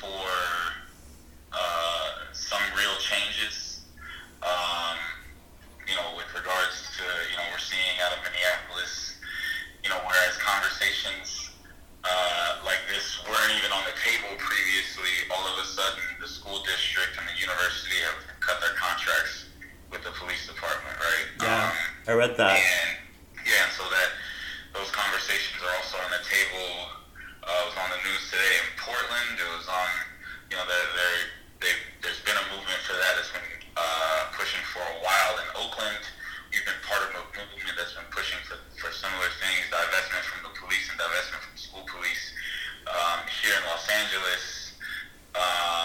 for 0.00 0.28
uh, 1.52 2.08
some 2.32 2.60
real 2.76 2.96
changes. 3.00 3.80
Um, 4.42 4.96
you 5.88 5.96
know, 5.96 6.14
with 6.16 6.28
regards 6.36 6.84
to, 7.00 7.04
you 7.32 7.36
know, 7.40 7.46
we're 7.50 7.64
seeing 7.64 7.96
out 8.04 8.12
of 8.12 8.20
Minneapolis, 8.22 9.16
you 9.82 9.88
know, 9.88 9.98
whereas 10.04 10.36
conversations 10.38 11.50
uh, 12.04 12.62
like 12.64 12.78
this 12.88 13.18
weren't 13.26 13.52
even 13.58 13.72
on 13.72 13.82
the 13.88 13.96
table 13.98 14.30
previously, 14.38 15.10
all 15.34 15.42
of 15.48 15.56
a 15.58 15.66
sudden 15.66 16.04
the 16.20 16.28
school 16.28 16.62
district 16.62 17.18
and 17.18 17.26
the 17.26 17.36
university 17.40 17.96
have 18.06 18.20
cut 18.40 18.60
their 18.60 18.76
contracts 18.78 19.48
with 19.90 20.04
the 20.04 20.12
police 20.20 20.46
department, 20.46 20.94
right? 21.00 21.26
yeah 21.42 21.72
Um, 21.72 21.76
I 22.06 22.12
read 22.12 22.36
that 22.36 22.54
and 22.56 22.90
yeah, 23.44 23.64
and 23.64 23.72
so 23.72 23.84
that 23.88 24.10
those 24.76 24.90
conversations 24.92 25.58
are 25.64 25.72
also 25.80 25.96
on 26.04 26.10
the 26.12 26.22
table 26.28 26.97
on 27.88 27.96
the 27.96 28.04
news 28.04 28.20
today 28.28 28.54
in 28.60 28.68
Portland. 28.76 29.32
It 29.40 29.48
was 29.56 29.64
on, 29.64 29.88
you 30.52 30.60
know, 30.60 30.66
they're, 30.68 30.90
they're, 30.92 31.24
they 31.64 31.72
there's 32.04 32.20
been 32.20 32.36
a 32.36 32.46
movement 32.52 32.76
for 32.84 32.92
that 32.92 33.16
that's 33.16 33.32
been 33.32 33.48
uh, 33.80 34.28
pushing 34.36 34.60
for 34.76 34.84
a 34.84 34.96
while 35.00 35.34
in 35.40 35.48
Oakland. 35.56 36.04
You've 36.52 36.68
been 36.68 36.82
part 36.84 37.00
of 37.08 37.16
a 37.16 37.22
movement 37.32 37.80
that's 37.80 37.96
been 37.96 38.08
pushing 38.12 38.36
for, 38.44 38.60
for 38.76 38.92
similar 38.92 39.32
things, 39.40 39.72
divestment 39.72 40.24
from 40.28 40.40
the 40.44 40.52
police 40.60 40.84
and 40.92 41.00
divestment 41.00 41.40
from 41.48 41.56
school 41.56 41.84
police 41.88 42.24
um, 42.92 43.24
here 43.40 43.56
in 43.56 43.64
Los 43.64 43.88
Angeles. 43.88 44.76
Uh, 45.32 45.77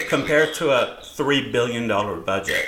compared 0.00 0.54
to 0.54 0.70
a 0.70 0.98
three 1.02 1.50
billion 1.50 1.86
dollar 1.88 2.16
budget. 2.16 2.66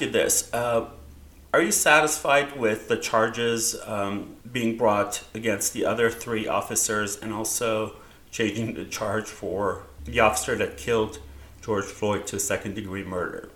you 0.00 0.10
this. 0.10 0.52
Uh, 0.52 0.88
are 1.52 1.60
you 1.60 1.72
satisfied 1.72 2.58
with 2.58 2.88
the 2.88 2.96
charges 2.96 3.76
um, 3.84 4.36
being 4.50 4.76
brought 4.76 5.24
against 5.34 5.72
the 5.72 5.84
other 5.84 6.10
three 6.10 6.46
officers 6.46 7.16
and 7.16 7.32
also 7.32 7.96
changing 8.30 8.74
the 8.74 8.84
charge 8.84 9.26
for 9.26 9.82
the 10.04 10.20
officer 10.20 10.54
that 10.56 10.76
killed 10.76 11.18
George 11.62 11.84
Floyd 11.84 12.26
to 12.28 12.38
second 12.38 12.74
degree 12.74 13.04
murder? 13.04 13.49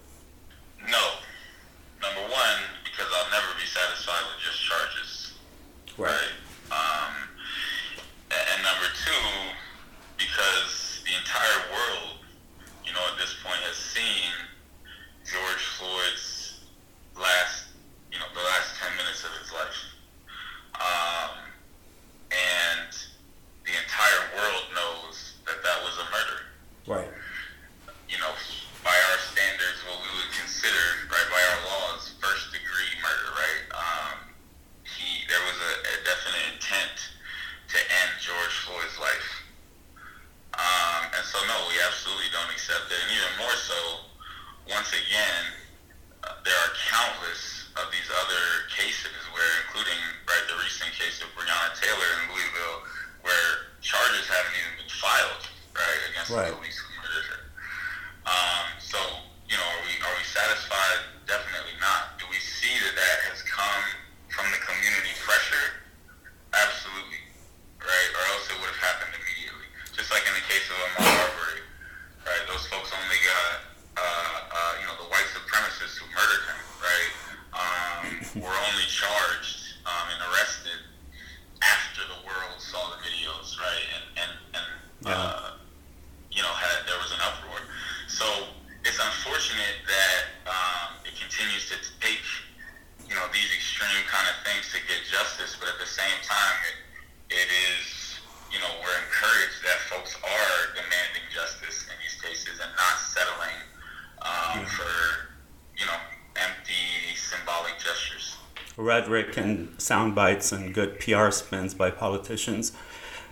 rhetoric 109.00 109.36
and 109.36 109.80
sound 109.80 110.14
bites 110.14 110.52
and 110.52 110.74
good 110.74 110.98
PR 111.00 111.30
spins 111.30 111.74
by 111.74 111.90
politicians. 111.90 112.72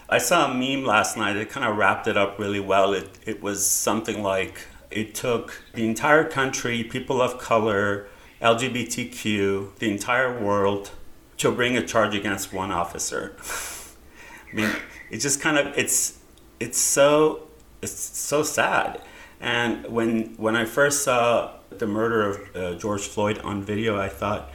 I 0.09 0.19
saw 0.19 0.51
a 0.51 0.55
meme 0.55 0.85
last 0.85 1.17
night 1.17 1.35
that 1.35 1.49
kind 1.49 1.67
of 1.67 1.77
wrapped 1.77 2.07
it 2.07 2.17
up 2.17 2.39
really 2.39 2.61
well. 2.61 2.93
It, 2.93 3.19
it 3.25 3.43
was 3.43 3.65
something 3.67 4.23
like 4.23 4.67
it 4.91 5.15
took 5.15 5.63
the 5.75 5.87
entire 5.87 6.25
country, 6.25 6.85
people 6.85 7.23
of 7.23 7.39
color, 7.39 8.09
LGBTQ, 8.41 9.77
the 9.79 9.91
entire 9.91 10.39
world 10.39 10.91
to 11.39 11.51
bring 11.51 11.77
a 11.77 11.87
charge 11.87 12.15
against 12.15 12.53
one 12.53 12.71
officer. 12.71 13.37
I 14.53 14.55
mean, 14.55 14.71
it 15.11 15.19
just 15.19 15.41
kind 15.41 15.57
of 15.57 15.77
it's 15.79 16.19
it's 16.61 16.79
so 16.79 17.49
it's 17.81 17.93
so 17.93 18.43
sad. 18.43 19.01
And 19.41 19.87
when 19.87 20.35
when 20.37 20.57
I 20.57 20.65
first 20.65 21.03
saw 21.03 21.53
the 21.71 21.87
murder 21.87 22.29
of 22.29 22.57
uh, 22.57 22.75
George 22.79 23.03
Floyd 23.03 23.39
on 23.39 23.63
video, 23.63 23.99
I 23.99 24.09
thought 24.09 24.51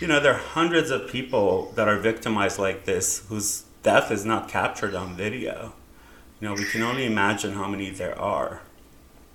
you 0.00 0.06
know, 0.06 0.20
there 0.20 0.34
are 0.34 0.38
hundreds 0.38 0.90
of 0.90 1.08
people 1.08 1.72
that 1.76 1.88
are 1.88 1.98
victimized 1.98 2.58
like 2.58 2.84
this 2.84 3.26
whose 3.28 3.64
death 3.82 4.10
is 4.10 4.24
not 4.24 4.48
captured 4.48 4.94
on 4.94 5.16
video. 5.16 5.74
You 6.40 6.48
know, 6.48 6.54
we 6.54 6.64
can 6.64 6.82
only 6.82 7.06
imagine 7.06 7.52
how 7.52 7.68
many 7.68 7.90
there 7.90 8.18
are. 8.18 8.62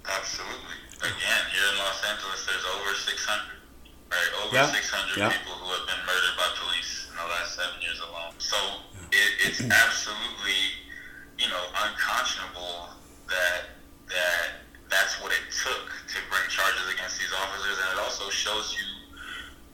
Absolutely. 0.03 0.76
Again, 0.99 1.43
here 1.51 1.68
in 1.72 1.78
Los 1.80 2.03
Angeles, 2.03 2.47
there's 2.47 2.66
over 2.76 2.91
600, 2.95 3.47
right? 4.12 4.32
Over 4.43 4.55
yeah. 4.55 4.68
600 4.68 5.18
yeah. 5.18 5.30
people 5.30 5.53
who 5.55 5.72
have 5.72 5.88
been 5.88 6.03
murdered 6.03 6.36
by 6.36 6.47
police 6.60 7.08
in 7.12 7.16
the 7.16 7.28
last 7.28 7.55
seven 7.55 7.80
years 7.80 7.99
alone. 7.99 8.36
So 8.39 8.58
yeah. 8.58 9.20
it, 9.20 9.32
it's 9.47 9.62
absolutely, 9.86 10.84
you 11.39 11.47
know, 11.47 11.64
unconscionable 11.76 12.91
that 13.28 13.76
that 14.08 14.64
that's 14.89 15.20
what 15.20 15.32
it 15.32 15.43
took 15.51 15.91
to 16.08 16.18
bring 16.32 16.43
charges 16.47 16.88
against 16.91 17.20
these 17.20 17.32
officers, 17.36 17.76
and 17.76 17.88
it 17.95 17.99
also 17.99 18.32
shows 18.32 18.76
you 18.76 18.97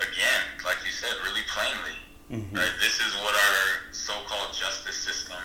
again, 0.10 0.44
like 0.66 0.80
you 0.86 0.92
said, 0.92 1.14
really 1.24 1.46
plainly, 1.48 1.98
mm-hmm. 2.32 2.56
right? 2.56 2.76
This 2.80 3.00
is 3.00 3.12
what 3.24 3.34
our 3.34 3.92
so-called 3.92 4.52
justice 4.54 4.98
system 4.98 5.40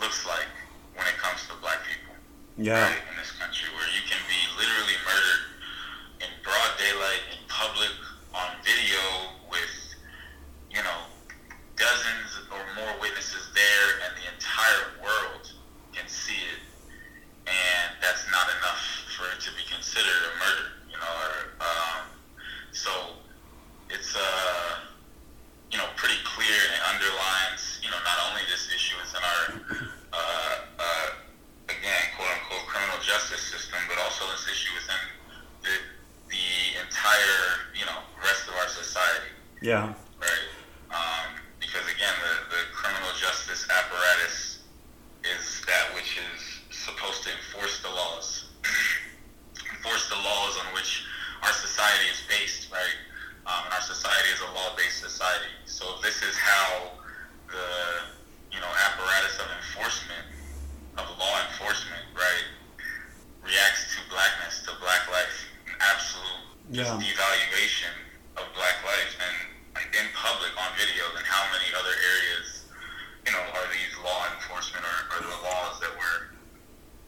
looks 0.00 0.26
like 0.26 0.50
when 0.94 1.06
it 1.06 1.16
comes 1.16 1.46
to 1.48 1.54
black 1.60 1.80
people. 1.84 2.14
Yeah. 2.56 2.80
Right, 2.88 3.02
in 3.12 3.16
this 3.20 3.32
country, 3.36 3.68
where 3.76 3.88
you 3.92 4.00
can 4.08 4.20
be 4.28 4.40
literally 4.56 4.96
murdered 5.04 5.44
in 6.24 6.30
broad 6.40 6.72
daylight, 6.80 7.22
in 7.36 7.40
public, 7.48 7.92
on 8.32 8.56
video, 8.64 9.36
with, 9.52 9.72
you 10.72 10.80
know, 10.80 11.00
dozens 11.76 12.48
or 12.48 12.60
more 12.80 12.92
witnesses 13.00 13.52
there, 13.52 13.88
and 14.08 14.12
the 14.16 14.24
entire 14.32 15.04
world 15.04 15.52
can 15.92 16.08
see 16.08 16.40
it, 16.56 16.60
and 17.44 17.92
that's 18.00 18.24
not 18.32 18.48
enough 18.56 18.80
for 19.16 19.28
it 19.32 19.40
to 19.40 19.52
be 19.52 19.64
considered 19.68 20.08
a 20.08 20.32
murder, 20.40 20.68
you 20.88 20.96
know. 20.96 21.12
Or, 21.28 21.36
um, 21.60 22.02
so 22.72 23.20
it's 23.90 24.16
uh, 24.16 24.80
you 25.70 25.78
know 25.78 25.88
pretty 25.96 26.18
clear 26.24 26.58
and 26.70 26.74
it 26.74 26.82
underlines 26.88 27.80
you 27.82 27.90
know 27.90 28.00
not 28.04 28.18
only 28.30 28.42
this 28.50 28.70
issue 28.74 28.96
within 29.02 29.22
our 29.22 29.44
uh, 30.12 30.56
uh, 30.78 31.08
again 31.68 32.04
quote 32.16 32.30
unquote 32.30 32.66
criminal 32.66 32.98
justice 33.02 33.42
system, 33.42 33.78
but 33.88 33.98
also 34.02 34.26
this 34.32 34.46
issue 34.50 34.72
within 34.74 35.02
the 35.62 35.74
the 36.30 36.46
entire 36.82 37.70
you 37.74 37.86
know 37.86 38.00
rest 38.22 38.48
of 38.48 38.54
our 38.54 38.68
society. 38.68 39.30
Yeah. 39.62 39.94
Right. 40.20 40.46
Um, 40.90 41.40
because 41.60 41.84
again, 41.90 42.14
the, 42.22 42.34
the 42.54 42.62
criminal 42.72 43.10
justice 43.18 43.66
apparatus 43.68 44.62
is 45.26 45.62
that 45.66 45.94
which 45.94 46.18
is 46.18 46.40
supposed 46.70 47.24
to 47.24 47.30
enforce 47.30 47.82
the 47.82 47.90
laws, 47.90 48.46
enforce 49.74 50.08
the 50.08 50.16
laws 50.16 50.54
on 50.62 50.74
which 50.74 51.04
our 51.42 51.52
society 51.52 52.06
is 52.10 52.22
based, 52.28 52.70
right? 52.70 52.96
Um, 53.46 53.62
and 53.70 53.72
our 53.78 53.84
society 53.86 54.34
is 54.34 54.42
a 54.42 54.50
law-based 54.50 54.98
society. 54.98 55.54
So 55.70 55.86
this 56.02 56.18
is 56.22 56.34
how 56.34 56.98
the 57.46 57.70
you 58.50 58.58
know 58.58 58.72
apparatus 58.90 59.38
of 59.38 59.46
enforcement, 59.62 60.26
of 60.98 61.06
law 61.14 61.34
enforcement, 61.46 62.02
right, 62.10 62.46
reacts 63.46 63.94
to 63.94 64.02
blackness, 64.10 64.66
to 64.66 64.74
black 64.82 65.06
life, 65.14 65.46
an 65.70 65.78
absolute 65.78 66.42
yeah. 66.74 66.98
devaluation 66.98 67.94
of 68.34 68.50
black 68.58 68.82
life, 68.82 69.14
and 69.22 69.34
like 69.78 69.94
in 69.94 70.10
public 70.10 70.50
on 70.58 70.74
video, 70.74 71.06
and 71.14 71.22
how 71.22 71.46
many 71.54 71.70
other 71.78 71.94
areas, 71.94 72.66
you 73.22 73.30
know, 73.30 73.46
are 73.54 73.68
these 73.70 73.94
law 74.02 74.26
enforcement 74.34 74.82
or, 74.82 74.98
or 75.14 75.18
the 75.22 75.38
laws 75.46 75.78
that 75.78 75.94
we're 75.94 76.34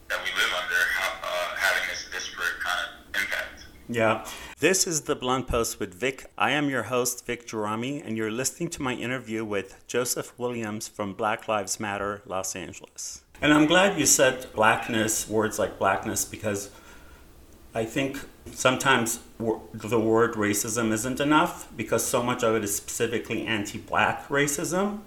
that 0.07 0.22
we 0.22 0.30
live 0.39 0.55
under 0.55 0.80
uh, 1.03 1.59
having 1.59 1.82
this 1.91 2.07
disparate 2.14 2.62
kind 2.62 2.78
of 2.78 2.89
impact? 3.26 3.66
Yeah. 3.91 4.22
This 4.61 4.89
is 4.89 5.03
the 5.03 5.15
Blunt 5.15 5.47
Post 5.47 5.79
with 5.79 5.95
Vic. 5.95 6.33
I 6.37 6.51
am 6.51 6.69
your 6.69 6.83
host, 6.83 7.25
Vic 7.25 7.47
Gerami, 7.47 8.05
and 8.05 8.17
you're 8.17 8.29
listening 8.29 8.69
to 8.71 8.83
my 8.83 8.93
interview 8.93 9.45
with 9.45 9.87
Joseph 9.87 10.37
Williams 10.37 10.89
from 10.89 11.13
Black 11.13 11.47
Lives 11.47 11.79
Matter 11.79 12.23
Los 12.27 12.57
Angeles. 12.57 13.23
And 13.41 13.53
I'm 13.53 13.67
glad 13.67 14.01
you 14.01 14.05
said 14.05 14.53
blackness, 14.55 15.29
words 15.29 15.61
like 15.61 15.79
blackness, 15.79 16.25
because 16.25 16.73
I 17.73 17.85
think 17.85 18.19
sometimes 18.51 19.21
the 19.39 20.01
word 20.01 20.33
racism 20.33 20.91
isn't 20.91 21.21
enough 21.21 21.69
because 21.77 22.05
so 22.05 22.21
much 22.21 22.43
of 22.43 22.57
it 22.57 22.65
is 22.65 22.75
specifically 22.75 23.47
anti 23.47 23.79
black 23.79 24.27
racism 24.27 25.03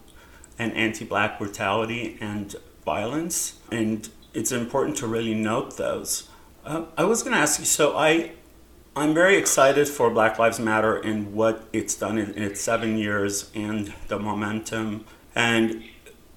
and 0.57 0.71
anti 0.77 1.03
black 1.03 1.37
brutality 1.37 2.17
and 2.21 2.55
violence. 2.85 3.59
And 3.69 4.07
it's 4.33 4.53
important 4.53 4.95
to 4.99 5.07
really 5.07 5.35
note 5.35 5.75
those. 5.75 6.29
Uh, 6.63 6.85
I 6.97 7.03
was 7.03 7.21
going 7.21 7.33
to 7.33 7.39
ask 7.39 7.59
you 7.59 7.65
so 7.65 7.97
I. 7.97 8.31
I'm 8.93 9.13
very 9.13 9.37
excited 9.37 9.87
for 9.87 10.09
Black 10.09 10.37
Lives 10.37 10.59
Matter 10.59 10.97
and 10.97 11.31
what 11.31 11.63
it's 11.71 11.95
done 11.95 12.17
in, 12.17 12.31
in 12.31 12.43
its 12.43 12.59
seven 12.59 12.97
years 12.97 13.49
and 13.55 13.93
the 14.09 14.19
momentum. 14.19 15.05
And 15.33 15.85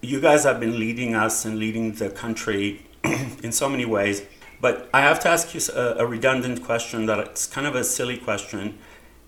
you 0.00 0.20
guys 0.20 0.44
have 0.44 0.60
been 0.60 0.78
leading 0.78 1.16
us 1.16 1.44
and 1.44 1.58
leading 1.58 1.94
the 1.94 2.10
country 2.10 2.86
in 3.42 3.50
so 3.50 3.68
many 3.68 3.84
ways. 3.84 4.22
But 4.60 4.88
I 4.94 5.00
have 5.00 5.18
to 5.20 5.28
ask 5.28 5.52
you 5.52 5.60
a, 5.74 6.04
a 6.04 6.06
redundant 6.06 6.62
question 6.62 7.06
that 7.06 7.18
it's 7.18 7.48
kind 7.48 7.66
of 7.66 7.74
a 7.74 7.82
silly 7.82 8.18
question. 8.18 8.78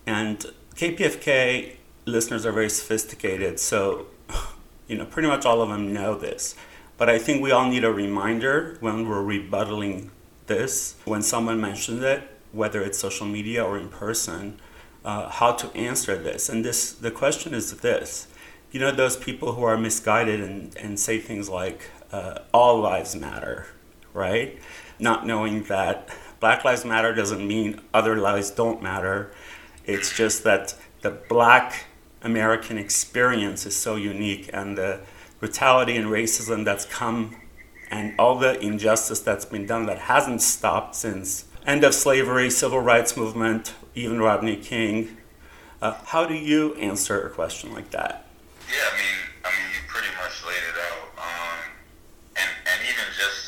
And 0.06 0.46
KPFK 0.76 1.74
listeners 2.04 2.46
are 2.46 2.52
very 2.52 2.70
sophisticated, 2.70 3.58
so 3.58 4.06
you 4.86 4.96
know 4.96 5.04
pretty 5.04 5.26
much 5.26 5.44
all 5.44 5.60
of 5.62 5.68
them 5.68 5.92
know 5.92 6.14
this. 6.14 6.54
But 6.96 7.10
I 7.10 7.18
think 7.18 7.42
we 7.42 7.50
all 7.50 7.68
need 7.68 7.82
a 7.82 7.92
reminder 7.92 8.76
when 8.78 9.08
we're 9.08 9.20
rebuttaling 9.20 10.10
this, 10.46 10.94
when 11.04 11.22
someone 11.22 11.60
mentions 11.60 12.04
it, 12.04 12.36
whether 12.57 12.82
it's 12.82 12.98
social 12.98 13.26
media 13.26 13.62
or 13.62 13.78
in 13.78 13.88
person, 13.88 14.59
uh, 15.04 15.28
how 15.28 15.52
to 15.52 15.74
answer 15.76 16.16
this. 16.16 16.48
And 16.48 16.64
this, 16.64 16.92
the 16.92 17.11
question 17.11 17.54
is 17.54 17.72
this: 17.78 18.28
you 18.70 18.80
know, 18.80 18.90
those 18.90 19.16
people 19.16 19.52
who 19.52 19.62
are 19.62 19.78
misguided 19.78 20.40
and, 20.40 20.76
and 20.76 20.98
say 20.98 21.18
things 21.18 21.48
like 21.48 21.90
uh, 22.11 22.40
"all 22.52 22.80
lives 22.80 23.14
matter," 23.14 23.66
right? 24.12 24.59
not 24.98 25.26
knowing 25.26 25.64
that 25.64 26.09
Black 26.40 26.64
Lives 26.64 26.84
Matter 26.84 27.14
doesn't 27.14 27.46
mean 27.46 27.80
other 27.92 28.16
lives 28.16 28.50
don't 28.50 28.82
matter. 28.82 29.30
It's 29.84 30.16
just 30.16 30.44
that 30.44 30.74
the 31.02 31.11
black 31.11 31.86
American 32.22 32.78
experience 32.78 33.66
is 33.66 33.76
so 33.76 33.96
unique 33.96 34.50
and 34.52 34.76
the 34.76 35.00
brutality 35.38 35.96
and 35.96 36.07
racism 36.07 36.64
that's 36.64 36.84
come 36.86 37.36
and 37.90 38.14
all 38.18 38.38
the 38.38 38.59
injustice 38.61 39.20
that's 39.20 39.44
been 39.44 39.66
done 39.66 39.86
that 39.86 39.98
hasn't 39.98 40.42
stopped 40.42 40.94
since 40.94 41.44
end 41.66 41.84
of 41.84 41.94
slavery, 41.94 42.50
civil 42.50 42.80
rights 42.80 43.16
movement, 43.16 43.74
even 43.94 44.20
Rodney 44.20 44.56
King. 44.56 45.16
Uh, 45.82 45.94
how 46.06 46.24
do 46.24 46.34
you 46.34 46.74
answer 46.74 47.20
a 47.26 47.30
question 47.30 47.74
like 47.74 47.90
that? 47.90 48.26
Yeah, 48.68 48.76
I 48.92 48.96
mean, 48.96 49.18
I 49.44 49.48
mean, 49.50 49.68
you 49.74 49.80
pretty 49.88 50.08
much 50.16 50.44
laid 50.46 50.62
it 50.62 50.78
out. 50.90 51.08
Um, 51.18 51.58
and 52.36 52.50
and 52.66 52.80
even 52.88 53.04
just 53.18 53.46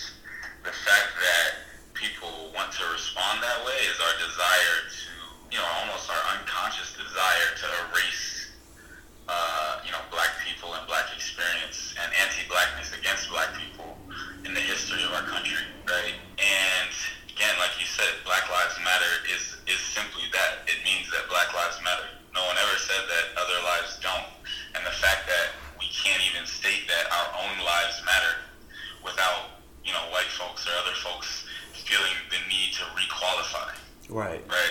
to 2.79 2.87
respond 2.95 3.43
that 3.43 3.59
way 3.67 3.75
is 3.91 3.99
our 3.99 4.15
desire 4.23 4.79
to, 4.87 5.11
you 5.51 5.59
know, 5.59 5.67
almost 5.83 6.07
our 6.07 6.39
unconscious 6.39 6.95
desire 6.95 7.51
to 7.59 7.67
erase, 7.91 8.55
uh, 9.27 9.83
you 9.83 9.91
know, 9.91 9.99
black 10.15 10.31
people 10.47 10.71
and 10.79 10.87
black 10.87 11.11
experience 11.11 11.99
and 11.99 12.07
anti-blackness 12.23 12.95
against 12.95 13.27
black 13.35 13.51
people 13.59 13.99
in 14.47 14.55
the 14.55 14.63
history 14.63 15.03
of 15.03 15.11
our 15.11 15.27
country, 15.27 15.59
right? 15.91 16.15
And 16.39 16.95
again, 17.35 17.51
like 17.59 17.75
you 17.83 17.89
said, 17.91 18.23
Black 18.23 18.47
Lives 18.47 18.79
Matter 18.87 19.27
is 19.35 19.59
is 19.67 19.83
simply 19.83 20.31
that. 20.31 20.63
It 20.71 20.79
means 20.87 21.11
that 21.11 21.27
Black 21.27 21.51
Lives 21.51 21.83
Matter. 21.83 22.15
No 22.31 22.47
one 22.47 22.55
ever 22.63 22.79
said 22.79 23.03
that 23.11 23.35
other 23.35 23.59
lives 23.67 23.99
don't. 23.99 24.31
And 24.79 24.87
the 24.87 24.95
fact 25.03 25.27
that 25.27 25.51
we 25.83 25.91
can't 25.91 26.23
even 26.31 26.47
state 26.47 26.87
that 26.87 27.11
our 27.11 27.43
own 27.43 27.59
lives 27.59 27.99
matter 28.07 28.39
without, 29.03 29.59
you 29.83 29.91
know, 29.91 30.07
white 30.15 30.31
folks 30.31 30.63
or 30.63 30.79
other 30.79 30.95
folks 31.03 31.49
feeling 31.89 32.13
the 32.29 32.37
need 32.53 32.77
to 33.37 33.43
requalify. 33.43 33.69
Right. 34.11 34.43
Right. 34.49 34.71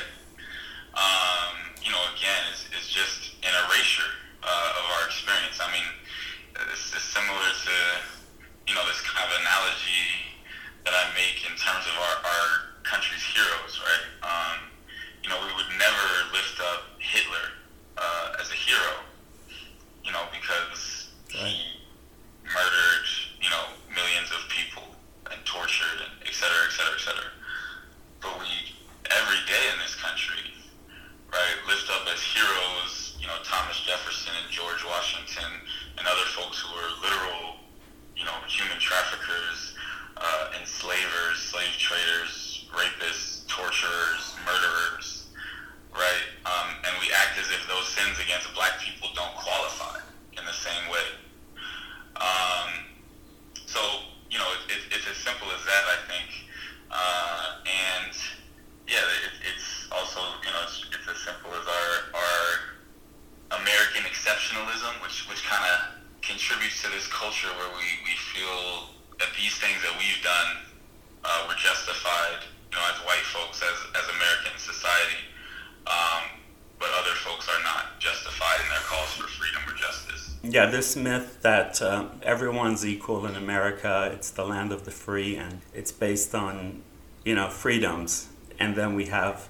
this 80.72 80.95
myth 80.95 81.41
that 81.41 81.82
uh, 81.82 82.09
everyone's 82.24 82.86
equal 82.86 83.26
in 83.26 83.36
America, 83.36 84.09
it's 84.13 84.32
the 84.32 84.45
land 84.45 84.72
of 84.72 84.86
the 84.86 84.91
free, 84.91 85.36
and 85.36 85.61
it's 85.74 85.91
based 85.91 86.34
on, 86.36 86.84
you 87.24 87.36
know, 87.36 87.49
freedoms. 87.49 88.28
And 88.59 88.76
then 88.76 88.95
we 88.95 89.07
have, 89.07 89.49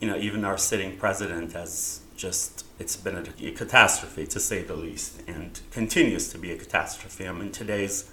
you 0.00 0.08
know, 0.08 0.16
even 0.16 0.44
our 0.44 0.58
sitting 0.58 0.96
president 0.96 1.52
has 1.52 2.00
just, 2.16 2.64
it's 2.78 2.96
been 2.96 3.16
a, 3.16 3.46
a 3.46 3.52
catastrophe 3.52 4.26
to 4.26 4.40
say 4.40 4.62
the 4.62 4.76
least, 4.76 5.22
and 5.26 5.60
continues 5.70 6.28
to 6.30 6.38
be 6.38 6.50
a 6.52 6.56
catastrophe. 6.56 7.28
I 7.28 7.32
mean, 7.32 7.52
today's 7.52 8.10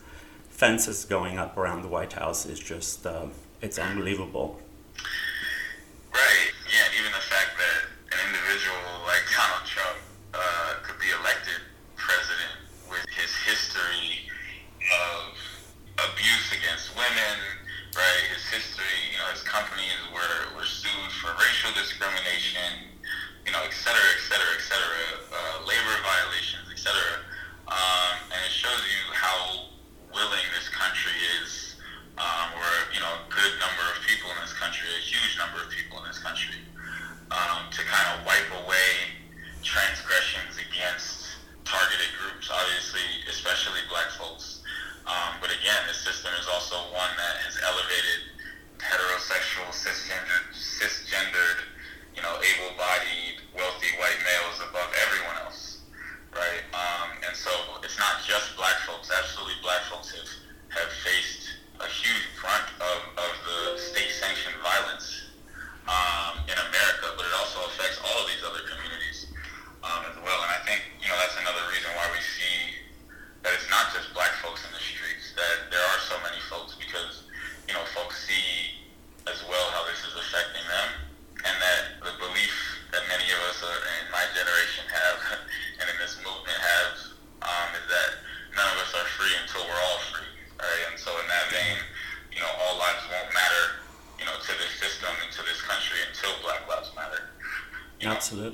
fences 0.50 1.06
going 1.06 1.38
up 1.38 1.58
around 1.58 1.82
the 1.82 1.88
White 1.88 2.14
House 2.14 2.46
is 2.46 2.60
just, 2.60 3.06
uh, 3.06 3.28
it's 3.62 3.80
unbelievable. 3.80 4.60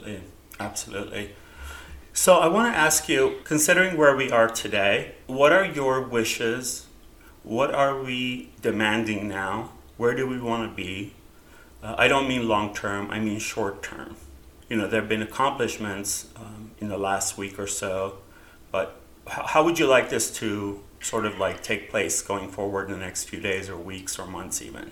Absolutely. 0.09 0.29
Absolutely. 0.59 1.35
So 2.13 2.39
I 2.39 2.47
want 2.47 2.73
to 2.73 2.77
ask 2.77 3.07
you, 3.07 3.37
considering 3.43 3.95
where 3.95 4.15
we 4.15 4.29
are 4.31 4.49
today, 4.49 5.15
what 5.27 5.53
are 5.53 5.63
your 5.63 6.01
wishes? 6.01 6.87
What 7.43 7.73
are 7.73 8.01
we 8.01 8.51
demanding 8.61 9.27
now? 9.27 9.71
Where 9.97 10.15
do 10.15 10.27
we 10.27 10.39
want 10.39 10.69
to 10.69 10.75
be? 10.75 11.13
Uh, 11.81 11.95
I 11.97 12.07
don't 12.07 12.27
mean 12.27 12.47
long 12.47 12.73
term, 12.73 13.09
I 13.09 13.19
mean 13.19 13.39
short 13.39 13.81
term. 13.81 14.17
You 14.69 14.77
know, 14.77 14.87
there 14.87 14.99
have 14.99 15.09
been 15.09 15.21
accomplishments 15.21 16.27
um, 16.35 16.71
in 16.79 16.89
the 16.89 16.97
last 16.97 17.37
week 17.37 17.57
or 17.57 17.67
so, 17.67 18.17
but 18.71 18.99
how 19.27 19.63
would 19.63 19.79
you 19.79 19.87
like 19.87 20.09
this 20.09 20.29
to 20.39 20.81
sort 20.99 21.25
of 21.25 21.37
like 21.39 21.63
take 21.63 21.89
place 21.89 22.21
going 22.21 22.49
forward 22.49 22.87
in 22.87 22.99
the 22.99 23.05
next 23.05 23.25
few 23.25 23.39
days 23.39 23.69
or 23.69 23.77
weeks 23.77 24.19
or 24.19 24.27
months 24.27 24.61
even? 24.61 24.91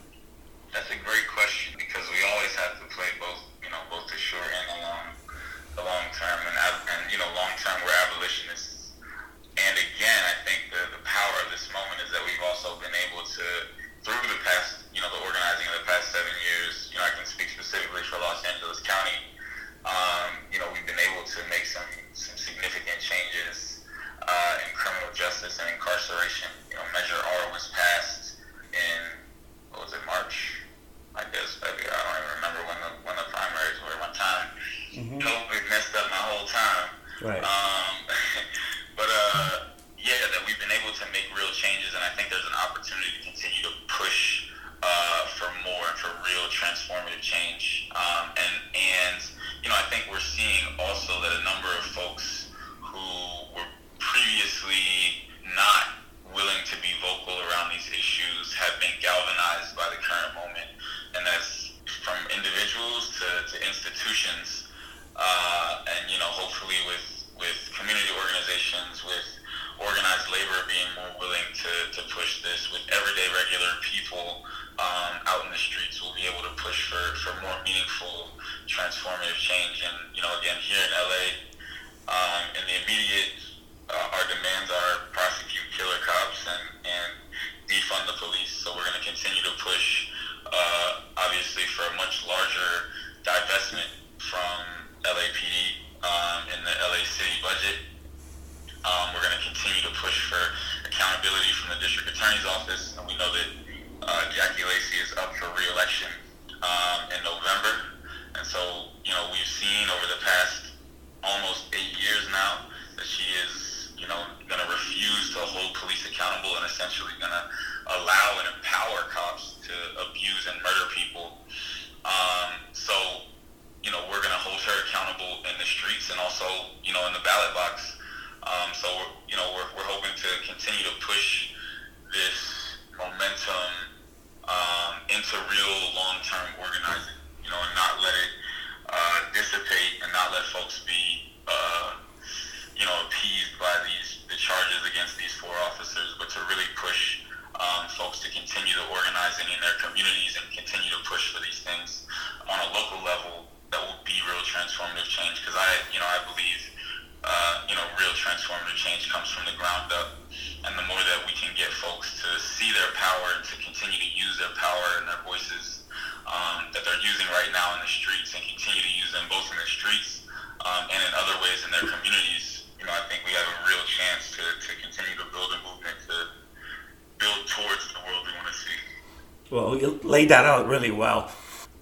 Laid 180.18 180.30
that 180.30 180.46
out 180.46 180.68
really 180.68 180.90
well. 180.90 181.30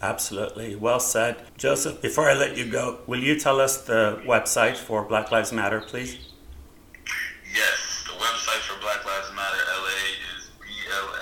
Absolutely. 0.02 0.76
Well 0.76 1.00
said. 1.00 1.38
Joseph, 1.58 2.02
before 2.02 2.30
I 2.30 2.34
let 2.34 2.58
you 2.58 2.70
go, 2.70 3.00
will 3.08 3.22
you 3.22 3.40
tell 3.40 3.62
us 3.62 3.78
the 3.78 4.22
website 4.26 4.76
for 4.76 5.06
Black 5.06 5.32
Lives 5.32 5.54
Matter, 5.54 5.80
please? 5.80 6.18
Yes, 7.54 8.04
the 8.06 8.12
website 8.26 8.64
for 8.68 8.78
Black 8.82 9.06
Lives 9.06 9.32
Matter 9.34 9.62
LA 9.84 10.02
is 10.36 10.52
blmla.org. 10.68 11.16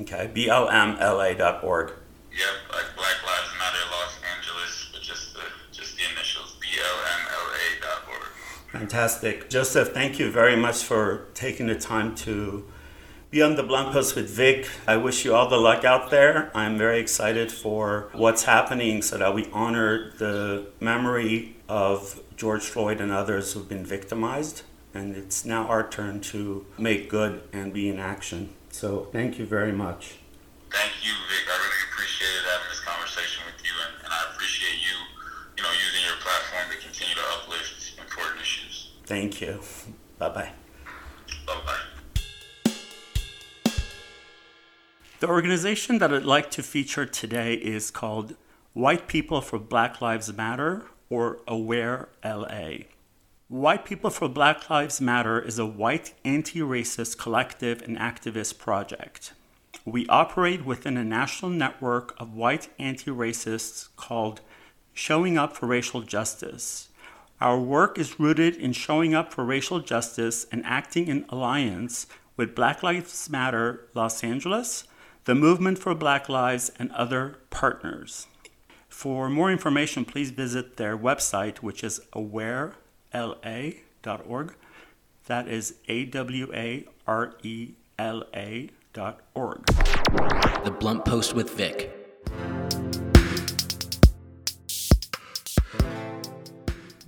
Okay, 0.00 0.24
blmla.org. 0.34 1.92
Yep, 2.32 2.54
like 2.72 2.88
Black 2.96 3.18
Lives 3.24 3.52
Matter 3.60 3.84
Los 3.92 4.14
Angeles, 4.36 4.90
but 4.92 5.02
just 5.02 5.32
the 5.34 5.44
just 5.70 5.96
the 5.96 6.02
initials, 6.12 6.56
blmla.org. 6.60 8.32
Fantastic. 8.72 9.48
Joseph, 9.48 9.90
thank 9.94 10.18
you 10.18 10.28
very 10.28 10.56
much 10.56 10.82
for 10.82 11.28
taking 11.34 11.68
the 11.68 11.76
time 11.76 12.16
to 12.16 12.64
be 13.32 13.40
on 13.40 13.56
the 13.56 13.62
Blunt 13.62 13.92
Post 13.92 14.14
with 14.14 14.28
Vic. 14.28 14.68
I 14.86 14.98
wish 14.98 15.24
you 15.24 15.34
all 15.34 15.48
the 15.48 15.56
luck 15.56 15.84
out 15.84 16.10
there. 16.10 16.50
I'm 16.54 16.76
very 16.76 17.00
excited 17.00 17.50
for 17.50 18.10
what's 18.12 18.42
happening 18.42 19.00
so 19.00 19.16
that 19.16 19.34
we 19.34 19.48
honor 19.54 20.12
the 20.18 20.66
memory 20.80 21.56
of 21.66 22.20
George 22.36 22.64
Floyd 22.64 23.00
and 23.00 23.10
others 23.10 23.54
who've 23.54 23.66
been 23.66 23.86
victimized. 23.86 24.64
And 24.92 25.16
it's 25.16 25.46
now 25.46 25.66
our 25.66 25.88
turn 25.88 26.20
to 26.32 26.66
make 26.76 27.08
good 27.08 27.42
and 27.54 27.72
be 27.72 27.88
in 27.88 27.98
action. 27.98 28.50
So 28.70 29.08
thank 29.12 29.38
you 29.38 29.46
very 29.46 29.72
much. 29.72 30.16
Thank 30.70 30.92
you, 31.02 31.12
Vic. 31.30 31.48
I 31.48 31.56
really 31.56 31.82
appreciated 31.90 32.42
having 32.44 32.68
this 32.68 32.80
conversation 32.80 33.44
with 33.46 33.64
you, 33.64 33.72
and, 33.86 34.04
and 34.04 34.12
I 34.12 34.30
appreciate 34.34 34.76
you, 34.76 34.96
you 35.56 35.62
know, 35.62 35.70
using 35.70 36.04
your 36.04 36.16
platform 36.20 36.64
to 36.70 36.86
continue 36.86 37.14
to 37.14 37.22
uplift 37.32 37.98
important 37.98 38.42
issues. 38.42 38.92
Thank 39.06 39.40
you. 39.40 39.60
Bye. 40.18 40.28
Bye 40.28 40.52
The 45.22 45.28
organization 45.28 45.98
that 45.98 46.12
I'd 46.12 46.24
like 46.24 46.50
to 46.50 46.64
feature 46.64 47.06
today 47.06 47.54
is 47.54 47.92
called 47.92 48.34
White 48.72 49.06
People 49.06 49.40
for 49.40 49.56
Black 49.56 50.00
Lives 50.00 50.32
Matter 50.32 50.82
or 51.08 51.38
Aware 51.46 52.08
LA. 52.24 52.88
White 53.46 53.84
People 53.84 54.10
for 54.10 54.28
Black 54.28 54.68
Lives 54.68 55.00
Matter 55.00 55.40
is 55.40 55.60
a 55.60 55.64
white 55.64 56.12
anti 56.24 56.58
racist 56.58 57.18
collective 57.18 57.82
and 57.82 57.96
activist 57.98 58.58
project. 58.58 59.32
We 59.84 60.08
operate 60.08 60.64
within 60.64 60.96
a 60.96 61.04
national 61.04 61.52
network 61.52 62.16
of 62.18 62.34
white 62.34 62.70
anti 62.80 63.12
racists 63.12 63.90
called 63.94 64.40
Showing 64.92 65.38
Up 65.38 65.56
for 65.56 65.68
Racial 65.68 66.02
Justice. 66.02 66.88
Our 67.40 67.60
work 67.60 67.96
is 67.96 68.18
rooted 68.18 68.56
in 68.56 68.72
showing 68.72 69.14
up 69.14 69.32
for 69.32 69.44
racial 69.44 69.78
justice 69.78 70.48
and 70.50 70.66
acting 70.66 71.06
in 71.06 71.26
alliance 71.28 72.08
with 72.36 72.56
Black 72.56 72.82
Lives 72.82 73.30
Matter 73.30 73.86
Los 73.94 74.24
Angeles, 74.24 74.82
the 75.24 75.34
Movement 75.36 75.78
for 75.78 75.94
Black 75.94 76.28
Lives, 76.28 76.72
and 76.78 76.90
other 76.92 77.38
partners. 77.50 78.26
For 78.88 79.30
more 79.30 79.52
information, 79.52 80.04
please 80.04 80.30
visit 80.30 80.76
their 80.78 80.98
website, 80.98 81.58
which 81.58 81.84
is 81.84 82.00
awarela.org. 82.12 82.74
That 85.26 85.46
is 85.46 85.74
A 85.86 86.04
W 86.06 86.52
A 86.52 86.84
R 87.06 87.34
E 87.42 87.74
L 87.98 88.24
A 88.34 88.70
dot 88.92 89.20
org. 89.34 89.64
The 90.64 90.74
Blunt 90.78 91.04
Post 91.04 91.34
with 91.34 91.50
Vic. 91.50 91.96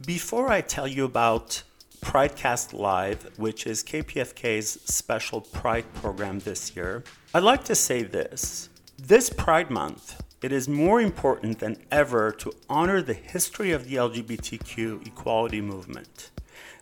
Before 0.07 0.53
I 0.53 0.61
tell 0.61 0.87
you 0.87 1.05
about 1.05 1.65
Pridecast 2.01 2.79
Live, 2.79 3.29
which 3.39 3.67
is 3.67 3.83
KPFK's 3.83 4.81
special 4.85 5.41
Pride 5.41 5.93
program 5.95 6.39
this 6.41 6.77
year, 6.77 7.03
I'd 7.37 7.43
like 7.43 7.64
to 7.64 7.74
say 7.74 8.05
this. 8.05 8.68
This 8.97 9.28
Pride 9.28 9.68
Month, 9.68 10.22
it 10.41 10.53
is 10.53 10.68
more 10.68 11.01
important 11.01 11.59
than 11.59 11.82
ever 11.91 12.30
to 12.30 12.53
honor 12.70 13.03
the 13.03 13.12
history 13.12 13.72
of 13.72 13.89
the 13.89 13.97
LGBTQ 13.97 15.05
equality 15.05 15.61
movement. 15.61 16.30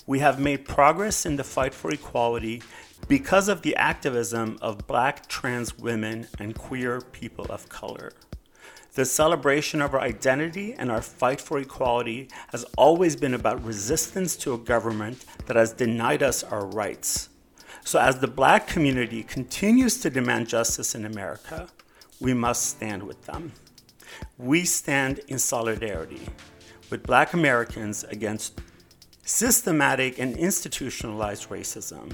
We 0.07 0.19
have 0.19 0.39
made 0.39 0.67
progress 0.67 1.25
in 1.25 1.37
the 1.37 1.43
fight 1.43 1.73
for 1.73 1.91
equality 1.91 2.63
because 3.09 3.49
of 3.49 3.63
the 3.63 3.75
activism 3.77 4.59
of 4.61 4.87
black 4.87 5.27
trans 5.27 5.79
women 5.79 6.29
and 6.39 6.55
queer 6.55 7.01
people 7.01 7.47
of 7.49 7.71
color. 7.71 8.13
The 8.93 9.07
celebration 9.07 9.81
of 9.81 9.95
our 9.95 10.03
identity 10.03 10.75
and 10.75 10.91
our 10.91 11.01
fight 11.01 11.41
for 11.41 11.61
equality 11.61 12.29
has 12.49 12.65
always 12.77 13.17
been 13.17 13.33
about 13.33 13.65
resistance 13.65 14.37
to 14.37 14.53
a 14.53 14.59
government 14.59 15.25
that 15.47 15.57
has 15.57 15.73
denied 15.73 16.23
us 16.23 16.45
our 16.45 16.67
rights. 16.67 17.31
So, 17.85 17.99
as 17.99 18.21
the 18.21 18.29
black 18.29 18.67
community 18.67 19.23
continues 19.23 20.01
to 20.01 20.11
demand 20.11 20.49
justice 20.49 20.95
in 20.95 21.05
America, 21.05 21.69
we 22.21 22.33
must 22.33 22.67
stand 22.67 23.03
with 23.03 23.25
them. 23.27 23.53
We 24.39 24.65
stand 24.65 25.21
in 25.29 25.39
solidarity 25.39 26.29
with 26.91 27.03
black 27.03 27.33
Americans 27.33 28.05
against 28.05 28.61
systematic 29.25 30.19
and 30.19 30.37
institutionalized 30.37 31.49
racism, 31.49 32.13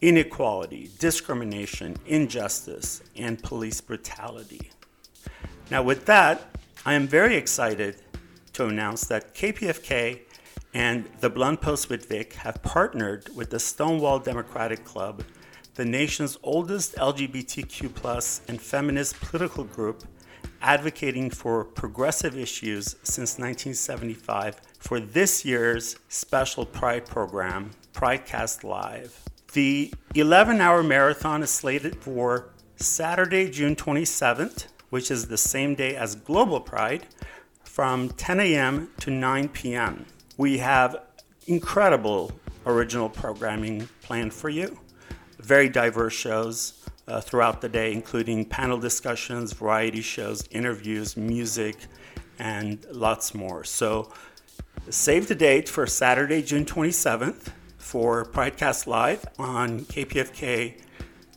inequality, 0.00 0.90
discrimination, 0.98 1.96
injustice, 2.06 3.02
and 3.16 3.42
police 3.42 3.80
brutality. 3.80 4.70
Now, 5.70 5.82
with 5.82 6.06
that, 6.06 6.56
I 6.84 6.94
am 6.94 7.08
very 7.08 7.36
excited 7.36 7.96
to 8.52 8.66
announce 8.66 9.04
that 9.06 9.34
KPFK 9.34 10.20
and 10.74 11.08
the 11.20 11.30
Blunt 11.30 11.60
Post 11.60 11.90
with 11.90 12.08
Vic 12.08 12.34
have 12.34 12.62
partnered 12.62 13.28
with 13.34 13.50
the 13.50 13.60
Stonewall 13.60 14.18
Democratic 14.18 14.84
Club, 14.84 15.22
the 15.74 15.84
nation's 15.84 16.38
oldest 16.42 16.94
LGBTQ 16.96 18.48
and 18.48 18.60
feminist 18.60 19.20
political 19.20 19.64
group 19.64 20.04
advocating 20.62 21.28
for 21.28 21.64
progressive 21.64 22.38
issues 22.38 22.96
since 23.02 23.38
1975 23.38 24.60
for 24.78 25.00
this 25.00 25.44
year's 25.44 25.96
special 26.08 26.64
Pride 26.64 27.04
program, 27.04 27.72
Pridecast 27.92 28.64
Live. 28.64 29.22
The 29.52 29.92
11 30.14 30.60
hour 30.60 30.82
marathon 30.82 31.42
is 31.42 31.50
slated 31.50 31.96
for 31.96 32.50
Saturday, 32.76 33.50
June 33.50 33.76
27th, 33.76 34.66
which 34.90 35.10
is 35.10 35.28
the 35.28 35.36
same 35.36 35.74
day 35.74 35.96
as 35.96 36.14
Global 36.14 36.60
Pride, 36.60 37.06
from 37.64 38.10
10 38.10 38.40
a.m. 38.40 38.90
to 39.00 39.10
9 39.10 39.48
p.m. 39.48 40.06
We 40.36 40.58
have 40.58 40.96
incredible 41.46 42.32
original 42.66 43.08
programming 43.08 43.88
planned 44.02 44.32
for 44.32 44.48
you, 44.48 44.78
very 45.38 45.68
diverse 45.68 46.14
shows 46.14 46.82
uh, 47.08 47.20
throughout 47.20 47.60
the 47.60 47.68
day, 47.68 47.92
including 47.92 48.44
panel 48.44 48.78
discussions, 48.78 49.52
variety 49.52 50.00
shows, 50.00 50.46
interviews, 50.50 51.16
music, 51.16 51.76
and 52.38 52.84
lots 52.90 53.34
more. 53.34 53.64
So 53.64 54.12
save 54.88 55.28
the 55.28 55.34
date 55.34 55.68
for 55.68 55.86
Saturday, 55.86 56.42
June 56.42 56.64
27th 56.64 57.48
for 57.76 58.24
Pridecast 58.24 58.86
Live 58.86 59.24
on 59.38 59.80
KPFK 59.80 60.80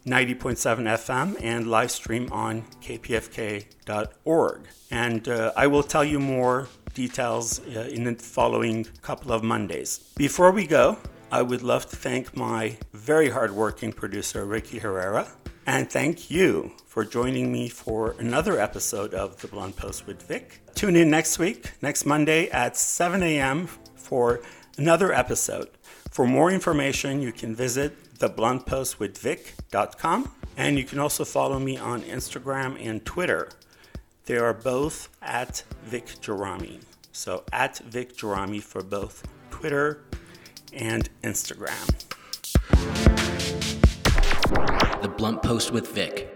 90.7 0.06 0.84
FM 0.84 1.36
and 1.42 1.68
live 1.68 1.90
stream 1.90 2.30
on 2.32 2.62
kpfk.org. 2.82 4.68
And 4.92 5.28
uh, 5.28 5.52
I 5.56 5.68
will 5.68 5.84
tell 5.84 6.04
you 6.04 6.20
more 6.20 6.68
details 6.94 7.60
uh, 7.60 7.90
in 7.92 8.04
the 8.04 8.14
following 8.14 8.86
couple 9.02 9.32
of 9.32 9.44
Mondays. 9.44 10.00
Before 10.16 10.52
we 10.52 10.68
go, 10.68 10.98
I 11.32 11.42
would 11.42 11.64
love 11.64 11.90
to 11.90 11.96
thank 11.96 12.38
my 12.38 12.78
very 12.94 13.30
hardworking 13.30 13.92
producer, 13.94 14.46
Ricky 14.46 14.78
Herrera, 14.80 15.28
and 15.66 15.90
thank 15.90 16.30
you 16.30 16.72
for 16.86 17.04
joining 17.04 17.52
me 17.52 17.68
for 17.68 18.16
another 18.20 18.60
episode 18.60 19.16
of 19.16 19.42
The 19.42 19.48
Blunt 19.48 19.76
Post 19.76 20.06
with 20.06 20.22
Vic. 20.22 20.62
Tune 20.76 20.96
in 20.96 21.10
next 21.10 21.40
week, 21.40 21.72
next 21.82 22.06
Monday 22.06 22.50
at 22.52 22.78
7 22.78 23.24
a.m. 23.24 23.68
for 23.96 24.42
another 24.78 25.12
episode. 25.12 25.70
For 26.12 26.28
more 26.28 26.52
information, 26.52 27.22
you 27.22 27.32
can 27.32 27.56
visit 27.56 27.98
thebluntpostwithvic.com 28.18 30.32
and 30.58 30.78
you 30.78 30.86
can 30.86 31.00
also 31.00 31.26
follow 31.26 31.60
me 31.60 31.78
on 31.78 32.02
Instagram 32.04 32.78
and 32.80 33.06
Twitter. 33.06 33.50
They 34.26 34.38
are 34.38 34.54
both 34.54 35.10
at 35.22 35.64
Vic 35.84 36.06
Gerami. 36.22 36.82
So 37.12 37.44
at 37.52 37.80
Vic 37.80 38.16
Gerami 38.16 38.62
for 38.62 38.82
both 38.82 39.28
Twitter 39.52 40.06
and 40.74 41.10
Instagram. 41.24 41.92
The 45.02 45.10
Blunt 45.10 45.44
Post 45.44 45.72
with 45.72 45.90
Vic. 45.90 46.35